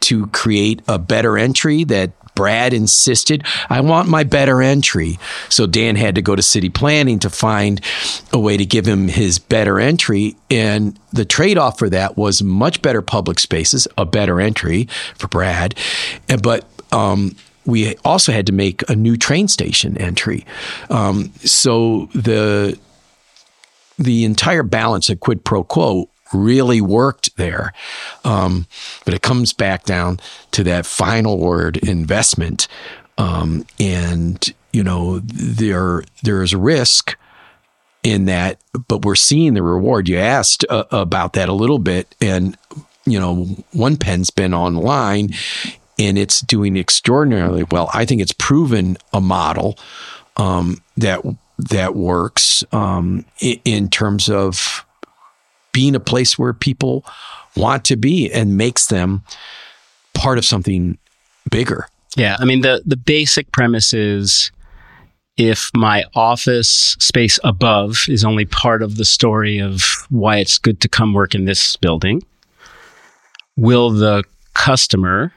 to 0.00 0.28
create 0.28 0.82
a 0.86 0.98
better 0.98 1.36
entry 1.36 1.84
that 1.84 2.12
Brad 2.38 2.72
insisted, 2.72 3.44
I 3.68 3.80
want 3.80 4.08
my 4.08 4.22
better 4.22 4.62
entry. 4.62 5.18
So 5.48 5.66
Dan 5.66 5.96
had 5.96 6.14
to 6.14 6.22
go 6.22 6.36
to 6.36 6.42
city 6.42 6.68
planning 6.68 7.18
to 7.18 7.30
find 7.30 7.80
a 8.32 8.38
way 8.38 8.56
to 8.56 8.64
give 8.64 8.86
him 8.86 9.08
his 9.08 9.40
better 9.40 9.80
entry. 9.80 10.36
And 10.48 10.96
the 11.12 11.24
trade 11.24 11.58
off 11.58 11.80
for 11.80 11.90
that 11.90 12.16
was 12.16 12.40
much 12.40 12.80
better 12.80 13.02
public 13.02 13.40
spaces, 13.40 13.88
a 13.98 14.06
better 14.06 14.40
entry 14.40 14.84
for 15.16 15.26
Brad. 15.26 15.74
But, 16.40 16.64
um, 16.92 17.34
we 17.66 17.96
also 18.04 18.30
had 18.30 18.46
to 18.46 18.52
make 18.52 18.88
a 18.88 18.94
new 18.94 19.16
train 19.16 19.48
station 19.48 19.98
entry. 19.98 20.46
Um, 20.90 21.32
so 21.40 22.08
the 22.14 22.78
the 23.98 24.24
entire 24.24 24.62
balance 24.62 25.10
of 25.10 25.18
quid 25.18 25.44
pro 25.44 25.64
quo 25.64 26.08
really 26.32 26.80
worked 26.80 27.36
there. 27.36 27.72
Um, 28.24 28.66
but 29.04 29.14
it 29.14 29.22
comes 29.22 29.52
back 29.52 29.84
down 29.84 30.20
to 30.52 30.64
that 30.64 30.86
final 30.86 31.38
word 31.38 31.76
investment. 31.78 32.68
Um, 33.16 33.66
and, 33.80 34.52
you 34.72 34.84
know, 34.84 35.20
there, 35.20 36.04
there's 36.22 36.52
a 36.52 36.58
risk 36.58 37.16
in 38.02 38.26
that, 38.26 38.58
but 38.86 39.04
we're 39.04 39.16
seeing 39.16 39.54
the 39.54 39.62
reward. 39.62 40.08
You 40.08 40.18
asked 40.18 40.64
uh, 40.68 40.84
about 40.90 41.32
that 41.32 41.48
a 41.48 41.54
little 41.54 41.78
bit. 41.78 42.14
And, 42.20 42.56
you 43.04 43.18
know, 43.18 43.44
one 43.72 43.96
Penn's 43.96 44.30
been 44.30 44.54
online 44.54 45.34
and 45.98 46.16
it's 46.16 46.40
doing 46.40 46.76
extraordinarily 46.76 47.64
well. 47.64 47.90
I 47.92 48.04
think 48.04 48.20
it's 48.20 48.32
proven 48.32 48.96
a 49.12 49.20
model 49.20 49.78
um, 50.36 50.80
that 50.96 51.22
that 51.58 51.96
works 51.96 52.62
um, 52.70 53.24
in, 53.40 53.60
in 53.64 53.90
terms 53.90 54.30
of 54.30 54.84
being 55.78 55.94
a 55.94 56.00
place 56.00 56.36
where 56.36 56.52
people 56.52 57.04
want 57.54 57.84
to 57.84 57.94
be 57.94 58.28
and 58.32 58.56
makes 58.56 58.88
them 58.88 59.22
part 60.12 60.36
of 60.36 60.44
something 60.44 60.98
bigger. 61.52 61.86
Yeah, 62.16 62.36
I 62.40 62.44
mean 62.44 62.62
the 62.62 62.82
the 62.84 62.96
basic 62.96 63.52
premise 63.52 63.92
is 63.92 64.50
if 65.36 65.70
my 65.74 66.02
office 66.16 66.96
space 66.98 67.38
above 67.44 68.06
is 68.08 68.24
only 68.24 68.44
part 68.44 68.82
of 68.82 68.96
the 68.96 69.04
story 69.04 69.60
of 69.60 69.84
why 70.10 70.38
it's 70.38 70.58
good 70.58 70.80
to 70.80 70.88
come 70.88 71.14
work 71.14 71.32
in 71.32 71.44
this 71.44 71.76
building, 71.76 72.24
will 73.56 73.90
the 73.90 74.24
customer 74.54 75.32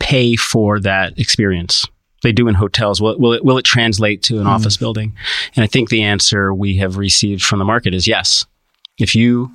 pay 0.00 0.36
for 0.36 0.80
that 0.80 1.18
experience? 1.18 1.84
They 2.22 2.32
do 2.32 2.48
in 2.48 2.54
hotels. 2.54 3.02
Will, 3.02 3.18
will 3.18 3.34
it 3.34 3.44
will 3.44 3.58
it 3.58 3.66
translate 3.66 4.22
to 4.22 4.38
an 4.38 4.44
mm. 4.44 4.54
office 4.56 4.78
building? 4.78 5.12
And 5.54 5.62
I 5.62 5.66
think 5.66 5.90
the 5.90 6.02
answer 6.02 6.54
we 6.54 6.78
have 6.78 6.96
received 6.96 7.42
from 7.42 7.58
the 7.58 7.66
market 7.66 7.92
is 7.92 8.06
yes. 8.06 8.46
If 8.98 9.14
you 9.14 9.50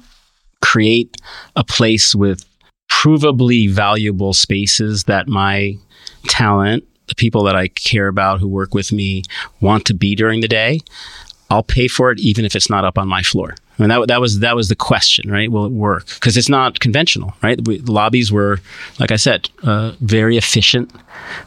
create 0.62 1.18
a 1.56 1.64
place 1.64 2.14
with 2.14 2.46
provably 2.92 3.70
valuable 3.70 4.34
spaces 4.34 5.06
that 5.06 5.28
my 5.28 5.78
talent, 6.28 6.84
the 7.08 7.16
people 7.16 7.44
that 7.44 7.56
I 7.56 7.68
care 7.70 8.08
about 8.08 8.40
who 8.40 8.48
work 8.48 8.74
with 8.74 8.92
me 8.92 9.24
want 9.60 9.86
to 9.86 9.94
be 9.94 10.16
during 10.16 10.42
the 10.42 10.48
day, 10.48 10.82
I'll 11.50 11.64
pay 11.64 11.88
for 11.88 12.12
it 12.12 12.20
even 12.20 12.46
if 12.46 12.56
it's 12.56 12.70
not 12.70 12.86
up 12.86 12.98
on 12.98 13.08
my 13.08 13.24
floor. 13.24 13.56
I 13.80 13.84
mean, 13.84 13.90
that, 13.90 14.08
that 14.10 14.22
was 14.22 14.40
that 14.40 14.56
was 14.56 14.70
the 14.70 14.76
question, 14.76 15.32
right? 15.32 15.52
Will 15.52 15.66
it 15.66 15.72
work? 15.72 16.06
Because 16.16 16.38
it's 16.38 16.50
not 16.50 16.80
conventional, 16.80 17.34
right? 17.42 17.60
We, 17.66 17.80
lobbies 17.80 18.32
were, 18.32 18.60
like 19.00 19.12
I 19.12 19.16
said, 19.16 19.50
uh, 19.64 19.94
very 20.02 20.38
efficient. 20.38 20.92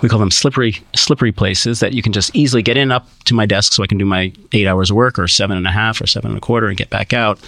We 0.01 0.09
call 0.09 0.19
them 0.19 0.31
slippery 0.31 0.77
slippery 0.95 1.33
places 1.33 1.81
that 1.81 1.93
you 1.93 2.03
can 2.03 2.13
just 2.13 2.35
easily 2.35 2.63
get 2.63 2.77
in 2.77 2.91
up 2.91 3.09
to 3.27 3.35
my 3.35 3.47
desk, 3.47 3.73
so 3.73 3.83
I 3.83 3.87
can 3.87 3.99
do 3.99 4.05
my 4.05 4.33
eight 4.53 4.67
hours 4.67 4.91
of 4.91 4.97
work, 4.97 5.19
or 5.19 5.29
seven 5.29 5.57
and 5.57 5.67
a 5.67 5.71
half, 5.71 6.01
or 6.01 6.07
seven 6.07 6.31
and 6.31 6.39
a 6.39 6.41
quarter, 6.41 6.67
and 6.67 6.77
get 6.77 6.91
back 6.91 7.13
out. 7.13 7.39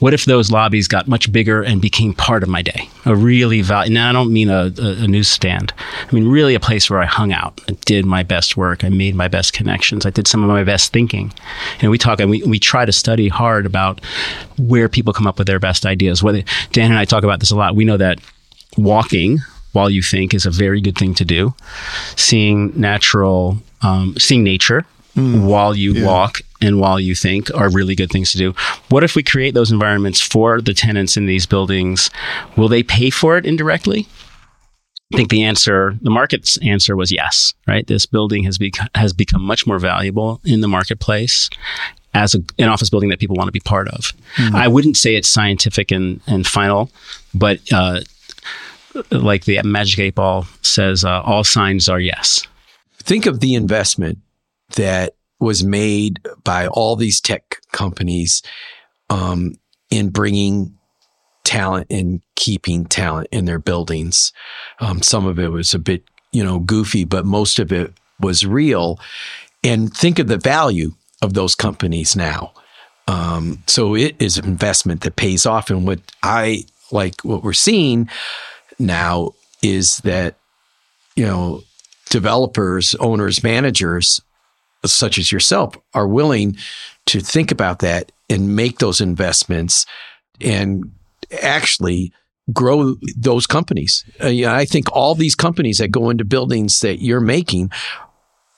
What 0.00 0.14
if 0.14 0.24
those 0.24 0.50
lobbies 0.50 0.88
got 0.88 1.08
much 1.08 1.30
bigger 1.32 1.62
and 1.62 1.80
became 1.80 2.12
part 2.12 2.42
of 2.42 2.48
my 2.48 2.62
day? 2.62 2.88
A 3.06 3.14
really 3.14 3.62
val- 3.62 3.88
Now 3.88 4.10
I 4.10 4.12
don't 4.12 4.32
mean 4.32 4.50
a, 4.50 4.72
a, 4.78 5.04
a 5.04 5.08
newsstand. 5.08 5.72
I 5.78 6.14
mean 6.14 6.28
really 6.28 6.54
a 6.54 6.60
place 6.60 6.90
where 6.90 7.00
I 7.00 7.06
hung 7.06 7.32
out, 7.32 7.60
I 7.68 7.72
did 7.84 8.04
my 8.04 8.22
best 8.22 8.56
work, 8.56 8.84
I 8.84 8.88
made 8.88 9.14
my 9.14 9.28
best 9.28 9.52
connections, 9.52 10.04
I 10.04 10.10
did 10.10 10.26
some 10.26 10.42
of 10.42 10.48
my 10.48 10.64
best 10.64 10.92
thinking. 10.92 11.32
And 11.80 11.90
we 11.90 11.98
talk 11.98 12.20
and 12.20 12.30
we 12.30 12.42
we 12.42 12.58
try 12.58 12.84
to 12.84 12.92
study 12.92 13.28
hard 13.28 13.66
about 13.66 14.00
where 14.58 14.88
people 14.88 15.12
come 15.12 15.26
up 15.26 15.38
with 15.38 15.46
their 15.46 15.60
best 15.60 15.86
ideas. 15.86 16.22
Whether 16.22 16.42
Dan 16.72 16.90
and 16.90 16.98
I 16.98 17.04
talk 17.04 17.24
about 17.24 17.40
this 17.40 17.50
a 17.50 17.56
lot. 17.56 17.74
We 17.74 17.84
know 17.84 17.96
that 17.96 18.20
walking 18.76 19.38
while 19.72 19.90
you 19.90 20.02
think 20.02 20.34
is 20.34 20.46
a 20.46 20.50
very 20.50 20.80
good 20.80 20.96
thing 20.96 21.14
to 21.14 21.24
do. 21.24 21.54
Seeing 22.16 22.78
natural, 22.78 23.58
um, 23.82 24.14
seeing 24.18 24.42
nature 24.44 24.86
while 25.16 25.76
you 25.76 26.04
walk 26.04 26.40
and 26.60 26.80
while 26.80 26.98
you 26.98 27.14
think 27.14 27.54
are 27.54 27.70
really 27.70 27.94
good 27.94 28.10
things 28.10 28.32
to 28.32 28.38
do. 28.38 28.52
What 28.88 29.04
if 29.04 29.14
we 29.14 29.22
create 29.22 29.54
those 29.54 29.70
environments 29.70 30.20
for 30.20 30.60
the 30.60 30.74
tenants 30.74 31.16
in 31.16 31.26
these 31.26 31.46
buildings? 31.46 32.10
Will 32.56 32.68
they 32.68 32.82
pay 32.82 33.10
for 33.10 33.36
it 33.36 33.46
indirectly? 33.46 34.08
I 35.12 35.16
think 35.16 35.30
the 35.30 35.44
answer, 35.44 35.96
the 36.00 36.10
market's 36.10 36.56
answer 36.58 36.96
was 36.96 37.12
yes, 37.12 37.54
right? 37.68 37.86
This 37.86 38.06
building 38.06 38.44
has 38.44 38.58
become, 38.58 38.88
has 38.94 39.12
become 39.12 39.42
much 39.42 39.66
more 39.66 39.78
valuable 39.78 40.40
in 40.44 40.60
the 40.60 40.68
marketplace 40.68 41.48
as 42.14 42.34
a, 42.34 42.38
an 42.58 42.68
office 42.68 42.88
building 42.88 43.10
that 43.10 43.18
people 43.18 43.36
want 43.36 43.48
to 43.48 43.52
be 43.52 43.60
part 43.60 43.88
of. 43.88 44.12
I 44.54 44.68
wouldn't 44.68 44.96
say 44.96 45.16
it's 45.16 45.28
scientific 45.28 45.90
and, 45.90 46.20
and 46.26 46.46
final, 46.46 46.90
but 47.34 47.60
uh, 47.72 48.00
like 49.10 49.44
the 49.44 49.60
Magic 49.64 49.98
Eight 49.98 50.14
Ball 50.14 50.46
says, 50.62 51.04
uh, 51.04 51.20
all 51.22 51.44
signs 51.44 51.88
are 51.88 52.00
yes. 52.00 52.46
Think 52.98 53.26
of 53.26 53.40
the 53.40 53.54
investment 53.54 54.18
that 54.76 55.16
was 55.40 55.64
made 55.64 56.20
by 56.44 56.68
all 56.68 56.96
these 56.96 57.20
tech 57.20 57.58
companies 57.72 58.42
um, 59.10 59.54
in 59.90 60.08
bringing 60.08 60.78
talent 61.44 61.88
and 61.90 62.22
keeping 62.36 62.86
talent 62.86 63.28
in 63.30 63.44
their 63.44 63.58
buildings. 63.58 64.32
Um, 64.80 65.02
some 65.02 65.26
of 65.26 65.38
it 65.38 65.48
was 65.48 65.74
a 65.74 65.78
bit, 65.78 66.04
you 66.32 66.42
know, 66.42 66.58
goofy, 66.60 67.04
but 67.04 67.26
most 67.26 67.58
of 67.58 67.72
it 67.72 67.92
was 68.20 68.46
real. 68.46 68.98
And 69.62 69.94
think 69.94 70.18
of 70.18 70.28
the 70.28 70.38
value 70.38 70.92
of 71.24 71.34
those 71.34 71.56
companies 71.56 72.14
now. 72.14 72.52
Um, 73.08 73.64
so 73.66 73.96
it 73.96 74.14
is 74.20 74.38
an 74.38 74.44
investment 74.44 75.00
that 75.00 75.16
pays 75.16 75.44
off. 75.44 75.70
And 75.70 75.86
what 75.86 76.00
I 76.22 76.64
like, 76.92 77.20
what 77.22 77.42
we're 77.42 77.52
seeing 77.52 78.08
now 78.78 79.32
is 79.62 79.98
that, 79.98 80.36
you 81.16 81.24
know, 81.26 81.62
developers, 82.10 82.94
owners, 83.00 83.42
managers, 83.42 84.20
such 84.86 85.18
as 85.18 85.32
yourself, 85.32 85.76
are 85.92 86.06
willing 86.06 86.56
to 87.06 87.20
think 87.20 87.50
about 87.50 87.80
that 87.80 88.12
and 88.30 88.54
make 88.56 88.78
those 88.78 89.00
investments 89.00 89.86
and 90.40 90.92
actually 91.42 92.12
grow 92.52 92.96
those 93.16 93.46
companies. 93.46 94.04
Uh, 94.20 94.46
I 94.46 94.64
think 94.64 94.92
all 94.92 95.14
these 95.14 95.34
companies 95.34 95.78
that 95.78 95.88
go 95.88 96.10
into 96.10 96.24
buildings 96.24 96.80
that 96.80 97.00
you're 97.00 97.20
making 97.20 97.70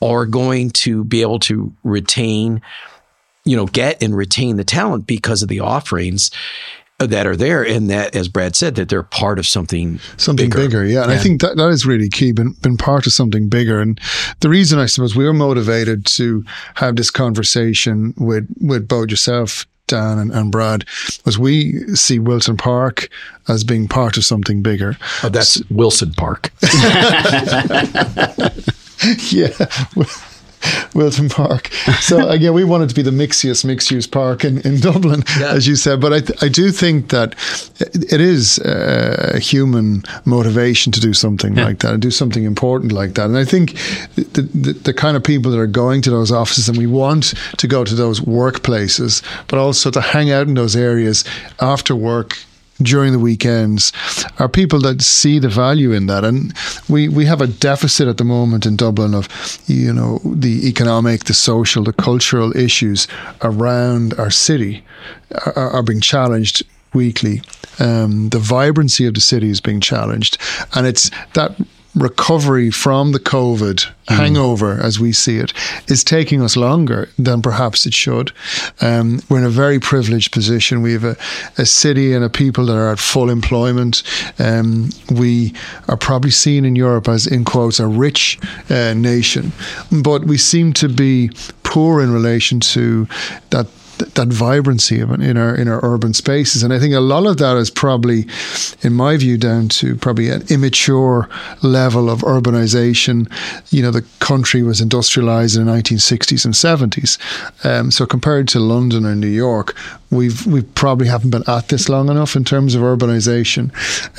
are 0.07 0.27
going 0.27 0.71
to 0.71 1.05
be 1.05 1.23
able 1.23 1.39
to 1.41 1.73
retain, 1.83 2.63
you 3.45 3.57
know, 3.57 3.67
get 3.67 4.03
and 4.03 4.17
retain 4.17 4.57
the 4.57 4.65
talent 4.65 5.07
because 5.07 5.43
of 5.43 5.49
the 5.49 5.61
offerings 5.61 6.31
that 6.99 7.27
are 7.27 7.37
there. 7.37 7.63
And 7.63 7.91
that 7.91 8.17
as 8.17 8.29
brad 8.29 8.57
said 8.57 8.75
that 8.77 8.89
they're 8.89 9.03
part 9.03 9.39
of 9.39 9.47
something 9.47 9.99
something 10.17 10.49
bigger, 10.49 10.63
bigger. 10.63 10.87
yeah 10.87 11.03
and 11.03 11.13
i 11.13 11.19
think 11.19 11.43
that, 11.43 11.57
that 11.57 11.69
is 11.69 11.85
really 11.85 12.09
key 12.09 12.33
been, 12.33 12.53
been 12.63 12.79
part 12.79 13.07
of 13.07 13.13
something 13.13 13.49
bigger. 13.49 13.81
And 13.81 14.01
the 14.41 14.49
reason 14.49 14.79
i 14.79 14.87
suppose 14.87 15.15
we 15.15 15.25
were 15.25 15.35
motivated 15.35 16.07
to 16.07 16.45
have 16.75 16.97
this 16.97 17.11
conversation 17.11 18.15
with 18.17 18.49
with 18.61 18.89
both 18.89 19.11
yourself 19.11 19.67
Dan 19.89 20.19
and, 20.19 20.33
and 20.33 20.51
Brad 20.51 20.85
was 21.25 21.39
we 21.39 21.79
see 21.95 22.19
Wilson 22.19 22.57
Park 22.57 23.09
as 23.47 23.63
being 23.63 23.87
part 23.87 24.17
of 24.17 24.25
something 24.25 24.61
bigger. 24.61 24.97
Oh, 25.23 25.29
that's 25.29 25.63
wilson 25.71 26.13
park 26.15 26.51
yeah. 29.31 29.51
Wilton 30.95 31.29
Park. 31.29 31.69
So 32.01 32.29
again, 32.37 32.53
we 32.53 32.65
wanted 32.65 32.89
to 32.89 32.95
be 32.95 33.03
the 33.03 33.11
mixiest 33.13 33.65
mixed 33.65 33.91
use 33.91 34.07
park 34.07 34.45
in, 34.45 34.59
in 34.63 34.81
Dublin, 34.81 35.23
Yeah. 35.39 35.53
as 35.53 35.69
you 35.69 35.77
said. 35.77 36.01
But 36.01 36.13
I, 36.13 36.21
th- 36.21 36.43
I 36.43 36.49
do 36.49 36.73
think 36.73 37.11
that 37.11 37.35
it 37.93 38.21
is 38.21 38.59
uh, 38.61 39.33
a 39.35 39.39
human 39.39 40.03
motivation 40.25 40.91
to 40.93 41.01
do 41.01 41.13
something 41.13 41.55
like 41.55 41.81
that, 41.81 41.93
and 41.93 42.03
do 42.03 42.11
something 42.11 42.45
important 42.45 42.91
like 42.93 43.15
that. 43.15 43.27
And 43.27 43.37
I 43.37 43.45
think 43.45 43.75
the, 44.17 44.43
the, 44.55 44.73
the 44.73 44.95
kind 44.95 45.17
of 45.17 45.23
people 45.23 45.53
that 45.53 45.59
are 45.61 45.67
going 45.69 46.03
to 46.03 46.11
those 46.11 46.33
offices, 46.33 46.69
and 46.69 46.77
we 46.79 46.87
want 46.87 47.35
to 47.59 47.69
go 47.69 47.85
to 47.85 47.95
those 47.95 48.21
workplaces, 48.21 49.23
but 49.47 49.59
also 49.59 49.91
to 49.93 50.01
hang 50.01 50.31
out 50.33 50.49
in 50.49 50.55
those 50.55 50.75
areas 50.75 51.25
after 51.61 51.95
work 51.95 52.39
during 52.83 53.13
the 53.13 53.19
weekends 53.19 53.93
are 54.39 54.49
people 54.49 54.81
that 54.81 55.03
see 55.03 55.39
the 55.39 55.49
value 55.49 55.93
in 55.93 56.07
that. 56.07 56.25
And 56.25 56.55
we 56.89 57.09
we 57.09 57.25
have 57.27 57.41
a 57.41 57.47
deficit 57.47 58.09
at 58.09 58.19
the 58.19 58.25
moment 58.25 58.67
in 58.67 58.77
Dublin 58.77 59.15
of 59.15 59.29
you 59.67 59.93
know 59.93 60.21
the 60.25 60.69
economic 60.69 61.25
the 61.25 61.35
social 61.35 61.85
the 61.85 61.93
cultural 61.93 62.57
issues 62.57 63.09
around 63.43 64.15
our 64.15 64.31
city 64.31 64.85
are, 65.45 65.71
are 65.71 65.83
being 65.83 66.01
challenged 66.01 66.63
weekly. 66.95 67.43
Um, 67.79 68.31
the 68.31 68.39
vibrancy 68.39 69.07
of 69.07 69.15
the 69.15 69.21
city 69.21 69.51
is 69.51 69.61
being 69.61 69.81
challenged. 69.81 70.39
And 70.75 70.87
it's 70.87 71.11
that 71.35 71.55
recovery 71.97 72.71
from 72.71 73.13
the 73.13 73.19
COVID 73.19 73.91
hangover, 74.09 74.79
as 74.81 75.01
we 75.01 75.13
see 75.13 75.39
it, 75.39 75.53
is 75.89 76.05
taking 76.05 76.43
us 76.43 76.57
longer 76.57 77.09
than 77.19 77.43
perhaps 77.43 77.87
it 77.87 77.95
should. 77.95 78.33
Um, 78.81 79.21
we're 79.29 79.39
in 79.39 79.45
a 79.45 79.51
very 79.51 79.81
privileged 79.81 80.33
position. 80.33 80.83
We 80.83 80.93
have 80.93 81.05
a, 81.05 81.17
a 81.59 81.67
city 81.67 82.13
and 82.13 82.25
a 82.25 82.29
people 82.29 82.67
that 82.67 82.77
are 82.77 82.93
at 82.93 82.99
full 82.99 83.31
employment. 83.31 84.03
Um, 84.39 84.91
we 85.11 85.55
are 85.89 85.97
probably 85.97 86.31
seen 86.31 86.65
in 86.65 86.77
Europe 86.77 87.09
as, 87.09 87.27
in 87.27 87.45
quotes, 87.45 87.81
a 87.81 87.87
rich 87.87 88.39
uh, 88.71 88.95
nation, 88.95 89.53
but 89.91 90.25
we 90.25 90.39
seem 90.39 90.73
to 90.75 90.89
be 90.89 91.31
poor 91.63 92.01
in 92.01 92.13
relation 92.13 92.61
to 92.61 93.09
that 93.51 93.67
that 93.99 94.29
vibrancy 94.29 95.01
in 95.01 95.37
our 95.37 95.55
in 95.55 95.69
our 95.69 95.81
urban 95.83 96.15
spaces. 96.15 96.63
And 96.63 96.73
I 96.73 96.79
think 96.79 96.95
a 96.95 97.01
lot 97.01 97.27
of 97.27 97.39
that 97.39 97.57
is 97.57 97.71
probably, 97.71 98.27
in 98.83 98.93
my 98.93 99.17
view, 99.17 99.37
down 99.39 99.69
to 99.69 99.97
probably 99.97 100.29
an 100.31 100.45
immature 100.49 101.29
level 101.63 102.11
of 102.11 102.21
urbanization. 102.21 103.31
You 103.71 103.83
know, 103.83 103.91
the 103.91 104.05
country 104.21 104.63
was 104.63 104.81
industrialized 104.81 105.57
in 105.57 105.67
the 105.67 105.73
1960s 105.73 106.45
and 106.45 106.55
70s. 106.55 107.19
Um, 107.65 107.91
so 107.91 108.07
compared 108.07 108.49
to 108.49 108.61
London 108.61 109.07
or 109.07 109.15
New 109.15 109.27
York, 109.27 109.77
we've 110.11 110.47
we 110.47 110.63
probably 110.63 111.07
haven't 111.07 111.31
been 111.31 111.49
at 111.49 111.69
this 111.69 111.89
long 111.89 112.09
enough 112.09 112.37
in 112.37 112.45
terms 112.45 112.75
of 112.75 112.83
urbanization. 112.83 113.71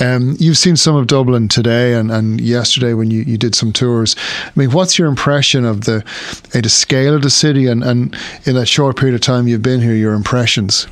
Um, 0.01 0.35
you've 0.39 0.57
seen 0.57 0.75
some 0.75 0.95
of 0.95 1.07
Dublin 1.07 1.47
today 1.47 1.93
and, 1.93 2.11
and 2.11 2.41
yesterday 2.41 2.93
when 2.93 3.11
you, 3.11 3.21
you 3.21 3.37
did 3.37 3.55
some 3.55 3.71
tours. 3.71 4.15
I 4.45 4.51
mean, 4.55 4.71
what's 4.71 4.99
your 4.99 5.07
impression 5.07 5.65
of 5.65 5.85
the 5.85 6.03
uh, 6.53 6.61
the 6.61 6.69
scale 6.69 7.15
of 7.15 7.21
the 7.21 7.29
city 7.29 7.67
and, 7.67 7.83
and 7.83 8.15
in 8.45 8.55
that 8.55 8.67
short 8.67 8.97
period 8.97 9.15
of 9.15 9.21
time 9.21 9.47
you've 9.47 9.61
been 9.67 9.81
here, 9.81 9.93
your 9.93 10.13
impressions? 10.13 10.87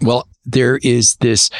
Well, 0.00 0.28
there 0.44 0.78
is 0.84 1.16
this 1.16 1.50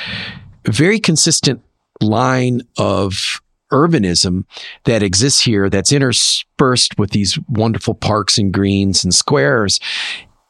very 0.64 1.00
consistent 1.00 1.60
line 2.00 2.60
of 2.78 3.40
urbanism 3.72 4.44
that 4.84 5.02
exists 5.02 5.40
here 5.40 5.68
that's 5.68 5.90
interspersed 5.90 6.96
with 7.00 7.10
these 7.10 7.36
wonderful 7.48 7.94
parks 7.94 8.38
and 8.38 8.54
greens 8.54 9.02
and 9.02 9.12
squares 9.12 9.80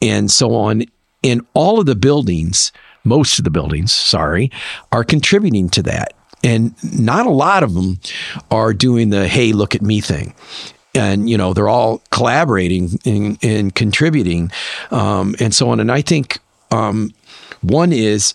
and 0.03 0.31
so 0.31 0.55
on. 0.55 0.83
And 1.25 1.47
all 1.55 1.81
of 1.81 1.87
the 1.87 1.97
buildings, 1.97 2.73
most 3.03 3.39
of 3.39 3.45
the 3.45 3.51
buildings, 3.51 3.91
sorry, 3.91 4.51
are 4.93 5.03
contributing 5.03 5.71
to 5.71 5.83
that. 5.85 6.13
And 6.45 6.75
not 6.83 7.25
a 7.25 7.31
lot 7.31 7.63
of 7.63 7.73
them 7.73 8.01
are 8.51 8.75
doing 8.75 9.09
the, 9.09 9.27
hey, 9.27 9.53
look 9.53 9.75
at 9.75 9.81
me 9.81 10.03
thing 10.03 10.35
and 10.97 11.29
you 11.29 11.37
know 11.37 11.53
they're 11.53 11.69
all 11.69 12.03
collaborating 12.11 12.99
and, 13.05 13.39
and 13.43 13.75
contributing 13.75 14.51
um, 14.91 15.35
and 15.41 15.55
so 15.55 15.71
on. 15.71 15.81
And 15.81 15.93
i 15.93 16.01
think 16.01 16.39
um, 16.71 17.13
one 17.63 17.93
is 17.93 18.35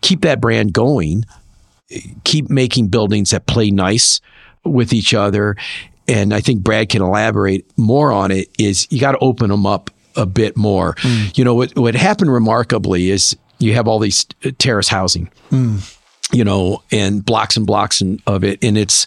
keep 0.00 0.22
that 0.22 0.40
brand 0.40 0.72
going 0.72 1.24
keep 2.24 2.50
making 2.50 2.88
buildings 2.88 3.30
that 3.30 3.46
play 3.46 3.70
nice 3.70 4.20
with 4.64 4.92
each 4.92 5.14
other 5.14 5.56
and 6.08 6.34
i 6.34 6.40
think 6.40 6.62
brad 6.62 6.88
can 6.88 7.02
elaborate 7.02 7.66
more 7.78 8.10
on 8.10 8.30
it 8.30 8.48
is 8.58 8.90
you 8.90 8.98
got 8.98 9.12
to 9.12 9.18
open 9.18 9.50
them 9.50 9.66
up 9.66 9.90
a 10.16 10.26
bit 10.26 10.56
more. 10.56 10.94
You 11.34 11.44
know 11.44 11.54
what, 11.54 11.76
what 11.76 11.94
happened 11.94 12.32
remarkably 12.32 13.10
is 13.10 13.36
you 13.58 13.74
have 13.74 13.88
all 13.88 13.98
these 13.98 14.24
terrace 14.58 14.88
housing 14.88 15.30
you 16.32 16.44
know, 16.44 16.82
and 16.90 17.24
blocks 17.24 17.56
and 17.56 17.66
blocks 17.66 18.00
and, 18.00 18.22
of 18.26 18.44
it. 18.44 18.62
And 18.62 18.78
it's, 18.78 19.06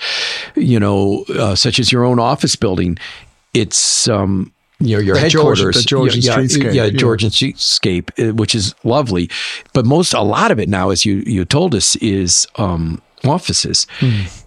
you 0.56 0.80
know, 0.80 1.26
uh, 1.38 1.56
such 1.56 1.80
as 1.80 1.92
your 1.92 2.06
own 2.06 2.20
office 2.20 2.56
building. 2.56 2.98
It's, 3.54 4.08
um, 4.08 4.54
you 4.80 4.96
know, 4.96 5.02
your 5.02 5.16
Georgian- 5.16 5.40
headquarters, 5.40 5.76
the 5.76 5.82
Georgian 5.82 6.22
yeah, 6.22 6.38
streetscape, 6.38 6.74
yeah, 6.74 6.86
yeah. 6.86 6.90
Georgian 6.90 7.32
streetscape, 7.32 8.30
uh, 8.30 8.34
which 8.36 8.54
is 8.54 8.76
lovely. 8.84 9.30
But 9.74 9.86
most, 9.86 10.14
a 10.14 10.22
lot 10.22 10.52
of 10.52 10.60
it 10.60 10.70
now, 10.70 10.92
as 10.92 11.06
you 11.06 11.24
you 11.26 11.46
told 11.46 11.74
us, 11.74 11.96
is 11.96 12.48
um, 12.58 13.02
offices. 13.26 13.88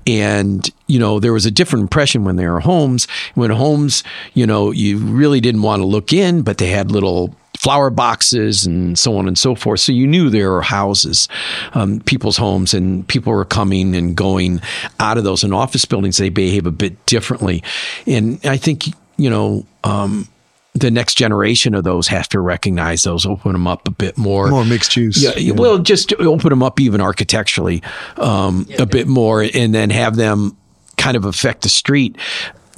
And 0.06 0.70
you 0.86 1.00
know, 1.00 1.18
there 1.18 1.32
was 1.32 1.46
a 1.46 1.50
different 1.50 1.82
impression 1.82 2.24
when 2.24 2.36
they 2.36 2.46
were 2.46 2.60
homes. 2.60 3.08
When 3.34 3.50
homes, 3.50 4.04
you 4.34 4.46
know, 4.46 4.70
you 4.70 4.98
really 4.98 5.40
didn't 5.40 5.62
want 5.62 5.80
to 5.80 5.86
look 5.86 6.12
in, 6.12 6.42
but 6.42 6.58
they 6.58 6.68
had 6.68 6.92
little 6.92 7.34
flower 7.60 7.90
boxes 7.90 8.64
and 8.64 8.98
so 8.98 9.18
on 9.18 9.28
and 9.28 9.38
so 9.38 9.54
forth. 9.54 9.80
So 9.80 9.92
you 9.92 10.06
knew 10.06 10.30
there 10.30 10.50
were 10.50 10.62
houses, 10.62 11.28
um, 11.74 12.00
people's 12.00 12.38
homes, 12.38 12.72
and 12.72 13.06
people 13.06 13.34
were 13.34 13.44
coming 13.44 13.94
and 13.94 14.16
going 14.16 14.62
out 14.98 15.18
of 15.18 15.24
those. 15.24 15.44
In 15.44 15.52
office 15.52 15.84
buildings, 15.84 16.16
they 16.16 16.30
behave 16.30 16.64
a 16.64 16.70
bit 16.70 17.04
differently. 17.04 17.62
And 18.06 18.40
I 18.44 18.56
think, 18.56 18.84
you 19.18 19.28
know, 19.28 19.66
um, 19.84 20.26
the 20.72 20.90
next 20.90 21.16
generation 21.16 21.74
of 21.74 21.84
those 21.84 22.08
have 22.08 22.30
to 22.30 22.40
recognize 22.40 23.02
those, 23.02 23.26
open 23.26 23.52
them 23.52 23.66
up 23.66 23.86
a 23.86 23.90
bit 23.90 24.16
more. 24.16 24.48
More 24.48 24.64
mixed 24.64 24.96
use. 24.96 25.22
Yeah, 25.22 25.52
well, 25.52 25.80
just 25.80 26.14
open 26.14 26.48
them 26.48 26.62
up 26.62 26.80
even 26.80 27.02
architecturally 27.02 27.82
um, 28.16 28.66
a 28.78 28.86
bit 28.86 29.06
more, 29.06 29.42
and 29.42 29.74
then 29.74 29.90
have 29.90 30.16
them 30.16 30.56
kind 30.96 31.14
of 31.14 31.26
affect 31.26 31.60
the 31.60 31.68
street. 31.68 32.16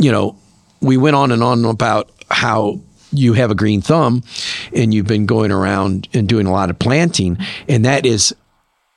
You 0.00 0.10
know, 0.10 0.36
we 0.80 0.96
went 0.96 1.14
on 1.14 1.30
and 1.30 1.40
on 1.40 1.64
about 1.64 2.10
how 2.30 2.80
you 3.12 3.34
have 3.34 3.50
a 3.50 3.54
green 3.54 3.80
thumb 3.80 4.22
and 4.74 4.92
you've 4.92 5.06
been 5.06 5.26
going 5.26 5.52
around 5.52 6.08
and 6.12 6.28
doing 6.28 6.46
a 6.46 6.52
lot 6.52 6.70
of 6.70 6.78
planting. 6.78 7.38
And 7.68 7.84
that 7.84 8.06
is 8.06 8.34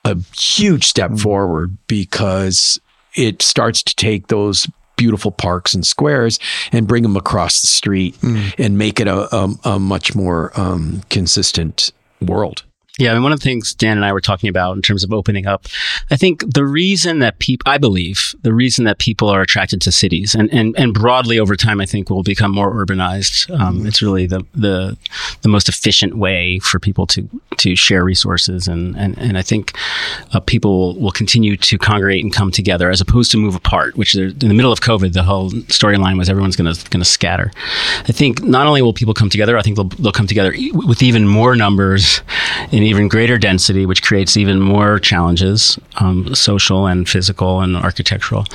a 0.03 0.17
huge 0.37 0.85
step 0.85 1.17
forward 1.17 1.77
because 1.87 2.79
it 3.15 3.41
starts 3.41 3.83
to 3.83 3.95
take 3.95 4.27
those 4.27 4.67
beautiful 4.97 5.31
parks 5.31 5.73
and 5.73 5.85
squares 5.85 6.39
and 6.71 6.87
bring 6.87 7.03
them 7.03 7.17
across 7.17 7.61
the 7.61 7.67
street 7.67 8.15
mm. 8.21 8.53
and 8.57 8.77
make 8.77 8.99
it 8.99 9.07
a, 9.07 9.35
a, 9.35 9.49
a 9.65 9.79
much 9.79 10.15
more 10.15 10.51
um, 10.59 11.01
consistent 11.09 11.91
world. 12.21 12.63
Yeah, 12.97 13.11
I 13.11 13.13
mean, 13.15 13.23
one 13.23 13.33
of 13.33 13.39
the 13.41 13.43
things 13.43 13.73
Dan 13.75 13.97
and 13.97 14.05
I 14.05 14.13
were 14.13 14.21
talking 14.21 14.47
about 14.49 14.77
in 14.77 14.81
terms 14.81 15.03
of 15.03 15.11
opening 15.11 15.45
up, 15.45 15.65
I 16.11 16.15
think 16.15 16.53
the 16.53 16.63
reason 16.63 17.19
that 17.19 17.39
people, 17.39 17.69
I 17.69 17.77
believe, 17.77 18.33
the 18.41 18.53
reason 18.53 18.85
that 18.85 18.99
people 18.99 19.27
are 19.27 19.41
attracted 19.41 19.81
to 19.81 19.91
cities 19.91 20.33
and, 20.33 20.49
and, 20.53 20.73
and 20.77 20.93
broadly 20.93 21.37
over 21.37 21.57
time, 21.57 21.81
I 21.81 21.85
think 21.85 22.09
will 22.09 22.23
become 22.23 22.51
more 22.51 22.73
urbanized. 22.73 23.51
Um, 23.51 23.79
mm-hmm. 23.79 23.87
It's 23.87 24.01
really 24.01 24.27
the, 24.27 24.45
the, 24.53 24.97
the 25.41 25.49
most 25.49 25.67
efficient 25.67 26.17
way 26.17 26.59
for 26.59 26.79
people 26.79 27.05
to, 27.07 27.27
to 27.57 27.75
share 27.75 28.01
resources. 28.01 28.65
And, 28.65 28.95
and, 28.95 29.17
and 29.17 29.37
I 29.37 29.41
think 29.41 29.77
uh, 30.31 30.39
people 30.39 30.97
will 30.97 31.11
continue 31.11 31.57
to 31.57 31.77
congregate 31.77 32.23
and 32.23 32.33
come 32.33 32.49
together 32.49 32.89
as 32.89 33.01
opposed 33.01 33.29
to 33.31 33.37
move 33.37 33.55
apart, 33.55 33.97
which 33.97 34.15
in 34.15 34.39
the 34.39 34.53
middle 34.53 34.71
of 34.71 34.79
COVID, 34.79 35.11
the 35.11 35.23
whole 35.23 35.51
storyline 35.51 36.17
was 36.17 36.29
everyone's 36.29 36.55
going 36.55 36.73
to, 36.73 36.89
going 36.91 37.03
to 37.03 37.09
scatter. 37.09 37.51
I 38.07 38.13
think 38.13 38.41
not 38.41 38.67
only 38.67 38.81
will 38.81 38.93
people 38.93 39.13
come 39.13 39.29
together, 39.29 39.57
I 39.57 39.63
think 39.63 39.75
they'll, 39.75 39.89
they'll 39.89 40.13
come 40.13 40.27
together 40.27 40.53
with 40.71 41.03
even 41.03 41.27
more 41.27 41.57
numbers 41.57 42.21
in 42.71 42.84
even 42.85 43.07
greater 43.07 43.37
density, 43.37 43.85
which 43.85 44.03
creates 44.03 44.37
even 44.37 44.59
more 44.59 44.99
challenges, 44.99 45.79
um, 45.97 46.33
social 46.35 46.87
and 46.87 47.07
physical 47.07 47.61
and 47.61 47.75
architectural. 47.75 48.45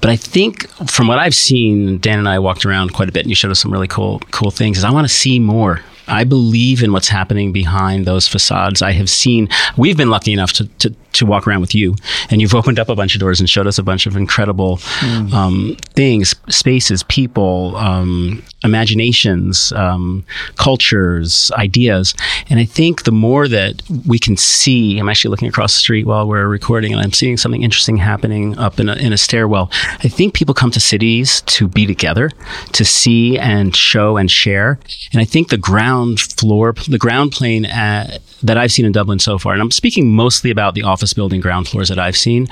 But 0.00 0.10
I 0.10 0.16
think 0.16 0.68
from 0.90 1.06
what 1.06 1.18
I've 1.18 1.34
seen, 1.34 1.98
Dan 1.98 2.18
and 2.18 2.28
I 2.28 2.38
walked 2.38 2.64
around 2.64 2.92
quite 2.92 3.08
a 3.08 3.12
bit, 3.12 3.22
and 3.22 3.30
you 3.30 3.34
showed 3.34 3.50
us 3.50 3.60
some 3.60 3.72
really 3.72 3.88
cool, 3.88 4.20
cool 4.30 4.50
things. 4.50 4.78
Is 4.78 4.84
I 4.84 4.90
want 4.90 5.06
to 5.06 5.12
see 5.12 5.38
more 5.38 5.80
I 6.08 6.24
believe 6.24 6.82
in 6.82 6.92
what's 6.92 7.08
happening 7.08 7.52
behind 7.52 8.06
those 8.06 8.28
facades. 8.28 8.82
I 8.82 8.92
have 8.92 9.10
seen, 9.10 9.48
we've 9.76 9.96
been 9.96 10.10
lucky 10.10 10.32
enough 10.32 10.52
to, 10.54 10.66
to, 10.78 10.94
to 11.16 11.26
walk 11.26 11.46
around 11.46 11.60
with 11.60 11.74
you, 11.74 11.96
and 12.30 12.40
you've 12.40 12.54
opened 12.54 12.78
up 12.78 12.88
a 12.88 12.94
bunch 12.94 13.14
of 13.14 13.20
doors 13.20 13.40
and 13.40 13.48
showed 13.48 13.66
us 13.66 13.78
a 13.78 13.82
bunch 13.82 14.06
of 14.06 14.16
incredible 14.16 14.76
mm. 14.76 15.32
um, 15.32 15.76
things, 15.94 16.34
spaces, 16.48 17.02
people, 17.04 17.76
um, 17.76 18.42
imaginations, 18.64 19.72
um, 19.72 20.24
cultures, 20.56 21.50
ideas. 21.52 22.14
And 22.48 22.58
I 22.58 22.64
think 22.64 23.04
the 23.04 23.12
more 23.12 23.48
that 23.48 23.82
we 24.06 24.18
can 24.18 24.36
see, 24.36 24.98
I'm 24.98 25.08
actually 25.08 25.30
looking 25.30 25.48
across 25.48 25.74
the 25.74 25.80
street 25.80 26.06
while 26.06 26.26
we're 26.28 26.48
recording, 26.48 26.92
and 26.92 27.00
I'm 27.00 27.12
seeing 27.12 27.36
something 27.36 27.62
interesting 27.62 27.96
happening 27.96 28.58
up 28.58 28.78
in 28.80 28.88
a, 28.88 28.94
in 28.94 29.12
a 29.12 29.18
stairwell. 29.18 29.70
I 30.04 30.08
think 30.08 30.34
people 30.34 30.54
come 30.54 30.70
to 30.72 30.80
cities 30.80 31.40
to 31.42 31.68
be 31.68 31.86
together, 31.86 32.30
to 32.72 32.84
see 32.84 33.38
and 33.38 33.74
show 33.74 34.16
and 34.16 34.30
share. 34.30 34.78
And 35.12 35.20
I 35.20 35.24
think 35.24 35.48
the 35.48 35.56
ground 35.56 36.20
floor, 36.20 36.74
the 36.88 36.98
ground 36.98 37.32
plane 37.32 37.64
at, 37.64 38.20
that 38.42 38.58
I've 38.58 38.72
seen 38.72 38.84
in 38.84 38.92
Dublin 38.92 39.18
so 39.18 39.38
far, 39.38 39.52
and 39.52 39.62
I'm 39.62 39.70
speaking 39.70 40.14
mostly 40.14 40.50
about 40.50 40.74
the 40.74 40.82
office 40.82 41.05
building 41.12 41.40
ground 41.40 41.68
floors 41.68 41.88
that 41.88 41.98
I've 41.98 42.16
seen, 42.16 42.48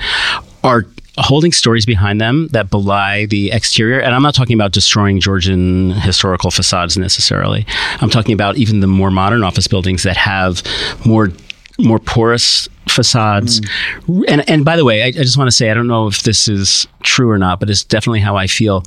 are 0.63 0.85
holding 1.17 1.51
stories 1.51 1.85
behind 1.85 2.19
them 2.19 2.47
that 2.49 2.69
belie 2.69 3.25
the 3.25 3.51
exterior. 3.51 3.99
And 3.99 4.13
I'm 4.13 4.21
not 4.21 4.35
talking 4.35 4.53
about 4.53 4.71
destroying 4.71 5.19
Georgian 5.19 5.91
historical 5.91 6.51
facades 6.51 6.97
necessarily. 6.97 7.65
I'm 8.01 8.09
talking 8.09 8.33
about 8.33 8.57
even 8.57 8.81
the 8.81 8.87
more 8.87 9.11
modern 9.11 9.43
office 9.43 9.67
buildings 9.67 10.03
that 10.03 10.17
have 10.17 10.63
more 11.05 11.29
more 11.77 11.99
porous 11.99 12.69
facades. 12.87 13.59
Mm. 13.61 14.25
And 14.27 14.49
and 14.49 14.65
by 14.65 14.77
the 14.77 14.85
way, 14.85 15.03
I, 15.03 15.07
I 15.07 15.11
just 15.11 15.37
want 15.37 15.49
to 15.49 15.55
say 15.55 15.69
I 15.69 15.73
don't 15.73 15.87
know 15.87 16.07
if 16.07 16.23
this 16.23 16.47
is 16.47 16.87
true 17.03 17.29
or 17.29 17.37
not, 17.37 17.59
but 17.59 17.69
it's 17.69 17.83
definitely 17.83 18.21
how 18.21 18.35
I 18.35 18.47
feel 18.47 18.83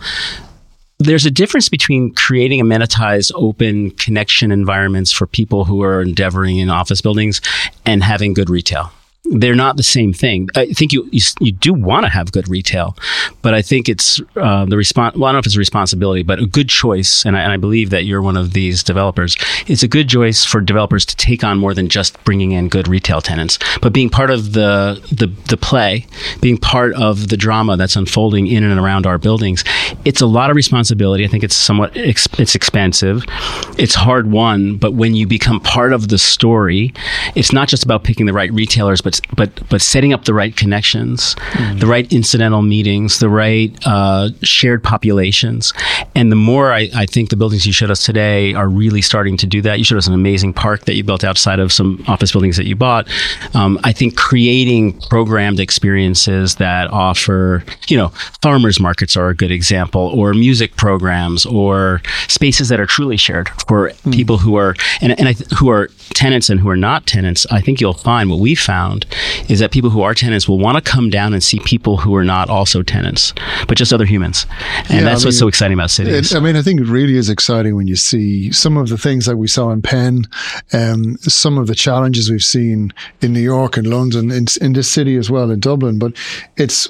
there's 1.00 1.26
a 1.26 1.30
difference 1.30 1.68
between 1.68 2.12
creating 2.14 2.60
amenitized 2.60 3.30
open 3.36 3.92
connection 3.92 4.50
environments 4.50 5.12
for 5.12 5.28
people 5.28 5.64
who 5.64 5.82
are 5.82 6.02
endeavoring 6.02 6.56
in 6.56 6.70
office 6.70 7.00
buildings 7.00 7.40
and 7.86 8.02
having 8.02 8.34
good 8.34 8.50
retail 8.50 8.90
they're 9.30 9.54
not 9.54 9.76
the 9.76 9.82
same 9.82 10.12
thing. 10.12 10.48
I 10.56 10.66
think 10.66 10.92
you 10.92 11.08
you, 11.12 11.20
you 11.40 11.52
do 11.52 11.74
want 11.74 12.04
to 12.04 12.10
have 12.10 12.32
good 12.32 12.48
retail, 12.48 12.96
but 13.42 13.54
I 13.54 13.62
think 13.62 13.88
it's 13.88 14.20
uh, 14.36 14.64
the 14.64 14.76
response. 14.76 15.16
Well, 15.16 15.24
I 15.24 15.28
don't 15.28 15.34
know 15.34 15.38
if 15.40 15.46
it's 15.46 15.56
a 15.56 15.58
responsibility, 15.58 16.22
but 16.22 16.38
a 16.38 16.46
good 16.46 16.68
choice, 16.68 17.24
and 17.24 17.36
I, 17.36 17.40
and 17.40 17.52
I, 17.52 17.56
believe 17.56 17.90
that 17.90 18.04
you're 18.04 18.22
one 18.22 18.36
of 18.36 18.52
these 18.52 18.82
developers. 18.82 19.36
It's 19.66 19.82
a 19.82 19.88
good 19.88 20.08
choice 20.08 20.44
for 20.44 20.60
developers 20.60 21.04
to 21.06 21.16
take 21.16 21.44
on 21.44 21.58
more 21.58 21.74
than 21.74 21.88
just 21.88 22.22
bringing 22.24 22.52
in 22.52 22.68
good 22.68 22.88
retail 22.88 23.20
tenants, 23.20 23.58
but 23.82 23.92
being 23.92 24.08
part 24.08 24.30
of 24.30 24.52
the 24.52 25.00
the 25.12 25.26
the 25.48 25.56
play, 25.56 26.06
being 26.40 26.56
part 26.56 26.94
of 26.94 27.28
the 27.28 27.36
drama 27.36 27.76
that's 27.76 27.96
unfolding 27.96 28.46
in 28.46 28.64
and 28.64 28.80
around 28.80 29.06
our 29.06 29.18
buildings. 29.18 29.64
It's 30.04 30.20
a 30.20 30.26
lot 30.26 30.50
of 30.50 30.56
responsibility. 30.56 31.24
I 31.24 31.28
think 31.28 31.44
it's 31.44 31.56
somewhat 31.56 31.96
ex- 31.96 32.28
it's 32.38 32.54
expensive. 32.54 33.24
It's 33.76 33.94
hard 33.94 34.30
won, 34.30 34.76
but 34.76 34.94
when 34.94 35.14
you 35.14 35.26
become 35.26 35.60
part 35.60 35.92
of 35.92 36.08
the 36.08 36.18
story, 36.18 36.94
it's 37.34 37.52
not 37.52 37.68
just 37.68 37.84
about 37.84 38.04
picking 38.04 38.26
the 38.26 38.32
right 38.32 38.52
retailers, 38.52 39.00
but 39.00 39.17
but 39.36 39.50
but 39.68 39.80
setting 39.80 40.12
up 40.12 40.24
the 40.24 40.34
right 40.34 40.56
connections, 40.56 41.34
mm. 41.52 41.80
the 41.80 41.86
right 41.86 42.10
incidental 42.12 42.62
meetings, 42.62 43.18
the 43.18 43.28
right 43.28 43.76
uh, 43.86 44.30
shared 44.42 44.82
populations, 44.82 45.72
and 46.14 46.32
the 46.32 46.36
more 46.36 46.72
I, 46.72 46.88
I, 46.94 47.06
think 47.06 47.30
the 47.30 47.36
buildings 47.36 47.66
you 47.66 47.72
showed 47.72 47.90
us 47.90 48.04
today 48.04 48.54
are 48.54 48.68
really 48.68 49.02
starting 49.02 49.36
to 49.38 49.46
do 49.46 49.62
that. 49.62 49.78
You 49.78 49.84
showed 49.84 49.98
us 49.98 50.06
an 50.06 50.14
amazing 50.14 50.52
park 50.52 50.84
that 50.86 50.94
you 50.94 51.04
built 51.04 51.24
outside 51.24 51.58
of 51.58 51.72
some 51.72 52.04
office 52.08 52.32
buildings 52.32 52.56
that 52.56 52.66
you 52.66 52.76
bought. 52.76 53.08
Um, 53.54 53.78
I 53.84 53.92
think 53.92 54.16
creating 54.16 55.00
programmed 55.02 55.60
experiences 55.60 56.56
that 56.56 56.90
offer, 56.90 57.64
you 57.88 57.96
know, 57.96 58.08
farmers 58.42 58.80
markets 58.80 59.16
are 59.16 59.28
a 59.28 59.34
good 59.34 59.50
example, 59.50 60.10
or 60.14 60.34
music 60.34 60.76
programs, 60.76 61.46
or 61.46 62.02
spaces 62.28 62.68
that 62.68 62.80
are 62.80 62.86
truly 62.86 63.16
shared 63.16 63.48
for 63.66 63.90
mm. 63.90 64.12
people 64.12 64.38
who 64.38 64.56
are 64.56 64.74
and, 65.00 65.18
and 65.18 65.28
I, 65.28 65.32
who 65.56 65.70
are 65.70 65.88
tenants 66.14 66.50
and 66.50 66.60
who 66.60 66.68
are 66.68 66.76
not 66.76 67.06
tenants. 67.06 67.46
I 67.50 67.60
think 67.60 67.80
you'll 67.80 67.92
find 67.92 68.30
what 68.30 68.40
we 68.40 68.54
found 68.54 69.06
is 69.48 69.58
that 69.60 69.70
people 69.70 69.90
who 69.90 70.02
are 70.02 70.14
tenants 70.14 70.48
will 70.48 70.58
want 70.58 70.82
to 70.82 70.90
come 70.90 71.10
down 71.10 71.32
and 71.32 71.42
see 71.42 71.60
people 71.60 71.96
who 71.96 72.14
are 72.14 72.24
not 72.24 72.48
also 72.48 72.82
tenants, 72.82 73.32
but 73.66 73.76
just 73.76 73.92
other 73.92 74.04
humans. 74.04 74.46
And 74.90 74.90
yeah, 74.90 75.00
that's 75.00 75.22
I 75.22 75.24
mean, 75.24 75.28
what's 75.28 75.38
so 75.38 75.48
exciting 75.48 75.74
about 75.74 75.90
cities. 75.90 76.32
It, 76.32 76.36
I 76.36 76.40
mean, 76.40 76.56
I 76.56 76.62
think 76.62 76.80
it 76.80 76.86
really 76.86 77.16
is 77.16 77.30
exciting 77.30 77.76
when 77.76 77.86
you 77.86 77.96
see 77.96 78.52
some 78.52 78.76
of 78.76 78.88
the 78.88 78.98
things 78.98 79.26
that 79.26 79.36
we 79.36 79.48
saw 79.48 79.70
in 79.70 79.82
Penn, 79.82 80.24
um, 80.72 81.16
some 81.18 81.58
of 81.58 81.66
the 81.66 81.74
challenges 81.74 82.30
we've 82.30 82.42
seen 82.42 82.92
in 83.20 83.32
New 83.32 83.40
York 83.40 83.76
and 83.76 83.86
London, 83.86 84.30
in, 84.30 84.46
in 84.60 84.72
this 84.72 84.90
city 84.90 85.16
as 85.16 85.30
well, 85.30 85.50
in 85.50 85.60
Dublin. 85.60 85.98
But 85.98 86.14
it's 86.56 86.88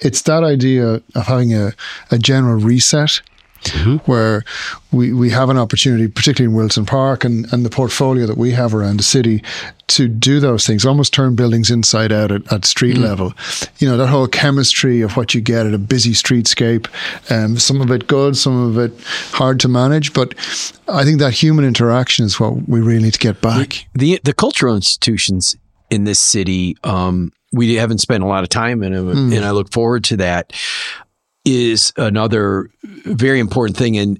it's 0.00 0.22
that 0.22 0.44
idea 0.44 1.02
of 1.14 1.26
having 1.26 1.54
a, 1.54 1.72
a 2.10 2.18
general 2.18 2.56
reset 2.60 3.20
mm-hmm. 3.64 3.96
where 4.10 4.44
we, 4.92 5.12
we 5.12 5.30
have 5.30 5.50
an 5.50 5.58
opportunity, 5.58 6.08
particularly 6.08 6.52
in 6.52 6.56
Wilson 6.56 6.86
Park 6.86 7.24
and, 7.24 7.50
and 7.52 7.64
the 7.64 7.70
portfolio 7.70 8.26
that 8.26 8.36
we 8.36 8.52
have 8.52 8.74
around 8.74 8.98
the 8.98 9.02
city, 9.02 9.42
to 9.88 10.06
do 10.06 10.38
those 10.38 10.66
things, 10.66 10.84
almost 10.84 11.14
turn 11.14 11.34
buildings 11.34 11.70
inside 11.70 12.12
out 12.12 12.30
at, 12.30 12.50
at 12.52 12.64
street 12.64 12.94
mm-hmm. 12.94 13.04
level. 13.04 13.32
You 13.78 13.88
know, 13.88 13.96
that 13.96 14.08
whole 14.08 14.26
chemistry 14.26 15.00
of 15.00 15.16
what 15.16 15.34
you 15.34 15.40
get 15.40 15.66
at 15.66 15.74
a 15.74 15.78
busy 15.78 16.12
streetscape, 16.12 16.88
um, 17.30 17.58
some 17.58 17.80
of 17.80 17.90
it 17.90 18.06
good, 18.06 18.36
some 18.36 18.68
of 18.68 18.78
it 18.78 18.92
hard 19.32 19.60
to 19.60 19.68
manage. 19.68 20.12
But 20.12 20.34
I 20.88 21.04
think 21.04 21.18
that 21.20 21.32
human 21.32 21.64
interaction 21.64 22.24
is 22.24 22.38
what 22.38 22.68
we 22.68 22.80
really 22.80 23.02
need 23.02 23.14
to 23.14 23.18
get 23.18 23.40
back. 23.40 23.86
The, 23.94 24.16
the, 24.16 24.20
the 24.24 24.34
cultural 24.34 24.76
institutions 24.76 25.56
in 25.90 26.04
this 26.04 26.20
city, 26.20 26.76
um, 26.84 27.32
we 27.52 27.74
haven't 27.76 27.98
spent 27.98 28.22
a 28.22 28.26
lot 28.26 28.42
of 28.42 28.50
time 28.50 28.82
in 28.82 28.92
them, 28.92 29.30
mm. 29.30 29.36
and 29.36 29.44
I 29.44 29.52
look 29.52 29.72
forward 29.72 30.04
to 30.04 30.18
that 30.18 30.52
is 31.48 31.92
another 31.96 32.70
very 32.82 33.40
important 33.40 33.76
thing. 33.76 33.96
And 33.96 34.18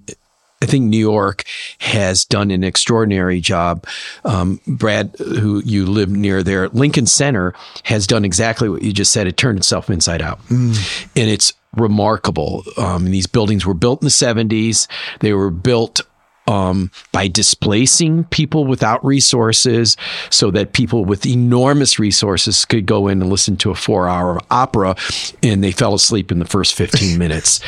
I 0.61 0.67
think 0.67 0.87
New 0.87 0.99
York 0.99 1.45
has 1.79 2.25
done 2.25 2.51
an 2.51 2.65
extraordinary 2.65 3.41
job. 3.41 3.87
Um, 4.25 4.61
Brad, 4.67 5.15
who 5.19 5.63
you 5.65 5.87
live 5.87 6.11
near 6.11 6.43
there, 6.43 6.69
Lincoln 6.69 7.07
Center 7.07 7.55
has 7.85 8.07
done 8.07 8.25
exactly 8.25 8.69
what 8.69 8.83
you 8.83 8.93
just 8.93 9.13
said. 9.13 9.27
It 9.27 9.37
turned 9.37 9.59
itself 9.59 9.89
inside 9.89 10.21
out. 10.21 10.41
Mm. 10.47 11.07
And 11.17 11.31
it's 11.31 11.53
remarkable. 11.77 12.65
Um, 12.77 13.11
these 13.11 13.27
buildings 13.27 13.65
were 13.65 13.75
built 13.75 14.03
in 14.03 14.07
the 14.07 14.11
70s. 14.11 14.89
They 15.21 15.33
were 15.33 15.51
built 15.51 16.01
um, 16.49 16.91
by 17.13 17.29
displacing 17.29 18.25
people 18.25 18.65
without 18.65 19.05
resources 19.05 19.97
so 20.31 20.51
that 20.51 20.73
people 20.73 21.05
with 21.05 21.27
enormous 21.27 21.99
resources 21.99 22.65
could 22.65 22.87
go 22.87 23.07
in 23.07 23.21
and 23.21 23.31
listen 23.31 23.57
to 23.59 23.71
a 23.71 23.75
four 23.75 24.09
hour 24.09 24.41
opera 24.51 24.97
and 25.43 25.63
they 25.63 25.71
fell 25.71 25.95
asleep 25.95 26.33
in 26.33 26.39
the 26.39 26.47
first 26.47 26.75
15 26.75 27.19
minutes. 27.29 27.61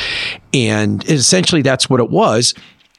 And 0.54 1.04
essentially, 1.08 1.62
that's 1.62 1.90
what 1.90 2.00
it 2.00 2.10
was 2.10 2.54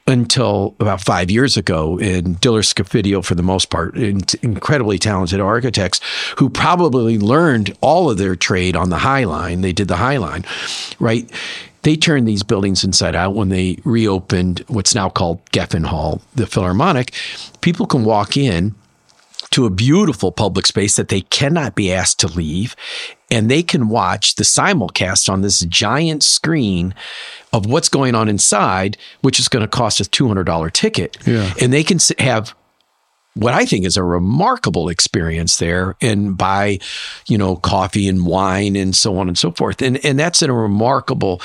until 0.06 0.74
about 0.80 1.00
five 1.00 1.30
years 1.30 1.56
ago. 1.56 1.98
And 1.98 2.40
Diller 2.40 2.62
Scofidio, 2.62 3.24
for 3.24 3.34
the 3.34 3.42
most 3.42 3.70
part, 3.70 3.96
incredibly 3.96 4.98
talented 4.98 5.40
architects 5.40 6.00
who 6.38 6.48
probably 6.48 7.18
learned 7.18 7.76
all 7.80 8.10
of 8.10 8.18
their 8.18 8.36
trade 8.36 8.76
on 8.76 8.90
the 8.90 8.98
High 8.98 9.24
Line. 9.24 9.60
They 9.60 9.72
did 9.72 9.88
the 9.88 9.96
High 9.96 10.16
Line, 10.16 10.44
right? 10.98 11.30
They 11.82 11.96
turned 11.96 12.28
these 12.28 12.42
buildings 12.42 12.84
inside 12.84 13.16
out 13.16 13.34
when 13.34 13.48
they 13.48 13.78
reopened 13.84 14.64
what's 14.68 14.94
now 14.94 15.08
called 15.08 15.44
Geffen 15.50 15.86
Hall, 15.86 16.22
the 16.34 16.46
Philharmonic. 16.46 17.12
People 17.60 17.86
can 17.86 18.04
walk 18.04 18.36
in 18.36 18.74
to 19.50 19.66
a 19.66 19.70
beautiful 19.70 20.32
public 20.32 20.66
space 20.66 20.96
that 20.96 21.08
they 21.08 21.20
cannot 21.20 21.74
be 21.74 21.92
asked 21.92 22.18
to 22.20 22.26
leave. 22.26 22.74
And 23.30 23.50
they 23.50 23.62
can 23.62 23.88
watch 23.88 24.34
the 24.34 24.44
simulcast 24.44 25.30
on 25.30 25.42
this 25.42 25.60
giant 25.60 26.22
screen 26.22 26.94
of 27.52 27.66
what's 27.66 27.88
going 27.88 28.14
on 28.14 28.28
inside, 28.28 28.96
which 29.20 29.38
is 29.38 29.48
going 29.48 29.62
to 29.62 29.68
cost 29.68 30.00
a 30.00 30.04
$200 30.04 30.72
ticket. 30.72 31.16
Yeah. 31.26 31.52
And 31.60 31.72
they 31.72 31.84
can 31.84 31.98
have 32.18 32.54
what 33.34 33.54
I 33.54 33.64
think 33.64 33.86
is 33.86 33.96
a 33.96 34.04
remarkable 34.04 34.88
experience 34.90 35.56
there 35.56 35.96
and 36.02 36.36
buy, 36.36 36.80
you 37.26 37.38
know, 37.38 37.56
coffee 37.56 38.06
and 38.06 38.26
wine 38.26 38.76
and 38.76 38.94
so 38.94 39.16
on 39.18 39.28
and 39.28 39.38
so 39.38 39.52
forth. 39.52 39.80
And 39.80 40.04
and 40.04 40.18
that's 40.18 40.42
a 40.42 40.52
remarkable 40.52 41.40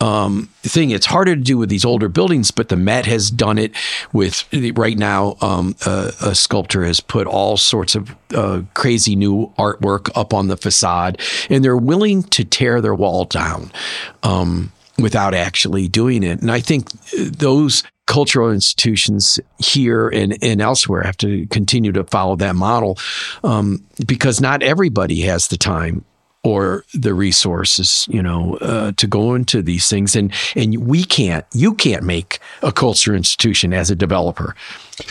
um, 0.00 0.48
thing. 0.62 0.90
It's 0.90 1.06
harder 1.06 1.34
to 1.34 1.40
do 1.40 1.58
with 1.58 1.68
these 1.68 1.84
older 1.84 2.08
buildings, 2.08 2.52
but 2.52 2.68
the 2.68 2.76
Met 2.76 3.06
has 3.06 3.30
done 3.30 3.58
it 3.58 3.72
with 4.12 4.46
right 4.76 4.96
now. 4.96 5.36
Um, 5.40 5.74
a, 5.84 6.12
a, 6.22 6.34
sculptor 6.34 6.84
has 6.84 7.00
put 7.00 7.26
all 7.26 7.56
sorts 7.56 7.94
of 7.94 8.14
uh, 8.34 8.62
crazy 8.74 9.16
new 9.16 9.52
artwork 9.58 10.10
up 10.14 10.32
on 10.32 10.48
the 10.48 10.56
facade, 10.56 11.20
and 11.50 11.64
they're 11.64 11.76
willing 11.76 12.22
to 12.24 12.44
tear 12.44 12.80
their 12.80 12.94
wall 12.94 13.24
down. 13.24 13.72
Um, 14.22 14.72
without 14.98 15.34
actually 15.34 15.88
doing 15.88 16.22
it. 16.22 16.40
And 16.42 16.50
I 16.50 16.60
think 16.60 16.90
those 17.12 17.82
cultural 18.06 18.50
institutions 18.50 19.38
here 19.58 20.08
and, 20.08 20.36
and 20.42 20.60
elsewhere 20.60 21.02
have 21.02 21.16
to 21.18 21.46
continue 21.46 21.92
to 21.92 22.04
follow 22.04 22.36
that 22.36 22.56
model 22.56 22.98
um, 23.44 23.84
because 24.06 24.40
not 24.40 24.62
everybody 24.62 25.20
has 25.20 25.48
the 25.48 25.56
time 25.56 26.04
or 26.44 26.84
the 26.92 27.14
resources, 27.14 28.06
you 28.10 28.20
know, 28.20 28.56
uh, 28.56 28.92
to 28.96 29.06
go 29.06 29.34
into 29.34 29.62
these 29.62 29.88
things. 29.88 30.16
And 30.16 30.32
and 30.56 30.86
we 30.86 31.04
can't, 31.04 31.46
you 31.52 31.74
can't 31.74 32.02
make 32.02 32.40
a 32.62 32.72
culture 32.72 33.14
institution 33.14 33.72
as 33.72 33.90
a 33.90 33.96
developer. 33.96 34.56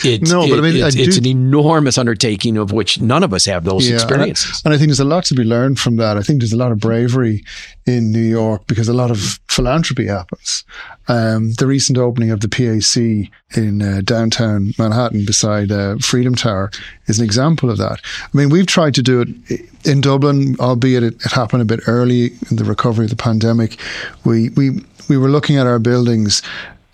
It's, 0.04 0.30
no, 0.30 0.48
but 0.48 0.58
I 0.58 0.62
mean, 0.62 0.76
it's, 0.76 0.96
I 0.96 1.00
it's 1.00 1.16
an 1.16 1.26
enormous 1.26 1.98
undertaking 1.98 2.56
of 2.56 2.72
which 2.72 3.00
none 3.00 3.22
of 3.22 3.32
us 3.32 3.44
have 3.46 3.64
those 3.64 3.88
yeah, 3.88 3.94
experiences. 3.94 4.62
And 4.64 4.72
I, 4.72 4.74
and 4.74 4.74
I, 4.74 4.78
think 4.78 4.88
there's 4.88 5.00
a 5.00 5.04
lot 5.04 5.24
to 5.26 5.34
be 5.34 5.44
learned 5.44 5.78
from 5.78 5.96
that. 5.96 6.16
I 6.16 6.22
think 6.22 6.40
there's 6.40 6.52
a 6.52 6.56
lot 6.56 6.72
of 6.72 6.78
bravery 6.78 7.44
in 7.86 8.12
New 8.12 8.22
York 8.22 8.66
because 8.66 8.88
a 8.88 8.92
lot 8.92 9.10
of 9.10 9.38
philanthropy 9.48 10.06
happens. 10.06 10.64
Um, 11.08 11.52
the 11.54 11.66
recent 11.66 11.98
opening 11.98 12.30
of 12.30 12.40
the 12.40 12.48
PAC 12.48 13.30
in 13.56 13.82
uh, 13.82 14.02
downtown 14.04 14.72
Manhattan 14.78 15.24
beside 15.24 15.72
uh, 15.72 15.98
Freedom 15.98 16.34
Tower 16.34 16.70
is 17.06 17.18
an 17.18 17.24
example 17.24 17.70
of 17.70 17.78
that. 17.78 18.00
I 18.22 18.36
mean, 18.36 18.50
we've 18.50 18.66
tried 18.66 18.94
to 18.94 19.02
do 19.02 19.20
it 19.20 19.60
in 19.84 20.00
Dublin, 20.00 20.56
albeit 20.60 21.02
it, 21.02 21.14
it 21.24 21.32
happened 21.32 21.62
a 21.62 21.64
bit 21.64 21.80
early 21.86 22.32
in 22.50 22.56
the 22.56 22.64
recovery 22.64 23.06
of 23.06 23.10
the 23.10 23.16
pandemic. 23.16 23.78
We, 24.24 24.50
we, 24.50 24.84
we 25.08 25.16
were 25.16 25.28
looking 25.28 25.56
at 25.56 25.66
our 25.66 25.78
buildings 25.78 26.42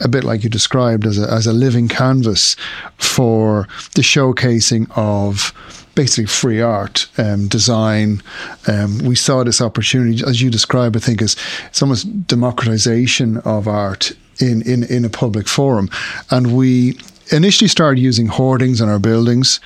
a 0.01 0.09
bit 0.09 0.25
like 0.25 0.45
you 0.45 0.51
described 0.51 1.07
as 1.07 1.19
a, 1.19 1.31
as 1.31 1.47
a 1.47 1.53
living 1.53 1.89
canvas 1.89 2.57
for 2.99 3.67
the 3.95 4.03
showcasing 4.03 4.91
of 4.97 5.53
basically 5.95 6.27
free 6.27 6.61
art, 6.61 7.09
um, 7.19 7.49
design. 7.49 8.23
Um, 8.69 8.99
we 8.99 9.17
saw 9.17 9.43
this 9.43 9.61
opportunity, 9.61 10.23
as 10.25 10.41
you 10.41 10.51
describe, 10.51 10.95
I 10.95 11.01
think, 11.01 11.21
as 11.21 11.35
it's 11.67 11.83
almost 11.83 12.27
democratization 12.29 13.39
of 13.39 13.67
art 13.67 14.13
in, 14.39 14.63
in, 14.63 14.85
in 14.85 15.05
a 15.05 15.11
public 15.11 15.49
forum. 15.49 15.91
And 16.31 16.57
we 16.57 16.99
initially 17.31 17.69
started 17.69 18.01
using 18.01 18.27
hoardings 18.27 18.81
in 18.81 18.89
our 18.89 18.99
buildings. 18.99 19.61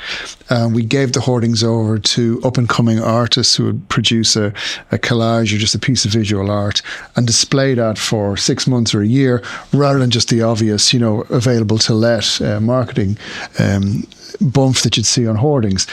Um, 0.50 0.72
we 0.72 0.84
gave 0.84 1.12
the 1.12 1.20
hoardings 1.20 1.62
over 1.62 1.98
to 1.98 2.40
up 2.44 2.58
and 2.58 2.68
coming 2.68 3.00
artists 3.00 3.56
who 3.56 3.64
would 3.66 3.88
produce 3.88 4.36
a, 4.36 4.46
a, 4.90 4.98
collage 4.98 5.54
or 5.54 5.58
just 5.58 5.74
a 5.74 5.78
piece 5.78 6.04
of 6.04 6.10
visual 6.10 6.50
art 6.50 6.82
and 7.16 7.26
display 7.26 7.74
that 7.74 7.98
for 7.98 8.36
six 8.36 8.66
months 8.66 8.94
or 8.94 9.02
a 9.02 9.06
year 9.06 9.42
rather 9.72 9.98
than 9.98 10.10
just 10.10 10.28
the 10.28 10.42
obvious, 10.42 10.92
you 10.92 11.00
know, 11.00 11.22
available 11.30 11.78
to 11.78 11.94
let 11.94 12.40
uh, 12.40 12.60
marketing 12.60 13.16
um, 13.58 14.04
bump 14.40 14.78
that 14.78 14.96
you'd 14.96 15.06
see 15.06 15.26
on 15.26 15.36
hoardings. 15.36 15.86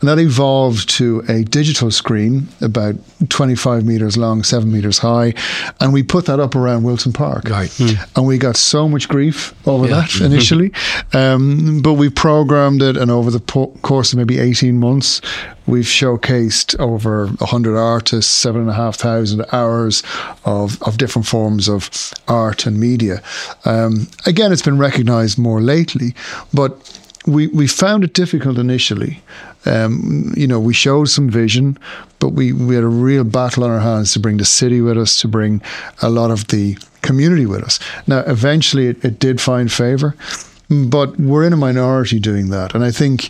And 0.00 0.08
that 0.08 0.18
evolved 0.18 0.88
to 0.90 1.22
a 1.28 1.44
digital 1.44 1.90
screen 1.90 2.48
about 2.60 2.96
25 3.28 3.84
meters 3.84 4.16
long, 4.16 4.42
seven 4.42 4.72
meters 4.72 4.98
high. 4.98 5.34
And 5.80 5.92
we 5.92 6.02
put 6.02 6.26
that 6.26 6.40
up 6.40 6.54
around 6.54 6.84
Wilson 6.84 7.12
Park. 7.12 7.48
Right. 7.48 7.70
Mm. 7.70 8.16
And 8.16 8.26
we 8.26 8.38
got 8.38 8.56
so 8.56 8.88
much 8.88 9.08
grief 9.08 9.54
over 9.66 9.86
yeah. 9.86 10.00
that 10.00 10.20
initially. 10.20 10.72
um, 11.12 11.80
but 11.82 11.94
we 11.94 12.08
programmed 12.08 12.82
it, 12.82 12.96
and 12.96 13.10
over 13.10 13.30
the 13.30 13.40
po- 13.40 13.74
course 13.82 14.12
of 14.12 14.18
maybe 14.18 14.38
18 14.38 14.78
months, 14.78 15.20
we've 15.66 15.84
showcased 15.84 16.78
over 16.78 17.26
100 17.26 17.76
artists, 17.76 18.32
seven 18.32 18.62
and 18.62 18.70
a 18.70 18.74
half 18.74 18.96
thousand 18.96 19.44
hours 19.52 20.02
of, 20.44 20.82
of 20.82 20.98
different 20.98 21.26
forms 21.26 21.68
of 21.68 21.90
art 22.28 22.66
and 22.66 22.78
media. 22.78 23.22
Um, 23.64 24.08
again, 24.26 24.52
it's 24.52 24.62
been 24.62 24.78
recognized 24.78 25.38
more 25.38 25.60
lately, 25.60 26.14
but 26.52 27.00
we, 27.26 27.48
we 27.48 27.66
found 27.66 28.04
it 28.04 28.14
difficult 28.14 28.58
initially. 28.58 29.22
Um, 29.66 30.32
you 30.36 30.46
know, 30.46 30.58
we 30.58 30.72
showed 30.72 31.08
some 31.08 31.28
vision, 31.28 31.78
but 32.18 32.30
we, 32.30 32.52
we 32.52 32.74
had 32.74 32.84
a 32.84 32.88
real 32.88 33.24
battle 33.24 33.64
on 33.64 33.70
our 33.70 33.80
hands 33.80 34.12
to 34.14 34.20
bring 34.20 34.38
the 34.38 34.44
city 34.44 34.80
with 34.80 34.96
us, 34.96 35.20
to 35.20 35.28
bring 35.28 35.60
a 36.00 36.08
lot 36.08 36.30
of 36.30 36.48
the 36.48 36.78
community 37.02 37.46
with 37.46 37.62
us. 37.62 37.78
Now, 38.06 38.20
eventually 38.20 38.86
it, 38.88 39.04
it 39.04 39.18
did 39.18 39.40
find 39.40 39.70
favor, 39.70 40.14
but 40.70 41.18
we're 41.18 41.44
in 41.44 41.52
a 41.52 41.58
minority 41.58 42.18
doing 42.18 42.50
that. 42.50 42.74
And 42.74 42.84
I 42.84 42.90
think 42.90 43.28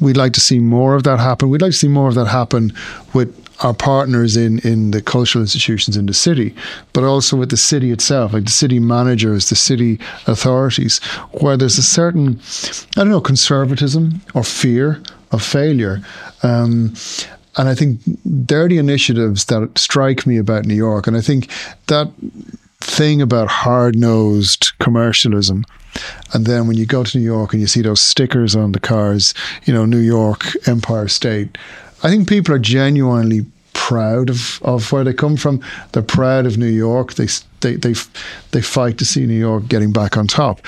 we'd 0.00 0.16
like 0.16 0.32
to 0.34 0.40
see 0.40 0.58
more 0.58 0.94
of 0.94 1.04
that 1.04 1.18
happen. 1.20 1.48
We'd 1.48 1.62
like 1.62 1.72
to 1.72 1.78
see 1.78 1.88
more 1.88 2.08
of 2.08 2.14
that 2.16 2.26
happen 2.26 2.72
with 3.14 3.34
our 3.62 3.74
partners 3.74 4.36
in, 4.36 4.58
in 4.60 4.90
the 4.90 5.00
cultural 5.00 5.42
institutions 5.42 5.96
in 5.96 6.06
the 6.06 6.14
city, 6.14 6.54
but 6.92 7.04
also 7.04 7.36
with 7.36 7.50
the 7.50 7.56
city 7.56 7.90
itself, 7.90 8.32
like 8.32 8.44
the 8.44 8.50
city 8.50 8.78
managers, 8.78 9.48
the 9.48 9.56
city 9.56 9.98
authorities, 10.26 10.98
where 11.40 11.56
there's 11.56 11.78
a 11.78 11.82
certain, 11.82 12.40
I 12.96 13.00
don't 13.00 13.10
know, 13.10 13.20
conservatism 13.20 14.20
or 14.34 14.42
fear 14.42 15.02
of 15.30 15.42
failure. 15.42 16.02
Um, 16.42 16.94
and 17.56 17.68
I 17.68 17.74
think 17.74 18.00
they're 18.24 18.68
the 18.68 18.78
initiatives 18.78 19.44
that 19.46 19.78
strike 19.78 20.26
me 20.26 20.38
about 20.38 20.64
New 20.64 20.74
York. 20.74 21.06
And 21.06 21.16
I 21.16 21.20
think 21.20 21.50
that 21.86 22.10
thing 22.80 23.22
about 23.22 23.48
hard 23.48 23.96
nosed 23.96 24.72
commercialism. 24.80 25.64
And 26.32 26.46
then 26.46 26.66
when 26.66 26.76
you 26.76 26.86
go 26.86 27.04
to 27.04 27.18
New 27.18 27.24
York 27.24 27.52
and 27.52 27.60
you 27.60 27.66
see 27.66 27.82
those 27.82 28.00
stickers 28.00 28.56
on 28.56 28.72
the 28.72 28.80
cars, 28.80 29.34
you 29.64 29.74
know, 29.74 29.84
New 29.84 29.98
York, 29.98 30.46
Empire 30.66 31.08
State, 31.08 31.58
I 32.02 32.08
think 32.08 32.28
people 32.28 32.54
are 32.54 32.58
genuinely 32.58 33.46
proud 33.74 34.30
of, 34.30 34.60
of 34.62 34.90
where 34.92 35.04
they 35.04 35.12
come 35.12 35.36
from. 35.36 35.60
They're 35.92 36.02
proud 36.02 36.46
of 36.46 36.58
New 36.58 36.66
York. 36.66 37.14
They, 37.14 37.26
they, 37.60 37.76
they, 37.76 37.94
they 38.50 38.62
fight 38.62 38.98
to 38.98 39.04
see 39.04 39.26
New 39.26 39.38
York 39.38 39.68
getting 39.68 39.92
back 39.92 40.16
on 40.16 40.26
top. 40.26 40.60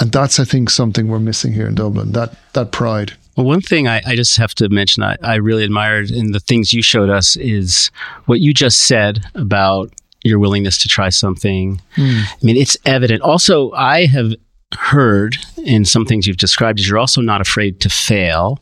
And 0.00 0.12
that's, 0.12 0.38
I 0.38 0.44
think, 0.44 0.70
something 0.70 1.08
we're 1.08 1.18
missing 1.18 1.52
here 1.52 1.66
in 1.66 1.74
Dublin, 1.74 2.12
that, 2.12 2.36
that 2.52 2.72
pride. 2.72 3.12
Well, 3.36 3.46
one 3.46 3.60
thing 3.60 3.86
I, 3.86 4.00
I 4.06 4.16
just 4.16 4.36
have 4.36 4.54
to 4.56 4.68
mention 4.68 5.02
I, 5.02 5.16
I 5.22 5.36
really 5.36 5.64
admired 5.64 6.10
in 6.10 6.32
the 6.32 6.40
things 6.40 6.72
you 6.72 6.82
showed 6.82 7.10
us 7.10 7.36
is 7.36 7.90
what 8.26 8.40
you 8.40 8.52
just 8.52 8.86
said 8.86 9.24
about 9.34 9.92
your 10.24 10.38
willingness 10.38 10.78
to 10.78 10.88
try 10.88 11.08
something. 11.08 11.80
Mm. 11.96 12.22
I 12.22 12.36
mean, 12.42 12.56
it's 12.56 12.76
evident. 12.84 13.22
Also, 13.22 13.72
I 13.72 14.06
have 14.06 14.34
heard 14.76 15.36
in 15.56 15.84
some 15.84 16.04
things 16.04 16.26
you've 16.26 16.36
described 16.36 16.80
is 16.80 16.88
you're 16.88 16.98
also 16.98 17.20
not 17.20 17.40
afraid 17.40 17.80
to 17.80 17.88
fail 17.88 18.58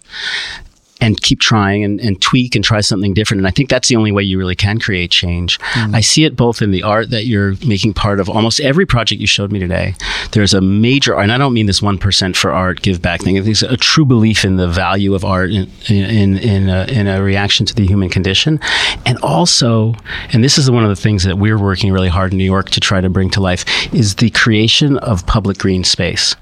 and 1.00 1.20
keep 1.20 1.40
trying 1.40 1.84
and, 1.84 2.00
and, 2.00 2.20
tweak 2.22 2.54
and 2.54 2.64
try 2.64 2.80
something 2.80 3.12
different. 3.12 3.40
And 3.40 3.46
I 3.46 3.50
think 3.50 3.68
that's 3.68 3.88
the 3.88 3.96
only 3.96 4.12
way 4.12 4.22
you 4.22 4.38
really 4.38 4.54
can 4.54 4.78
create 4.78 5.10
change. 5.10 5.58
Mm. 5.58 5.94
I 5.94 6.00
see 6.00 6.24
it 6.24 6.36
both 6.36 6.62
in 6.62 6.70
the 6.70 6.82
art 6.82 7.10
that 7.10 7.26
you're 7.26 7.54
making 7.66 7.92
part 7.92 8.18
of. 8.18 8.30
Almost 8.30 8.60
every 8.60 8.86
project 8.86 9.20
you 9.20 9.26
showed 9.26 9.52
me 9.52 9.58
today, 9.58 9.94
there's 10.32 10.54
a 10.54 10.60
major, 10.60 11.14
and 11.14 11.30
I 11.30 11.38
don't 11.38 11.52
mean 11.52 11.66
this 11.66 11.80
1% 11.80 12.36
for 12.36 12.50
art 12.50 12.80
give 12.80 13.02
back 13.02 13.20
thing. 13.20 13.36
It's 13.36 13.62
a 13.62 13.76
true 13.76 14.06
belief 14.06 14.44
in 14.44 14.56
the 14.56 14.68
value 14.68 15.14
of 15.14 15.24
art 15.24 15.50
in, 15.50 15.70
in, 15.88 16.38
in, 16.38 16.68
a, 16.68 16.86
in 16.90 17.06
a 17.06 17.22
reaction 17.22 17.66
to 17.66 17.74
the 17.74 17.86
human 17.86 18.08
condition. 18.08 18.58
And 19.04 19.18
also, 19.18 19.94
and 20.32 20.42
this 20.42 20.56
is 20.56 20.70
one 20.70 20.82
of 20.82 20.88
the 20.88 20.96
things 20.96 21.24
that 21.24 21.36
we're 21.36 21.58
working 21.58 21.92
really 21.92 22.08
hard 22.08 22.32
in 22.32 22.38
New 22.38 22.44
York 22.44 22.70
to 22.70 22.80
try 22.80 23.00
to 23.00 23.10
bring 23.10 23.28
to 23.30 23.40
life, 23.40 23.64
is 23.94 24.16
the 24.16 24.30
creation 24.30 24.96
of 24.98 25.26
public 25.26 25.58
green 25.58 25.84
space. 25.84 26.34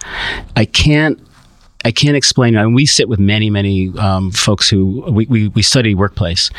I 0.55 0.65
can't 0.65 1.19
I 1.85 1.93
can't 1.93 2.17
explain. 2.17 2.55
Mean, 2.55 2.73
we 2.73 2.87
sit 2.87 3.09
with 3.09 3.21
many, 3.21 3.51
many 3.51 3.97
um, 3.99 4.31
folks 4.31 4.69
who 4.69 5.05
we, 5.11 5.27
we, 5.27 5.49
we 5.49 5.63
study 5.63 5.95
workplace. 5.95 6.51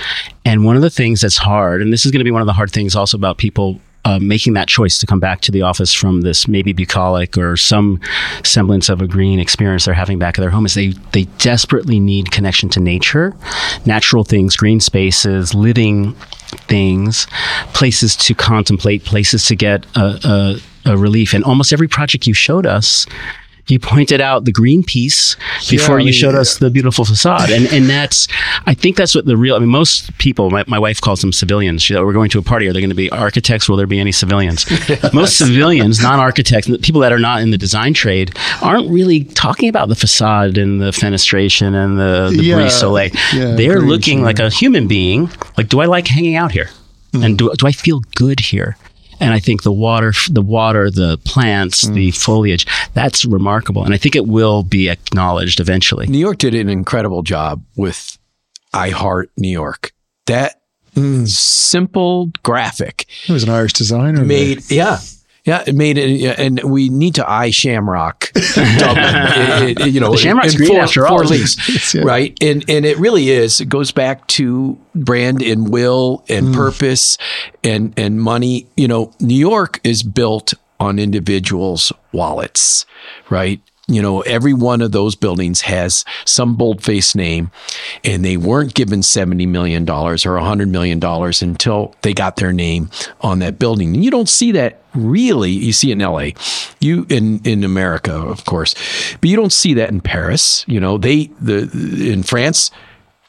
And 0.45 0.63
one 0.63 0.75
of 0.75 0.81
the 0.81 0.89
things 0.89 1.21
that's 1.21 1.37
hard, 1.37 1.81
and 1.81 1.91
this 1.91 2.05
is 2.05 2.11
going 2.11 2.19
to 2.19 2.25
be 2.25 2.31
one 2.31 2.41
of 2.41 2.47
the 2.47 2.53
hard 2.53 2.71
things 2.71 2.95
also 2.95 3.17
about 3.17 3.37
people 3.37 3.81
uh, 4.05 4.19
making 4.19 4.53
that 4.53 4.67
choice 4.67 4.99
to 4.99 5.07
come 5.07 5.19
back 5.19 5.41
to 5.41 5.51
the 5.51 5.63
office 5.63 5.91
from 5.91 6.21
this 6.21 6.47
maybe 6.47 6.73
bucolic 6.73 7.39
or 7.39 7.57
some 7.57 7.99
semblance 8.43 8.87
of 8.87 9.01
a 9.01 9.07
green 9.07 9.39
experience 9.39 9.85
they're 9.85 9.95
having 9.95 10.19
back 10.19 10.37
at 10.37 10.41
their 10.41 10.51
home 10.51 10.63
is 10.65 10.75
they 10.75 10.89
they 11.11 11.23
desperately 11.39 11.99
need 11.99 12.29
connection 12.29 12.69
to 12.69 12.79
nature, 12.79 13.35
natural 13.87 14.23
things, 14.23 14.55
green 14.55 14.79
spaces, 14.79 15.55
living 15.55 16.13
things, 16.67 17.25
places 17.73 18.15
to 18.15 18.35
contemplate, 18.35 19.03
places 19.03 19.47
to 19.47 19.55
get 19.55 19.87
a, 19.95 20.59
a, 20.85 20.91
a 20.91 20.97
relief. 20.97 21.33
And 21.33 21.43
almost 21.43 21.73
every 21.73 21.87
project 21.87 22.27
you 22.27 22.35
showed 22.35 22.67
us 22.67 23.07
you 23.67 23.79
pointed 23.79 24.21
out 24.21 24.45
the 24.45 24.51
green 24.51 24.83
piece 24.83 25.35
before 25.69 25.99
Yeah, 25.99 26.07
you 26.07 26.13
showed 26.13 26.31
mean, 26.33 26.41
us 26.41 26.57
the 26.57 26.69
beautiful 26.69 27.03
facade. 27.05 27.49
And 27.49 27.65
and 27.73 27.89
that's 27.89 28.27
I 28.65 28.73
think 28.73 28.95
that's 28.95 29.15
what 29.15 29.25
the 29.25 29.35
real 29.37 29.55
I 29.55 29.59
mean 29.59 29.69
most 29.69 30.15
people 30.19 30.49
my, 30.51 30.63
my 30.67 30.77
wife 30.79 31.01
calls 31.01 31.21
them 31.21 31.31
civilians. 31.33 31.81
She 31.83 31.95
we're 31.95 32.13
going 32.13 32.29
to 32.31 32.39
a 32.39 32.43
party, 32.43 32.67
are 32.67 32.73
there 32.73 32.81
going 32.81 32.89
to 32.89 32.95
be 32.95 33.09
architects? 33.09 33.67
Will 33.67 33.77
there 33.77 33.87
be 33.87 33.99
any 33.99 34.11
civilians? 34.11 34.65
most 35.13 35.37
civilians, 35.37 36.01
non-architects, 36.01 36.69
people 36.81 37.01
that 37.01 37.11
are 37.11 37.19
not 37.19 37.41
in 37.41 37.51
the 37.51 37.57
design 37.57 37.93
trade 37.93 38.35
aren't 38.61 38.89
really 38.89 39.23
talking 39.23 39.69
about 39.69 39.89
the 39.89 39.95
facade 39.95 40.57
and 40.57 40.79
the 40.81 40.91
fenestration 40.91 41.73
and 41.73 41.97
the, 41.97 42.31
the 42.35 42.43
Yeah, 42.43 42.55
brise 42.55 42.79
soleil. 42.79 43.09
yeah, 43.33 43.55
They're 43.55 43.79
looking 43.81 44.21
like 44.21 44.39
a 44.39 44.49
human 44.49 44.87
being. 44.87 45.29
Like, 45.57 45.69
do 45.69 45.79
I 45.81 45.85
like 45.85 46.07
hanging 46.07 46.35
out 46.35 46.51
here? 46.51 46.69
Mm. 47.13 47.25
And 47.25 47.37
do, 47.37 47.51
do 47.57 47.65
I 47.67 47.71
feel 47.71 48.01
good 48.15 48.39
here? 48.39 48.77
And 49.19 49.33
I 49.33 49.39
think 49.39 49.63
the 49.63 49.71
water, 49.71 50.13
the 50.29 50.41
water, 50.41 50.89
the 50.91 51.17
plants, 51.19 51.87
the 51.87 52.09
mm. 52.09 52.17
foliage, 52.17 52.65
that's 52.93 53.25
remarkable. 53.25 53.83
And 53.83 53.93
I 53.93 53.97
think 53.97 54.15
it 54.15 54.27
will 54.27 54.63
be 54.63 54.89
acknowledged 54.89 55.59
eventually. 55.59 56.07
New 56.07 56.17
York 56.17 56.37
did 56.37 56.53
an 56.53 56.69
incredible 56.69 57.23
job 57.23 57.63
with 57.75 58.17
I 58.73 58.89
Heart 58.89 59.31
New 59.37 59.49
York. 59.49 59.93
That 60.25 60.61
mm. 60.95 61.27
simple 61.27 62.27
graphic 62.43 63.05
He 63.23 63.31
was 63.31 63.43
an 63.43 63.49
Irish 63.49 63.73
designer. 63.73 64.23
made, 64.23 64.69
yeah. 64.69 64.99
Yeah, 65.45 65.63
it 65.67 65.75
made 65.75 65.97
it, 65.99 66.39
and 66.39 66.59
we 66.63 66.89
need 66.89 67.15
to 67.15 67.29
I 67.29 67.51
Shamrock, 67.51 68.31
Dublin. 68.55 69.69
It- 69.69 69.79
it- 69.79 69.87
you 69.93 69.99
know, 69.99 70.11
The 70.11 70.17
Shamrock's 70.17 70.55
green 70.55 70.69
four, 70.71 70.81
after 70.81 71.05
all, 71.05 71.17
four 71.17 71.23
isn't 71.25 71.35
it? 71.35 71.39
leagues, 71.69 71.93
Yeah. 71.93 72.01
right? 72.03 72.37
And 72.41 72.65
and 72.67 72.85
it 72.85 72.97
really 72.97 73.29
is. 73.29 73.61
It 73.61 73.69
goes 73.69 73.91
back 73.91 74.25
to 74.29 74.77
brand 74.95 75.41
and 75.43 75.69
will 75.69 76.23
and 76.29 76.47
mm. 76.47 76.55
purpose 76.55 77.17
and 77.63 77.93
and 77.97 78.19
money. 78.21 78.67
You 78.75 78.87
know, 78.87 79.11
New 79.19 79.37
York 79.37 79.79
is 79.83 80.01
built 80.03 80.53
on 80.79 80.97
individuals' 80.99 81.93
wallets, 82.11 82.85
right? 83.29 83.61
You 83.87 84.01
know, 84.01 84.21
every 84.21 84.53
one 84.53 84.81
of 84.81 84.91
those 84.91 85.13
buildings 85.15 85.61
has 85.61 86.05
some 86.25 86.55
boldface 86.55 87.13
name, 87.13 87.51
and 88.03 88.25
they 88.25 88.35
weren't 88.35 88.73
given 88.73 89.01
$70 89.01 89.47
million 89.47 89.83
or 89.87 90.15
$100 90.15 90.69
million 90.69 90.99
until 91.03 91.93
they 92.01 92.13
got 92.13 92.37
their 92.37 92.51
name 92.51 92.89
on 93.21 93.39
that 93.39 93.59
building. 93.59 93.93
And 93.93 94.03
you 94.03 94.09
don't 94.09 94.29
see 94.29 94.51
that 94.53 94.81
really. 94.95 95.51
You 95.51 95.71
see 95.71 95.91
in 95.91 95.99
LA, 95.99 96.29
you 96.79 97.05
in, 97.09 97.41
in 97.43 97.63
America, 97.63 98.13
of 98.13 98.45
course, 98.45 98.73
but 99.21 99.29
you 99.29 99.35
don't 99.35 99.53
see 99.53 99.75
that 99.75 99.89
in 99.89 100.01
Paris. 100.01 100.65
You 100.67 100.79
know, 100.79 100.97
they, 100.97 101.27
the, 101.39 101.69
in 102.11 102.23
France, 102.23 102.71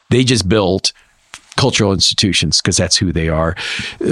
they 0.09 0.23
just 0.23 0.49
built 0.49 0.91
cultural 1.57 1.91
institutions 1.91 2.61
because 2.61 2.77
that's 2.77 2.95
who 2.95 3.11
they 3.11 3.27
are. 3.27 3.55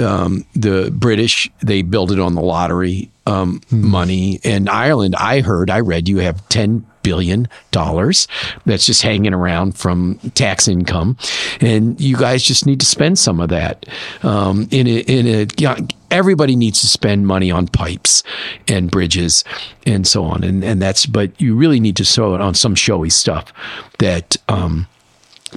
Um, 0.00 0.44
the 0.54 0.90
British 0.90 1.50
they 1.60 1.82
build 1.82 2.12
it 2.12 2.20
on 2.20 2.34
the 2.34 2.42
lottery 2.42 3.10
um, 3.26 3.60
money, 3.70 4.40
and 4.44 4.68
Ireland. 4.68 5.16
I 5.16 5.40
heard, 5.40 5.70
I 5.70 5.80
read, 5.80 6.08
you 6.08 6.18
have 6.18 6.48
ten 6.48 6.86
billion 7.02 7.48
dollars 7.70 8.26
that's 8.64 8.86
just 8.86 9.02
hanging 9.02 9.34
around 9.34 9.76
from 9.76 10.18
tax 10.34 10.68
income, 10.68 11.16
and 11.60 12.00
you 12.00 12.16
guys 12.16 12.42
just 12.42 12.66
need 12.66 12.80
to 12.80 12.86
spend 12.86 13.18
some 13.18 13.40
of 13.40 13.48
that. 13.48 13.86
Um, 14.22 14.68
in 14.70 14.86
a, 14.86 15.00
in 15.00 15.26
a, 15.26 15.46
yeah, 15.56 15.78
everybody 16.10 16.56
needs 16.56 16.80
to 16.82 16.86
spend 16.86 17.26
money 17.26 17.50
on 17.50 17.66
pipes 17.66 18.22
and 18.68 18.90
bridges 18.90 19.44
and 19.84 20.06
so 20.06 20.24
on, 20.24 20.44
and 20.44 20.64
and 20.64 20.80
that's. 20.80 21.06
But 21.06 21.40
you 21.40 21.56
really 21.56 21.80
need 21.80 21.96
to 21.96 22.04
sow 22.04 22.34
it 22.34 22.40
on 22.40 22.54
some 22.54 22.74
showy 22.74 23.10
stuff 23.10 23.52
that. 23.98 24.36
Um, 24.48 24.86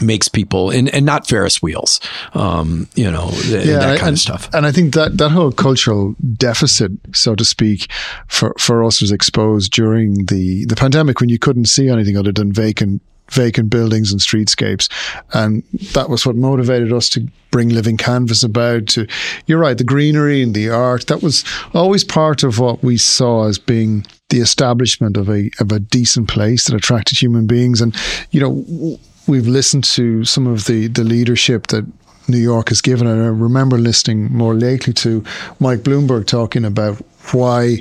makes 0.01 0.27
people 0.27 0.69
and, 0.69 0.89
and 0.89 1.05
not 1.05 1.27
Ferris 1.27 1.61
wheels, 1.61 1.99
um, 2.33 2.87
you 2.95 3.09
know, 3.09 3.29
th- 3.31 3.65
that 3.65 3.97
kind 3.97 4.09
and, 4.09 4.13
of 4.15 4.19
stuff. 4.19 4.49
And 4.53 4.65
I 4.65 4.71
think 4.71 4.93
that 4.93 5.17
that 5.17 5.29
whole 5.29 5.51
cultural 5.51 6.15
deficit, 6.33 6.91
so 7.13 7.35
to 7.35 7.45
speak, 7.45 7.91
for 8.27 8.53
for 8.57 8.83
us 8.83 9.01
was 9.01 9.11
exposed 9.11 9.71
during 9.71 10.25
the 10.25 10.65
the 10.65 10.75
pandemic 10.75 11.19
when 11.19 11.29
you 11.29 11.39
couldn't 11.39 11.65
see 11.65 11.89
anything 11.89 12.17
other 12.17 12.31
than 12.31 12.51
vacant 12.51 13.01
vacant 13.31 13.69
buildings 13.69 14.11
and 14.11 14.19
streetscapes 14.19 14.89
and 15.33 15.63
that 15.93 16.09
was 16.09 16.25
what 16.25 16.35
motivated 16.35 16.91
us 16.91 17.09
to 17.09 17.27
bring 17.51 17.69
living 17.69 17.97
canvas 17.97 18.43
about 18.43 18.87
to 18.87 19.07
you're 19.45 19.59
right 19.59 19.77
the 19.77 19.83
greenery 19.83 20.41
and 20.41 20.53
the 20.53 20.69
art 20.69 21.07
that 21.07 21.21
was 21.21 21.43
always 21.73 22.03
part 22.03 22.43
of 22.43 22.59
what 22.59 22.83
we 22.83 22.97
saw 22.97 23.47
as 23.47 23.57
being 23.59 24.05
the 24.29 24.39
establishment 24.39 25.17
of 25.17 25.29
a 25.29 25.49
of 25.59 25.71
a 25.71 25.79
decent 25.79 26.27
place 26.27 26.65
that 26.65 26.75
attracted 26.75 27.19
human 27.19 27.45
beings 27.45 27.81
and 27.81 27.95
you 28.31 28.39
know 28.39 28.61
w- 28.63 28.97
we've 29.29 29.47
listened 29.47 29.83
to 29.83 30.25
some 30.25 30.47
of 30.47 30.65
the 30.65 30.87
the 30.87 31.03
leadership 31.03 31.67
that 31.67 31.85
New 32.27 32.37
York 32.37 32.69
has 32.69 32.81
given. 32.81 33.07
And 33.07 33.21
I 33.21 33.27
remember 33.27 33.77
listening 33.77 34.31
more 34.31 34.53
lately 34.53 34.93
to 34.93 35.23
Mike 35.59 35.79
Bloomberg 35.79 36.27
talking 36.27 36.65
about 36.65 36.97
why 37.31 37.77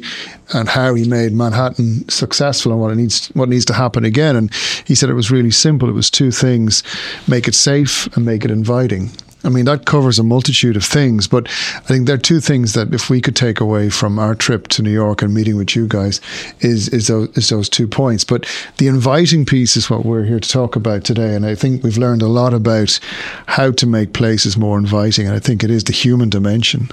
and 0.52 0.68
how 0.68 0.94
he 0.94 1.08
made 1.08 1.32
Manhattan 1.32 2.08
successful 2.08 2.72
and 2.72 2.80
what 2.80 2.96
needs 2.96 3.28
what 3.28 3.48
needs 3.48 3.64
to 3.66 3.72
happen 3.72 4.04
again. 4.04 4.36
And 4.36 4.54
he 4.84 4.94
said 4.94 5.10
it 5.10 5.14
was 5.14 5.30
really 5.30 5.50
simple. 5.50 5.88
It 5.88 5.92
was 5.92 6.10
two 6.10 6.30
things: 6.30 6.82
make 7.26 7.48
it 7.48 7.54
safe 7.54 8.06
and 8.14 8.24
make 8.24 8.44
it 8.44 8.50
inviting. 8.50 9.10
I 9.44 9.50
mean, 9.50 9.66
that 9.66 9.86
covers 9.86 10.18
a 10.18 10.24
multitude 10.24 10.76
of 10.76 10.84
things, 10.84 11.28
but 11.28 11.46
I 11.76 11.80
think 11.80 12.06
there 12.06 12.16
are 12.16 12.18
two 12.18 12.40
things 12.40 12.74
that 12.74 12.92
if 12.92 13.08
we 13.08 13.20
could 13.20 13.36
take 13.36 13.60
away 13.60 13.88
from 13.88 14.18
our 14.18 14.34
trip 14.34 14.66
to 14.68 14.82
New 14.82 14.90
York 14.90 15.22
and 15.22 15.32
meeting 15.32 15.56
with 15.56 15.76
you 15.76 15.86
guys 15.86 16.20
is 16.60 16.88
is 16.88 17.06
those, 17.06 17.28
is 17.36 17.48
those 17.48 17.68
two 17.68 17.86
points. 17.86 18.24
But 18.24 18.46
the 18.78 18.88
inviting 18.88 19.44
piece 19.44 19.76
is 19.76 19.88
what 19.88 20.04
we're 20.04 20.24
here 20.24 20.40
to 20.40 20.48
talk 20.48 20.74
about 20.74 21.04
today, 21.04 21.34
and 21.34 21.46
I 21.46 21.54
think 21.54 21.84
we've 21.84 21.98
learned 21.98 22.22
a 22.22 22.28
lot 22.28 22.52
about 22.52 22.98
how 23.46 23.70
to 23.70 23.86
make 23.86 24.12
places 24.12 24.56
more 24.56 24.76
inviting, 24.76 25.26
and 25.26 25.36
I 25.36 25.40
think 25.40 25.62
it 25.62 25.70
is 25.70 25.84
the 25.84 25.92
human 25.92 26.30
dimension 26.30 26.88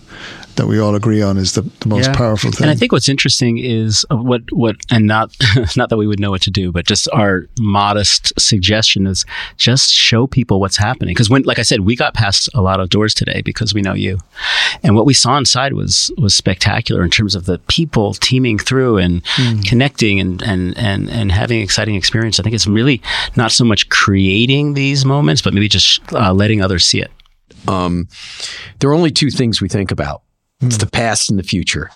that 0.55 0.67
we 0.67 0.79
all 0.79 0.95
agree 0.95 1.21
on 1.21 1.37
is 1.37 1.53
the, 1.53 1.61
the 1.81 1.87
most 1.89 2.05
Yeah. 2.07 2.15
powerful 2.15 2.51
thing. 2.51 2.63
And 2.63 2.71
I 2.71 2.75
think 2.75 2.91
what's 2.91 3.09
interesting 3.09 3.57
is 3.57 4.05
uh, 4.11 4.15
what 4.17 4.41
what 4.51 4.75
and 4.89 5.05
not 5.05 5.35
not 5.75 5.89
that 5.89 5.97
we 5.97 6.07
would 6.07 6.19
know 6.19 6.31
what 6.31 6.41
to 6.43 6.51
do, 6.51 6.71
but 6.71 6.85
just 6.85 7.07
our 7.13 7.47
modest 7.59 8.33
suggestion 8.39 9.07
is 9.07 9.25
just 9.57 9.91
show 9.91 10.27
people 10.27 10.59
what's 10.59 10.77
happening. 10.77 11.13
Because 11.13 11.29
when, 11.29 11.43
like 11.43 11.59
I 11.59 11.63
said, 11.63 11.81
we 11.81 11.95
got 11.95 12.13
past 12.13 12.49
a 12.53 12.61
lot 12.61 12.79
of 12.79 12.89
doors 12.89 13.13
today 13.13 13.41
because 13.43 13.73
we 13.73 13.81
know 13.81 13.93
you, 13.93 14.19
and 14.83 14.95
what 14.95 15.05
we 15.05 15.13
saw 15.13 15.37
inside 15.37 15.73
was 15.73 16.11
was 16.17 16.33
spectacular 16.35 17.03
in 17.03 17.09
terms 17.09 17.35
of 17.35 17.45
the 17.45 17.59
people 17.67 18.13
teaming 18.13 18.57
through 18.59 18.97
and 18.97 19.23
connecting 19.65 20.19
and 20.19 20.41
and 20.43 20.77
and 20.77 21.09
and 21.09 21.31
having 21.31 21.61
exciting 21.61 21.95
experience. 21.95 22.39
I 22.39 22.43
think 22.43 22.55
it's 22.55 22.67
really 22.67 23.01
not 23.35 23.51
so 23.51 23.65
much 23.65 23.89
creating 23.89 24.73
these 24.73 25.05
moments, 25.05 25.41
but 25.41 25.53
maybe 25.53 25.67
just 25.67 25.99
uh, 26.13 26.33
letting 26.33 26.61
others 26.61 26.85
see 26.85 27.01
it. 27.01 27.11
Um, 27.67 28.07
there 28.79 28.89
are 28.89 28.93
only 28.93 29.11
two 29.11 29.29
things 29.31 29.61
we 29.61 29.69
think 29.69 29.91
about. 29.91 30.21
It's 30.67 30.77
the 30.77 30.87
past 30.87 31.29
and 31.29 31.39
the 31.39 31.43
future. 31.43 31.89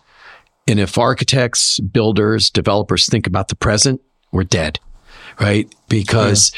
And 0.68 0.80
if 0.80 0.98
architects, 0.98 1.80
builders, 1.80 2.50
developers 2.50 3.08
think 3.08 3.26
about 3.26 3.48
the 3.48 3.56
present, 3.56 4.02
we're 4.32 4.44
dead, 4.44 4.80
right? 5.40 5.74
Because 5.88 6.52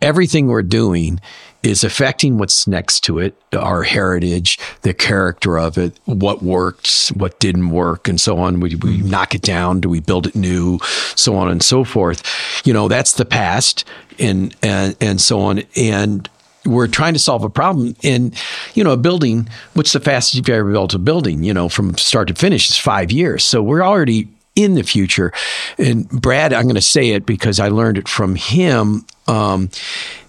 everything 0.00 0.46
we're 0.46 0.62
doing 0.62 1.20
is 1.62 1.82
affecting 1.82 2.38
what's 2.38 2.68
next 2.68 3.00
to 3.00 3.18
it, 3.18 3.34
our 3.52 3.82
heritage, 3.82 4.58
the 4.82 4.94
character 4.94 5.58
of 5.58 5.76
it, 5.76 5.98
what 6.04 6.42
worked, 6.42 7.08
what 7.08 7.40
didn't 7.40 7.70
work, 7.70 8.06
and 8.06 8.20
so 8.20 8.38
on. 8.38 8.60
We, 8.60 8.76
we 8.76 8.98
mm-hmm. 8.98 9.10
knock 9.10 9.34
it 9.34 9.42
down? 9.42 9.80
Do 9.80 9.88
we 9.88 9.98
build 9.98 10.28
it 10.28 10.36
new? 10.36 10.78
So 11.16 11.36
on 11.36 11.48
and 11.48 11.62
so 11.62 11.82
forth. 11.82 12.22
You 12.64 12.72
know, 12.72 12.86
that's 12.86 13.14
the 13.14 13.24
past 13.24 13.84
and, 14.18 14.54
and, 14.62 14.96
and 15.00 15.20
so 15.20 15.40
on. 15.40 15.62
And 15.74 16.30
we're 16.66 16.88
trying 16.88 17.12
to 17.14 17.18
solve 17.18 17.44
a 17.44 17.50
problem 17.50 17.96
in, 18.02 18.32
you 18.74 18.84
know, 18.84 18.92
a 18.92 18.96
building. 18.96 19.48
What's 19.74 19.92
the 19.92 20.00
fastest 20.00 20.34
you've 20.34 20.48
ever 20.48 20.70
built 20.70 20.94
a 20.94 20.98
building? 20.98 21.44
You 21.44 21.54
know, 21.54 21.68
from 21.68 21.96
start 21.96 22.28
to 22.28 22.34
finish 22.34 22.70
is 22.70 22.76
five 22.76 23.10
years. 23.10 23.44
So 23.44 23.62
we're 23.62 23.82
already 23.82 24.28
in 24.56 24.74
the 24.74 24.82
future. 24.82 25.32
And 25.78 26.08
Brad, 26.08 26.52
I'm 26.52 26.64
going 26.64 26.74
to 26.74 26.80
say 26.80 27.10
it 27.10 27.26
because 27.26 27.60
I 27.60 27.68
learned 27.68 27.98
it 27.98 28.08
from 28.08 28.34
him. 28.34 29.06
Um, 29.28 29.70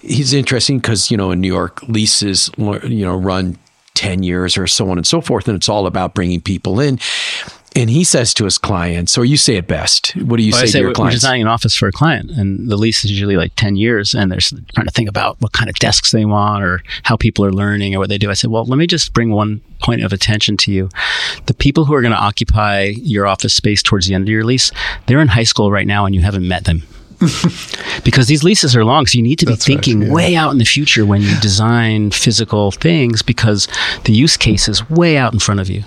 he's 0.02 0.34
interesting 0.34 0.80
because 0.80 1.10
you 1.10 1.18
know 1.18 1.32
in 1.32 1.42
New 1.42 1.48
York 1.48 1.82
leases 1.84 2.50
you 2.58 3.06
know 3.06 3.16
run 3.16 3.58
10 3.94 4.24
years 4.24 4.58
or 4.58 4.68
so 4.68 4.90
on 4.90 4.98
and 4.98 5.08
so 5.08 5.22
forth 5.22 5.48
and 5.48 5.56
it's 5.56 5.70
all 5.70 5.88
about 5.88 6.14
bringing 6.14 6.40
people 6.40 6.80
in 6.80 7.00
and 7.78 7.90
he 7.90 8.04
says 8.04 8.34
to 8.34 8.46
his 8.46 8.58
clients 8.58 9.18
or 9.18 9.24
you 9.24 9.38
say 9.38 9.56
it 9.56 9.68
best 9.68 10.14
what 10.16 10.38
do 10.38 10.44
you 10.44 10.52
Well, 10.52 10.62
say, 10.62 10.68
say 10.68 10.80
to 10.80 10.80
your 10.80 10.90
we're 10.90 10.96
clients 10.96 11.16
designing 11.18 11.44
an 11.44 11.48
office 11.48 11.76
for 11.76 11.88
a 11.88 11.92
client, 11.92 12.32
and 12.32 12.70
the 12.70 12.76
lease 12.76 13.06
is 13.06 13.12
usually 13.12 13.38
like 13.38 13.54
ten 13.56 13.76
years, 13.76 14.14
and 14.14 14.32
they're 14.32 14.40
trying 14.40 14.88
to 14.88 14.92
think 14.92 15.08
about 15.08 15.40
what 15.42 15.54
kind 15.54 15.70
of 15.70 15.76
desks 15.76 16.12
they 16.12 16.26
want 16.26 16.64
or 16.64 16.82
how 17.04 17.16
people 17.16 17.46
are 17.46 17.52
learning 17.52 17.96
or 17.96 18.00
what 18.00 18.10
they 18.10 18.18
do. 18.18 18.30
I 18.30 18.34
said, 18.34 18.50
well, 18.50 18.66
let 18.66 18.78
me 18.78 18.88
just 18.88 19.14
bring 19.14 19.32
one 19.32 19.62
point 19.80 20.04
of 20.04 20.12
attention 20.12 20.58
to 20.58 20.72
you: 20.72 20.90
the 21.46 21.54
people 21.54 21.86
who 21.86 21.94
are 21.94 22.02
going 22.02 22.14
to 22.14 22.20
occupy 22.20 22.94
your 22.98 23.28
office 23.28 23.54
space 23.54 23.84
towards 23.84 24.08
the 24.08 24.16
end 24.16 24.24
of 24.24 24.30
your 24.30 24.44
lease, 24.44 24.72
they're 25.06 25.22
in 25.22 25.28
high 25.30 25.44
school 25.44 25.72
right 25.72 25.88
now, 25.88 26.06
and 26.06 26.16
you 26.16 26.22
haven't 26.22 26.48
met 26.48 26.66
them. 26.66 26.84
because 28.04 28.28
these 28.28 28.44
leases 28.44 28.76
are 28.76 28.86
long, 28.86 29.08
so 29.08 29.18
you 29.18 29.24
need 29.24 29.40
to 29.40 29.46
be 29.46 29.52
That's 29.54 29.68
right, 29.68 29.76
thinking 29.76 30.04
yeah. 30.04 30.14
way 30.14 30.36
out 30.36 30.52
in 30.52 30.60
the 30.60 30.66
future 30.66 31.04
when 31.04 31.22
you 31.22 31.36
design 31.40 32.12
physical 32.12 32.72
things 32.72 33.24
because 33.24 33.68
the 34.04 34.14
use 34.14 34.38
case 34.38 34.68
is 34.68 34.88
way 34.90 35.18
out 35.18 35.34
in 35.34 35.40
front 35.40 35.60
of 35.60 35.68
you. 35.68 35.84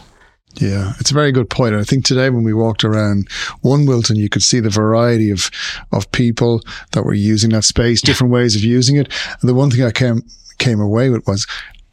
Yeah, 0.54 0.92
it's 0.98 1.10
a 1.10 1.14
very 1.14 1.32
good 1.32 1.48
point. 1.48 1.74
And 1.74 1.80
I 1.80 1.84
think 1.84 2.04
today 2.04 2.28
when 2.30 2.42
we 2.42 2.52
walked 2.52 2.84
around 2.84 3.28
One 3.60 3.86
Wilton, 3.86 4.16
you 4.16 4.28
could 4.28 4.42
see 4.42 4.60
the 4.60 4.70
variety 4.70 5.30
of, 5.30 5.50
of 5.92 6.10
people 6.12 6.62
that 6.92 7.04
were 7.04 7.14
using 7.14 7.50
that 7.50 7.64
space, 7.64 8.00
different 8.00 8.32
ways 8.32 8.56
of 8.56 8.64
using 8.64 8.96
it. 8.96 9.12
And 9.40 9.48
the 9.48 9.54
one 9.54 9.70
thing 9.70 9.84
I 9.84 9.92
came, 9.92 10.22
came 10.58 10.80
away 10.80 11.08
with 11.08 11.26
was 11.26 11.46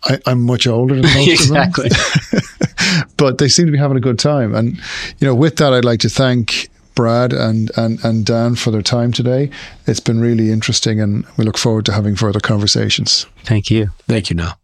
I, 0.05 0.19
I'm 0.25 0.41
much 0.41 0.67
older 0.67 0.95
than 0.95 1.03
most 1.03 1.29
exactly. 1.29 1.87
of 1.87 2.31
them, 2.31 3.09
but 3.17 3.37
they 3.37 3.47
seem 3.47 3.67
to 3.67 3.71
be 3.71 3.77
having 3.77 3.97
a 3.97 4.01
good 4.01 4.19
time. 4.19 4.55
And, 4.55 4.77
you 5.19 5.27
know, 5.27 5.35
with 5.35 5.57
that, 5.57 5.73
I'd 5.73 5.85
like 5.85 5.99
to 6.01 6.09
thank 6.09 6.69
Brad 6.95 7.33
and, 7.33 7.71
and, 7.77 8.03
and 8.03 8.25
Dan 8.25 8.55
for 8.55 8.71
their 8.71 8.81
time 8.81 9.11
today. 9.11 9.51
It's 9.85 9.99
been 9.99 10.19
really 10.19 10.51
interesting 10.51 10.99
and 10.99 11.25
we 11.37 11.45
look 11.45 11.57
forward 11.57 11.85
to 11.85 11.93
having 11.93 12.15
further 12.15 12.39
conversations. 12.39 13.27
Thank 13.43 13.69
you. 13.69 13.89
Thank 14.07 14.29
you, 14.29 14.35
now. 14.35 14.57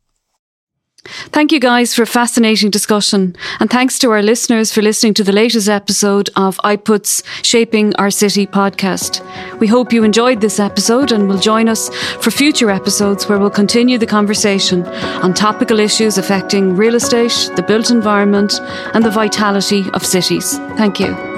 Thank 1.06 1.52
you 1.52 1.60
guys 1.60 1.94
for 1.94 2.04
a 2.04 2.08
fascinating 2.08 2.70
discussion. 2.70 3.36
And 3.60 3.70
thanks 3.70 4.00
to 4.00 4.12
our 4.12 4.22
listeners 4.22 4.72
for 4.72 4.82
listening 4.82 5.14
to 5.16 5.24
the 5.24 5.34
latest 5.34 5.68
episode 5.68 6.30
of 6.36 6.58
IPUT's 6.64 7.24
Shaping 7.42 7.94
Our 7.96 8.10
City 8.10 8.48
podcast. 8.48 9.22
We 9.60 9.68
hope 9.68 9.92
you 9.92 10.04
enjoyed 10.04 10.40
this 10.40 10.60
episode 10.60 11.12
and 11.12 11.28
will 11.28 11.40
join 11.40 11.68
us 11.68 11.90
for 12.22 12.32
future 12.32 12.70
episodes 12.70 13.28
where 13.28 13.38
we'll 13.38 13.50
continue 13.50 13.98
the 13.98 14.06
conversation 14.06 14.86
on 14.86 15.34
topical 15.34 15.80
issues 15.80 16.18
affecting 16.18 16.76
real 16.78 16.96
estate, 16.96 17.52
the 17.56 17.64
built 17.64 17.92
environment, 17.92 18.54
and 18.94 19.04
the 19.04 19.12
vitality 19.12 19.86
of 19.94 20.06
cities. 20.06 20.58
Thank 20.78 21.00
you. 21.00 21.33